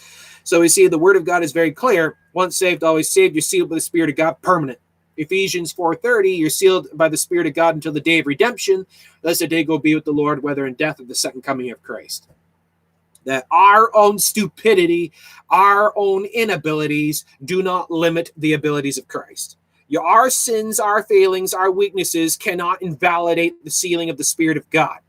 [0.43, 2.17] So we see the word of God is very clear.
[2.33, 3.35] Once saved, always saved.
[3.35, 4.79] You're sealed by the Spirit of God, permanent.
[5.15, 8.85] Ephesians 4:30, you're sealed by the Spirit of God until the day of redemption,
[9.23, 11.71] lest the day go be with the Lord, whether in death or the second coming
[11.71, 12.27] of Christ.
[13.27, 15.11] That our own stupidity,
[15.49, 19.57] our own inabilities do not limit the abilities of Christ.
[20.01, 24.99] Our sins, our failings, our weaknesses cannot invalidate the sealing of the Spirit of God.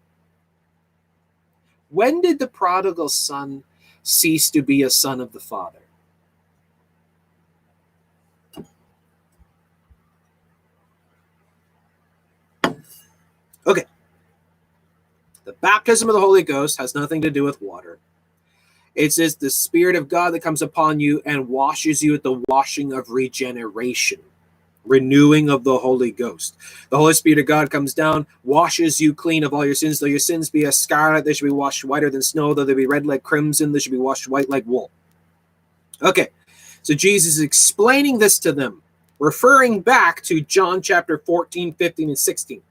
[1.90, 3.62] When did the prodigal son
[4.02, 5.78] cease to be a son of the Father?
[13.64, 13.84] Okay.
[15.44, 18.00] The baptism of the Holy Ghost has nothing to do with water.
[18.94, 22.42] It says the Spirit of God that comes upon you and washes you at the
[22.48, 24.20] washing of regeneration,
[24.84, 26.56] renewing of the Holy Ghost.
[26.90, 30.00] The Holy Spirit of God comes down, washes you clean of all your sins.
[30.00, 32.54] Though your sins be as scarlet, they should be washed whiter than snow.
[32.54, 34.90] Though they be red like crimson, they should be washed white like wool.
[36.02, 36.28] Okay,
[36.82, 38.82] so Jesus is explaining this to them,
[39.18, 42.62] referring back to John chapter 14, 15, and 16.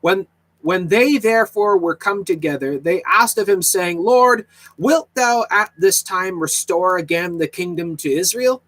[0.00, 0.26] When
[0.62, 5.72] when they therefore were come together, they asked of him, saying, Lord, wilt thou at
[5.78, 8.62] this time restore again the kingdom to Israel?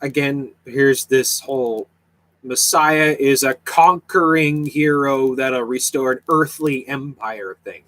[0.00, 1.88] Again, here's this whole
[2.44, 7.82] Messiah is a conquering hero that'll restore an earthly empire thing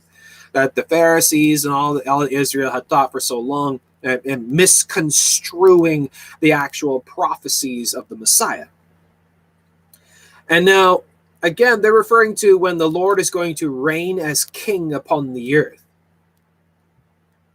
[0.52, 6.10] that the Pharisees and all, all Israel had thought for so long and misconstruing
[6.40, 8.66] the actual prophecies of the Messiah.
[10.50, 11.04] And now,
[11.42, 15.56] again, they're referring to when the Lord is going to reign as king upon the
[15.56, 15.84] earth.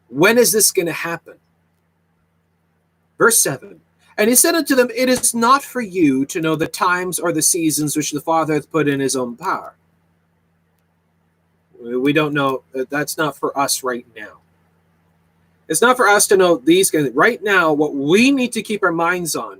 [0.08, 1.36] When is this going to happen?
[3.18, 3.82] Verse 7
[4.18, 7.34] And he said unto them, It is not for you to know the times or
[7.34, 9.76] the seasons which the Father hath put in his own power.
[11.80, 12.64] We don't know.
[12.74, 14.40] Uh, that's not for us right now.
[15.68, 16.94] It's not for us to know these.
[17.14, 19.60] Right now, what we need to keep our minds on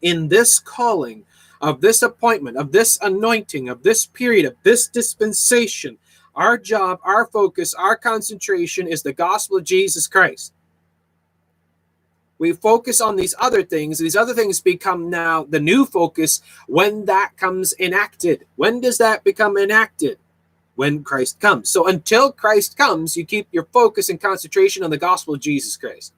[0.00, 1.24] in this calling
[1.60, 5.98] of this appointment, of this anointing, of this period, of this dispensation,
[6.34, 10.52] our job, our focus, our concentration is the gospel of Jesus Christ.
[12.38, 13.98] We focus on these other things.
[13.98, 18.46] These other things become now the new focus when that comes enacted.
[18.56, 20.18] When does that become enacted?
[20.74, 21.70] When Christ comes.
[21.70, 25.78] So until Christ comes, you keep your focus and concentration on the gospel of Jesus
[25.78, 26.12] Christ.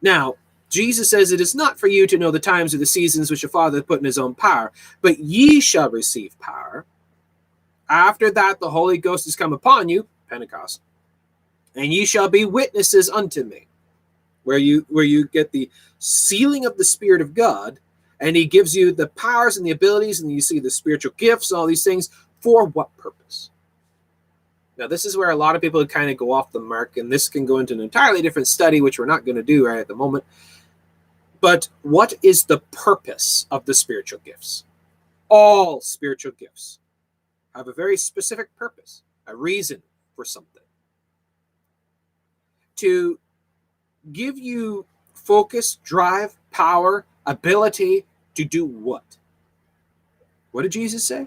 [0.00, 0.36] Now,
[0.74, 3.44] Jesus says, It is not for you to know the times or the seasons which
[3.44, 4.72] your Father put in his own power,
[5.02, 6.84] but ye shall receive power.
[7.88, 10.80] After that, the Holy Ghost is come upon you, Pentecost,
[11.76, 13.68] and ye shall be witnesses unto me.
[14.42, 15.70] Where you where you get the
[16.00, 17.78] sealing of the Spirit of God,
[18.18, 21.52] and He gives you the powers and the abilities, and you see the spiritual gifts,
[21.52, 22.10] all these things.
[22.40, 23.50] For what purpose?
[24.76, 27.12] Now, this is where a lot of people kind of go off the mark, and
[27.12, 29.78] this can go into an entirely different study, which we're not going to do right
[29.78, 30.24] at the moment.
[31.44, 34.64] But what is the purpose of the spiritual gifts?
[35.28, 36.78] All spiritual gifts
[37.54, 39.82] have a very specific purpose, a reason
[40.16, 40.62] for something.
[42.76, 43.18] To
[44.10, 48.06] give you focus, drive, power, ability
[48.36, 49.18] to do what?
[50.52, 51.26] What did Jesus say?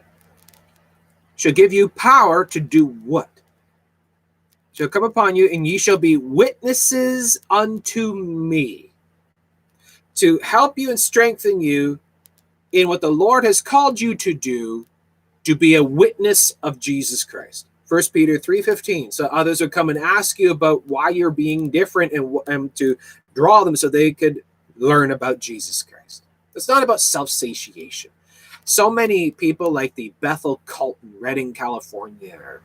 [1.35, 3.29] Shall give you power to do what?
[4.73, 8.86] Shall come upon you, and ye shall be witnesses unto me
[10.17, 11.99] to help you and strengthen you
[12.71, 14.85] in what the Lord has called you to do
[15.43, 17.67] to be a witness of Jesus Christ.
[17.85, 19.11] First Peter 3:15.
[19.11, 22.97] So others would come and ask you about why you're being different and, and to
[23.33, 24.43] draw them so they could
[24.75, 26.23] learn about Jesus Christ.
[26.53, 28.11] It's not about self-satiation.
[28.65, 32.61] So many people like the Bethel cult in Redding, California, or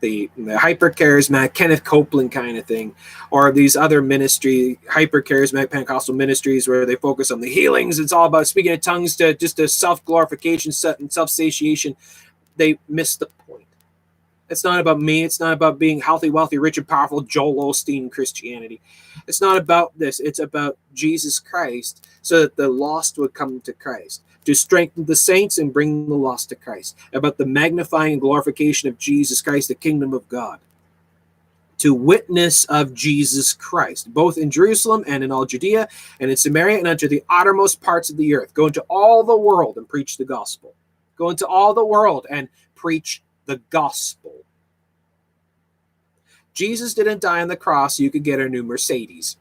[0.00, 2.94] the, the hyper charismatic Kenneth Copeland kind of thing,
[3.30, 7.98] or these other ministry, hyper charismatic Pentecostal ministries where they focus on the healings.
[7.98, 11.96] It's all about speaking in tongues to just a self glorification and self satiation.
[12.56, 13.66] They miss the point.
[14.48, 15.24] It's not about me.
[15.24, 18.80] It's not about being healthy, wealthy, rich, and powerful, Joel Osteen Christianity.
[19.26, 20.20] It's not about this.
[20.20, 25.16] It's about Jesus Christ so that the lost would come to Christ to strengthen the
[25.16, 29.68] saints and bring the lost to Christ, about the magnifying and glorification of Jesus Christ,
[29.68, 30.60] the kingdom of God,
[31.78, 35.88] to witness of Jesus Christ, both in Jerusalem and in all Judea
[36.20, 38.54] and in Samaria and unto the uttermost parts of the earth.
[38.54, 40.74] Go into all the world and preach the gospel.
[41.16, 44.44] Go into all the world and preach the gospel.
[46.54, 49.36] Jesus didn't die on the cross so you could get a new Mercedes.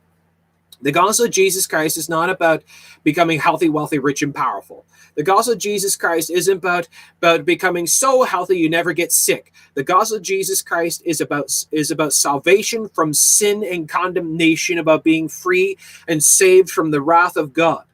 [0.81, 2.63] The gospel of Jesus Christ is not about
[3.03, 4.85] becoming healthy, wealthy, rich, and powerful.
[5.15, 6.87] The gospel of Jesus Christ isn't about,
[7.17, 9.53] about becoming so healthy you never get sick.
[9.75, 15.03] The gospel of Jesus Christ is about is about salvation from sin and condemnation, about
[15.03, 15.77] being free
[16.07, 17.85] and saved from the wrath of God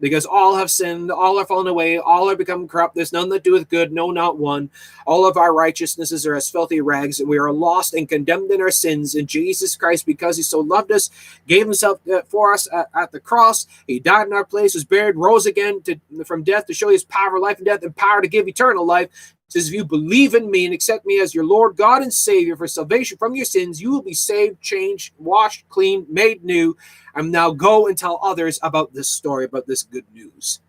[0.00, 2.94] because all have sinned, all are fallen away, all are become corrupt.
[2.94, 4.70] There's none that doeth good, no, not one.
[5.06, 8.60] All of our righteousnesses are as filthy rags, and we are lost and condemned in
[8.60, 9.14] our sins.
[9.14, 11.10] And Jesus Christ, because He so loved us,
[11.46, 13.66] gave Himself uh, for us at, at the cross.
[13.86, 17.04] He died in our place, was buried, rose again to, from death to show His
[17.04, 20.50] power, life, and death, and power to give eternal life says, If you believe in
[20.50, 23.80] me and accept me as your Lord, God, and Savior for salvation from your sins,
[23.80, 26.76] you will be saved, changed, washed, clean, made new.
[27.14, 30.60] And now go and tell others about this story, about this good news.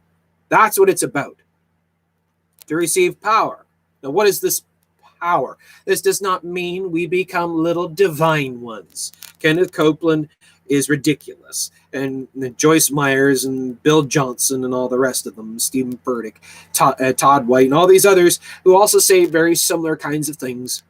[0.49, 1.37] That's what it's about.
[2.67, 3.65] To receive power.
[4.03, 4.63] Now, what is this
[5.21, 5.57] power?
[5.85, 9.11] This does not mean we become little divine ones.
[9.39, 10.29] Kenneth Copeland
[10.67, 11.71] is ridiculous.
[11.93, 12.27] And
[12.57, 16.35] Joyce Myers and Bill Johnson and all the rest of them, Steven Furtick,
[16.73, 20.37] Todd, uh, Todd White, and all these others who also say very similar kinds of
[20.37, 20.83] things.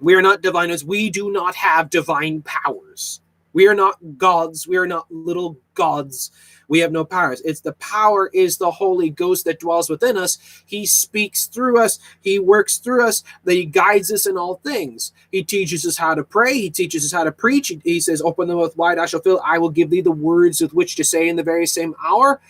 [0.00, 0.84] We are not diviners.
[0.84, 3.20] We do not have divine powers.
[3.52, 4.66] We are not gods.
[4.66, 6.32] We are not little gods
[6.68, 7.40] we have no powers.
[7.42, 10.38] It's the power is the Holy Ghost that dwells within us.
[10.66, 15.12] He speaks through us, He works through us, that He guides us in all things.
[15.30, 17.68] He teaches us how to pray, He teaches us how to preach.
[17.68, 19.40] He, he says, Open the mouth wide, I shall fill.
[19.44, 22.40] I will give thee the words with which to say in the very same hour.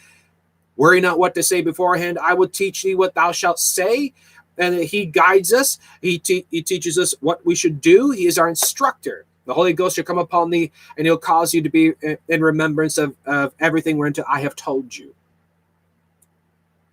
[0.77, 2.19] Worry not what to say beforehand.
[2.19, 4.13] I will teach thee what thou shalt say.
[4.59, 5.79] And he guides us.
[6.01, 8.11] He, te- he teaches us what we should do.
[8.11, 9.27] He is our instructor.
[9.47, 11.93] The Holy Ghost shall come upon thee, and he'll cause you to be
[12.29, 15.15] in remembrance of, of everything whereunto I have told you.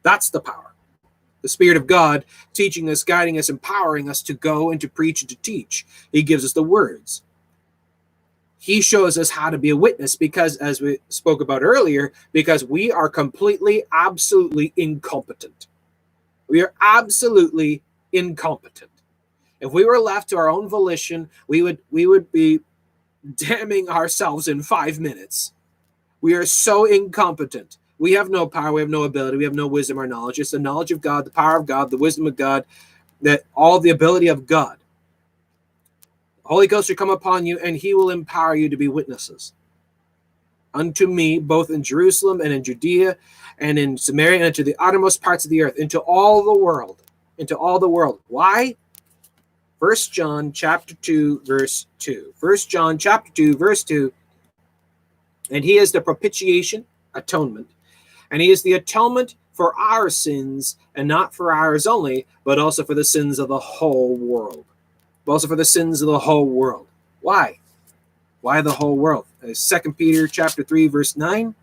[0.03, 0.73] That's the power.
[1.41, 5.21] The Spirit of God teaching us, guiding us, empowering us to go and to preach
[5.21, 5.85] and to teach.
[6.11, 7.23] He gives us the words.
[8.59, 12.63] He shows us how to be a witness because, as we spoke about earlier, because
[12.63, 15.65] we are completely, absolutely incompetent.
[16.47, 18.90] We are absolutely incompetent.
[19.61, 22.59] If we were left to our own volition, we would we would be
[23.35, 25.53] damning ourselves in five minutes.
[26.19, 27.77] We are so incompetent.
[27.99, 30.39] We have no power, we have no ability, we have no wisdom or knowledge.
[30.39, 32.65] It's the knowledge of God, the power of God, the wisdom of God,
[33.21, 34.77] that all the ability of God.
[36.43, 39.53] Holy Ghost will come upon you, and he will empower you to be witnesses
[40.73, 43.17] unto me, both in Jerusalem and in Judea
[43.59, 47.03] and in Samaria and to the uttermost parts of the earth, into all the world,
[47.37, 48.19] into all the world.
[48.27, 48.75] Why?
[49.81, 52.35] First John chapter 2 verse 2.
[52.35, 54.13] First John chapter 2 verse 2.
[55.49, 56.85] And he is the propitiation,
[57.15, 57.67] atonement.
[58.29, 62.83] And he is the atonement for our sins and not for ours only, but also
[62.83, 64.65] for the sins of the whole world.
[65.25, 66.85] But also for the sins of the whole world.
[67.21, 67.57] Why?
[68.41, 69.25] Why the whole world?
[69.43, 71.55] Uh, Second Peter chapter 3 verse 9.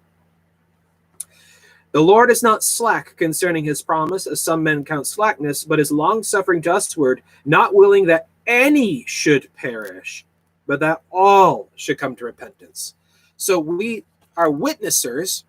[1.92, 5.90] The Lord is not slack concerning his promise, as some men count slackness, but is
[5.90, 10.26] long suffering to usward, not willing that any should perish,
[10.66, 12.94] but that all should come to repentance.
[13.38, 14.04] So we
[14.36, 15.44] are witnessers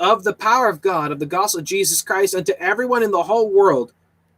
[0.00, 3.22] of the power of God, of the gospel of Jesus Christ unto everyone in the
[3.22, 3.92] whole world,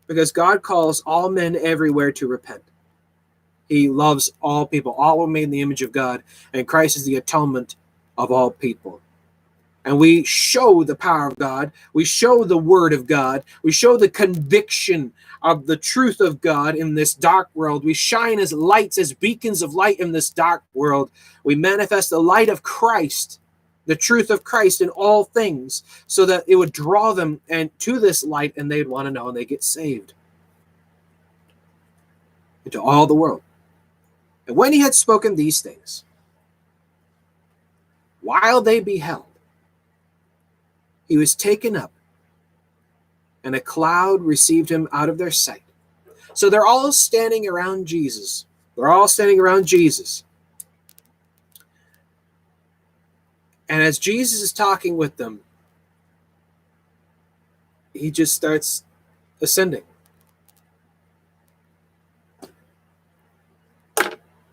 [0.07, 2.63] because God calls all men everywhere to repent.
[3.69, 6.23] He loves all people, all are made in the image of God,
[6.53, 7.77] and Christ is the atonement
[8.19, 9.01] of all people
[9.91, 11.73] and we show the power of God.
[11.95, 13.43] We show the word of God.
[13.65, 15.13] We show the conviction
[15.43, 17.85] of the truth of God in this dark world.
[17.85, 21.11] We shine as lights, as beacons of light in this dark world.
[21.43, 23.41] We manifest the light of Christ,
[23.87, 27.99] the truth of Christ in all things, so that it would draw them and to
[27.99, 30.15] this light and they'd want to know and they get saved
[32.65, 33.43] into all the world.
[34.47, 36.05] And when he had spoken these things,
[38.21, 39.25] while they beheld,
[41.11, 41.91] he was taken up,
[43.43, 45.65] and a cloud received him out of their sight.
[46.35, 48.47] So they're all standing around Jesus.
[48.77, 50.23] They're all standing around Jesus.
[53.69, 55.41] And as Jesus is talking with them,
[57.93, 58.85] he just starts
[59.43, 59.83] ascending.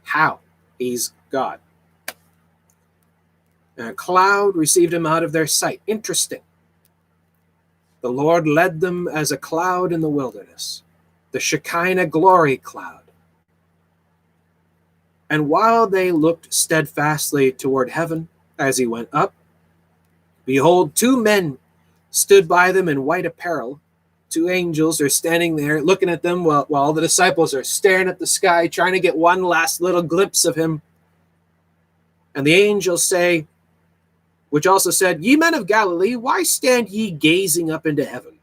[0.06, 0.40] How?
[0.80, 1.60] He's God.
[3.78, 5.82] And a cloud received him out of their sight.
[5.86, 6.42] Interesting.
[8.02, 10.84] The Lord led them as a cloud in the wilderness,
[11.32, 13.02] the Shekinah glory cloud.
[15.30, 19.34] And while they looked steadfastly toward heaven as he went up,
[20.45, 21.57] behold, two men
[22.11, 23.82] stood by them in white apparel.
[24.30, 28.19] Two angels are standing there looking at them while, while the disciples are staring at
[28.19, 30.82] the sky, trying to get one last little glimpse of him.
[32.36, 33.48] And the angels say,
[34.49, 38.40] which also said, Ye men of Galilee, why stand ye gazing up into heaven?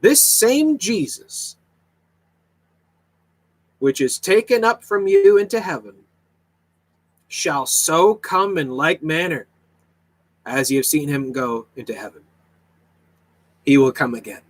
[0.00, 1.56] This same Jesus,
[3.78, 5.94] which is taken up from you into heaven,
[7.28, 9.46] shall so come in like manner
[10.44, 12.22] as ye have seen him go into heaven.
[13.64, 14.42] He will come again.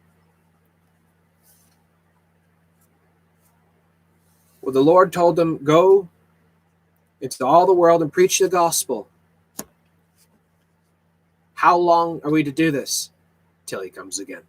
[4.63, 6.09] Well, the Lord told them, Go
[7.21, 9.09] into all the world and preach the gospel.
[11.63, 13.11] How long are we to do this?
[13.67, 14.43] Till he comes again.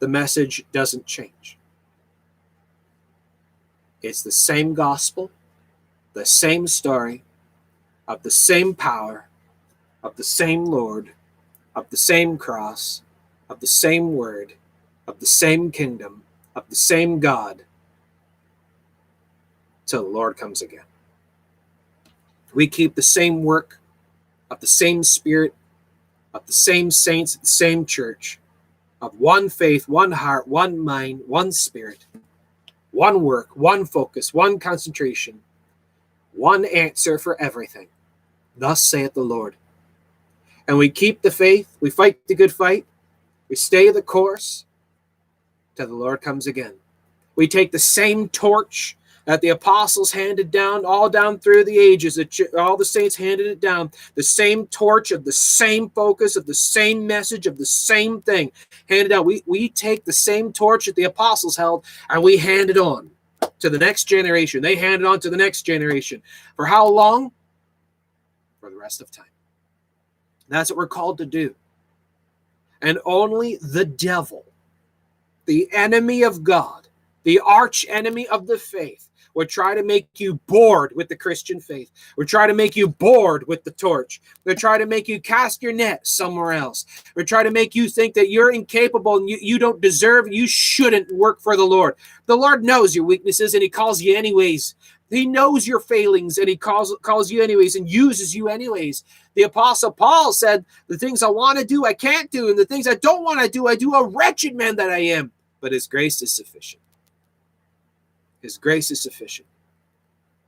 [0.00, 1.56] The message doesn't change.
[4.02, 5.30] It's the same gospel,
[6.12, 7.22] the same story,
[8.08, 9.28] of the same power,
[10.02, 11.12] of the same Lord,
[11.76, 13.02] of the same cross,
[13.48, 14.54] of the same word,
[15.06, 16.24] of the same kingdom,
[16.56, 17.62] of the same God,
[19.86, 20.82] till the Lord comes again.
[22.52, 23.78] We keep the same work
[24.50, 25.54] of the same Spirit,
[26.34, 28.38] of the same saints, the same church,
[29.00, 32.06] of one faith, one heart, one mind, one spirit,
[32.92, 35.40] one work, one focus, one concentration,
[36.32, 37.88] one answer for everything.
[38.56, 39.56] Thus saith the Lord.
[40.68, 42.86] And we keep the faith, we fight the good fight,
[43.48, 44.64] we stay the course
[45.74, 46.74] till the Lord comes again.
[47.34, 52.16] We take the same torch that the apostles handed down all down through the ages
[52.16, 53.90] that all the saints handed it down.
[54.14, 58.52] The same torch of the same focus of the same message of the same thing
[58.88, 62.70] handed out we, we take the same torch that the apostles held and we hand
[62.70, 63.10] it on
[63.58, 64.62] to the next generation.
[64.62, 66.22] They hand it on to the next generation.
[66.56, 67.32] For how long?
[68.60, 69.26] For the rest of time.
[70.48, 71.54] That's what we're called to do.
[72.82, 74.44] And only the devil
[75.46, 76.81] the enemy of god
[77.24, 81.60] the arch enemy of the faith would try to make you bored with the Christian
[81.60, 81.90] faith.
[82.16, 84.20] Would try to make you bored with the torch.
[84.44, 86.86] Would try to make you cast your net somewhere else.
[87.16, 90.46] Would try to make you think that you're incapable and you, you don't deserve, you
[90.46, 91.94] shouldn't work for the Lord.
[92.26, 94.74] The Lord knows your weaknesses and He calls you anyways.
[95.10, 99.04] He knows your failings and He calls calls you anyways and uses you anyways.
[99.34, 102.64] The Apostle Paul said, The things I want to do, I can't do, and the
[102.64, 105.32] things I don't want to do, I do a wretched man that I am.
[105.60, 106.81] But His grace is sufficient.
[108.42, 109.46] His grace is sufficient.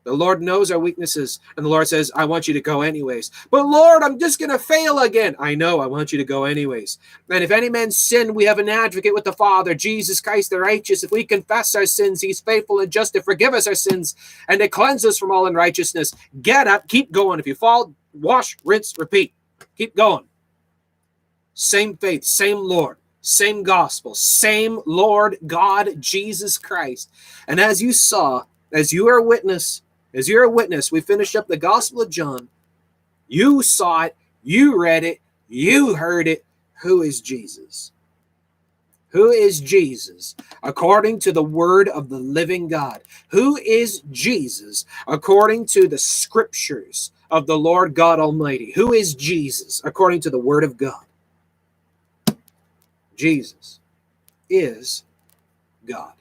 [0.03, 3.31] The Lord knows our weaknesses, and the Lord says, I want you to go anyways.
[3.51, 5.35] But Lord, I'm just going to fail again.
[5.39, 6.99] I know, I want you to go anyways.
[7.31, 10.61] And if any man sin, we have an advocate with the Father, Jesus Christ the
[10.61, 11.05] righteous.
[11.05, 14.15] If we confess our sins, he's faithful and just to forgive us our sins
[14.49, 16.13] and to cleanse us from all unrighteousness.
[16.43, 17.41] Get up, keep going.
[17.41, 19.33] If you fall, wash, rinse, repeat.
[19.79, 20.25] Keep going.
[21.55, 27.11] Same faith, same Lord same gospel, same Lord God Jesus Christ.
[27.49, 29.81] And as you saw, as you are a witness,
[30.13, 32.49] as you're a witness, we finished up the Gospel of John.
[33.27, 36.45] You saw it, you read it, you heard it.
[36.83, 37.93] Who is Jesus?
[39.09, 43.01] Who is Jesus according to the word of the living God?
[43.29, 48.73] Who is Jesus according to the scriptures of the Lord God Almighty?
[48.75, 51.04] Who is Jesus according to the word of God?
[53.17, 53.81] Jesus
[54.49, 55.05] is
[55.87, 56.13] God.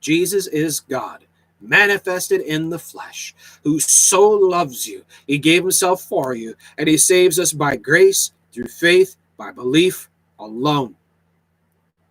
[0.00, 1.24] Jesus is God,
[1.60, 5.02] manifested in the flesh, who so loves you.
[5.26, 10.10] He gave himself for you, and he saves us by grace, through faith, by belief
[10.38, 10.94] alone.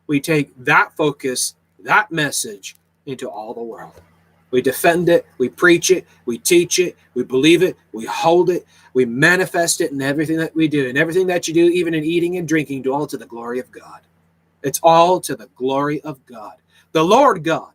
[0.07, 3.93] We take that focus, that message into all the world.
[4.53, 8.67] We defend it, we preach it, we teach it, we believe it, we hold it,
[8.93, 10.87] we manifest it in everything that we do.
[10.87, 13.57] And everything that you do, even in eating and drinking, do all to the glory
[13.57, 14.01] of God.
[14.61, 16.57] It's all to the glory of God.
[16.91, 17.71] The Lord God,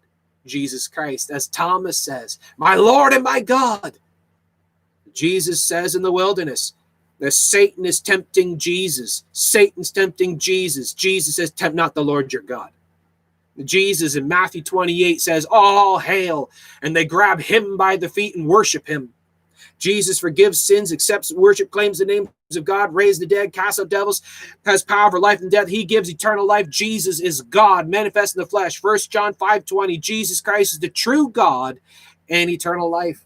[0.47, 3.99] Jesus Christ, as Thomas says, My Lord and my God.
[5.13, 6.75] Jesus says in the wilderness,
[7.19, 9.25] that Satan is tempting Jesus.
[9.33, 10.95] Satan's tempting Jesus.
[10.95, 12.71] Jesus says, Tempt not the Lord your God.
[13.65, 16.51] Jesus in Matthew 28 says, All hail.
[16.83, 19.13] And they grab him by the feet and worship him.
[19.79, 23.89] Jesus forgives sins, accepts worship, claims the names of God, raised the dead, casts out
[23.89, 24.23] devils,
[24.65, 25.69] has power over life and death.
[25.69, 26.69] He gives eternal life.
[26.69, 28.81] Jesus is God, manifest in the flesh.
[28.81, 29.97] First John 5 20.
[29.99, 31.79] Jesus Christ is the true God
[32.29, 33.25] and eternal life.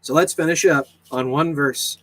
[0.00, 1.98] So let's finish up on one verse.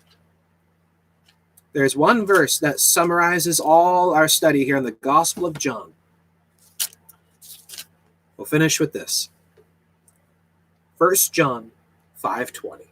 [1.74, 5.94] There's one verse that summarizes all our study here in the Gospel of John.
[8.40, 9.28] We'll finish with this.
[10.98, 11.72] 1 John
[12.24, 12.86] 5:20.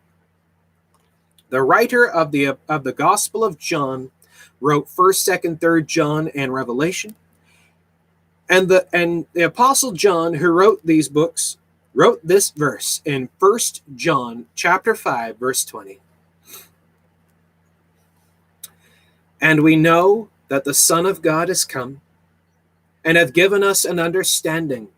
[1.49, 4.11] The writer of the of the Gospel of John
[4.60, 7.15] wrote 1st, 2nd, 3rd John and Revelation.
[8.49, 11.56] And the and the apostle John who wrote these books
[11.94, 16.02] wrote this verse in First John chapter 5 verse 20.
[19.40, 22.02] And we know that the Son of God is come
[23.06, 24.90] and hath given us an understanding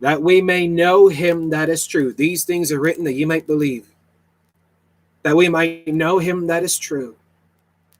[0.00, 2.12] that we may know him that is true.
[2.12, 3.86] These things are written that ye might believe,
[5.22, 7.16] that we might know him that is true.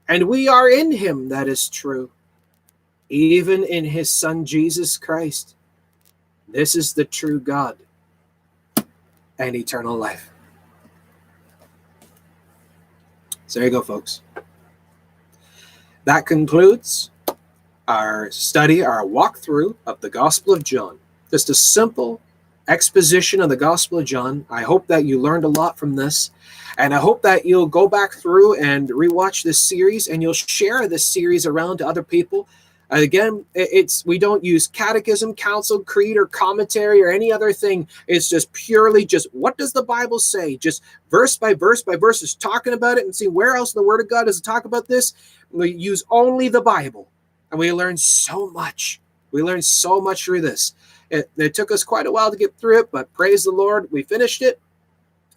[0.07, 2.09] And we are in him that is true,
[3.09, 5.55] even in his Son Jesus Christ.
[6.47, 7.77] This is the true God
[9.37, 10.31] and eternal life.
[13.47, 14.21] So there you go, folks.
[16.05, 17.11] That concludes
[17.87, 20.97] our study, our walkthrough of the Gospel of John.
[21.31, 22.21] Just a simple
[22.67, 24.45] exposition of the Gospel of John.
[24.49, 26.31] I hope that you learned a lot from this.
[26.77, 30.87] And I hope that you'll go back through and rewatch this series and you'll share
[30.87, 32.47] this series around to other people.
[32.89, 37.87] Again, it's we don't use catechism, council, creed, or commentary or any other thing.
[38.07, 40.57] It's just purely just what does the Bible say?
[40.57, 43.79] Just verse by verse by verse, is talking about it and see where else in
[43.79, 45.13] the Word of God does it talk about this.
[45.51, 47.09] We use only the Bible,
[47.49, 48.99] and we learn so much.
[49.31, 50.75] We learn so much through this.
[51.11, 53.91] It, it took us quite a while to get through it, but praise the Lord,
[53.91, 54.61] we finished it,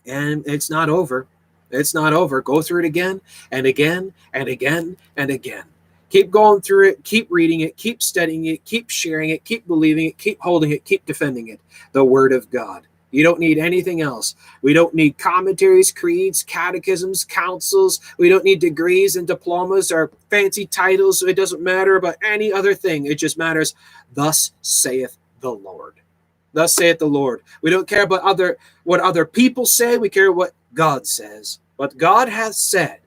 [0.07, 1.27] and it's not over.
[1.71, 2.41] It's not over.
[2.41, 3.21] Go through it again
[3.51, 5.65] and again and again and again.
[6.11, 10.07] Keep going through it, keep reading it, keep studying it, keep sharing it, keep believing
[10.07, 11.61] it, keep holding it, keep defending it.
[11.91, 12.87] The Word of God.
[13.11, 14.37] You don't need anything else.
[14.63, 18.01] We don't need commentaries, creeds, catechisms, councils.
[18.19, 21.23] We don't need degrees and diplomas or fancy titles.
[21.23, 23.07] It doesn't matter about any other thing.
[23.07, 23.75] It just matters,
[24.13, 25.97] thus saith the Lord.
[26.55, 27.43] Thus saith the Lord.
[27.63, 29.99] We don't care about other what other people say.
[29.99, 31.61] We care what God says.
[31.77, 33.01] What God hath said,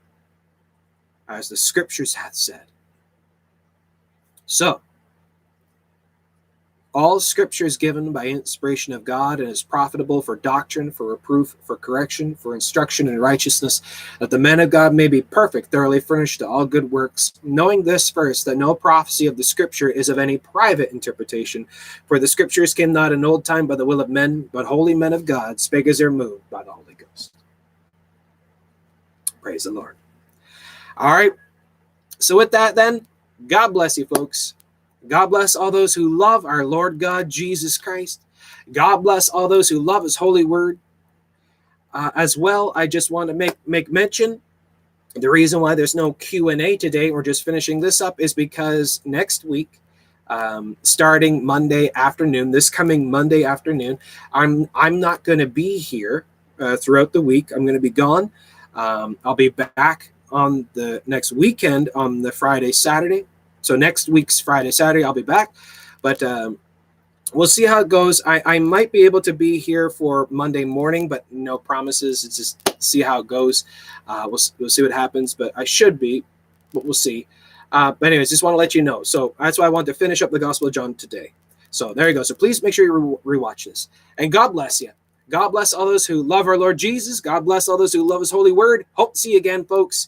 [1.29, 2.65] as the scriptures hath said.
[4.45, 4.81] So,
[6.97, 11.55] all scripture is given by inspiration of God and is profitable for doctrine, for reproof,
[11.61, 13.83] for correction, for instruction in righteousness,
[14.17, 17.33] that the men of God may be perfect, thoroughly furnished to all good works.
[17.43, 21.67] Knowing this first, that no prophecy of the scripture is of any private interpretation,
[22.07, 24.95] for the scriptures came not in old time by the will of men, but holy
[24.95, 27.31] men of God spake as they're moved by the Holy Ghost.
[29.39, 29.95] Praise the Lord.
[30.97, 31.33] All right.
[32.17, 33.05] So, with that, then,
[33.45, 34.55] God bless you, folks.
[35.07, 38.21] God bless all those who love our Lord God Jesus Christ.
[38.71, 40.79] God bless all those who love His holy word.
[41.93, 44.41] Uh, as well, I just want to make make mention.
[45.15, 48.33] The reason why there's no Q and A today, we're just finishing this up, is
[48.33, 49.79] because next week,
[50.27, 53.97] um, starting Monday afternoon, this coming Monday afternoon,
[54.33, 56.25] I'm I'm not going to be here
[56.59, 57.51] uh, throughout the week.
[57.51, 58.31] I'm going to be gone.
[58.75, 63.25] Um, I'll be back on the next weekend on the Friday, Saturday.
[63.67, 65.53] So next week's Friday, Saturday, I'll be back.
[66.01, 66.57] But um,
[67.33, 68.21] we'll see how it goes.
[68.25, 72.23] I, I might be able to be here for Monday morning, but no promises.
[72.23, 73.65] It's just see how it goes.
[74.07, 76.23] Uh, we'll, we'll see what happens, but I should be,
[76.73, 77.27] but we'll see.
[77.73, 79.03] Uh, but anyways, just want to let you know.
[79.03, 81.33] So that's why I want to finish up the Gospel of John today.
[81.69, 82.23] So there you go.
[82.23, 83.89] So please make sure you re- rewatch this.
[84.17, 84.91] And God bless you.
[85.29, 87.19] God bless all those who love our Lord Jesus.
[87.19, 88.85] God bless all those who love his holy word.
[88.93, 90.07] Hope to see you again, folks.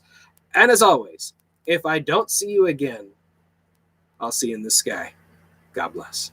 [0.55, 1.33] And as always,
[1.65, 3.09] if I don't see you again,
[4.19, 5.13] I'll see you in the sky.
[5.73, 6.31] God bless.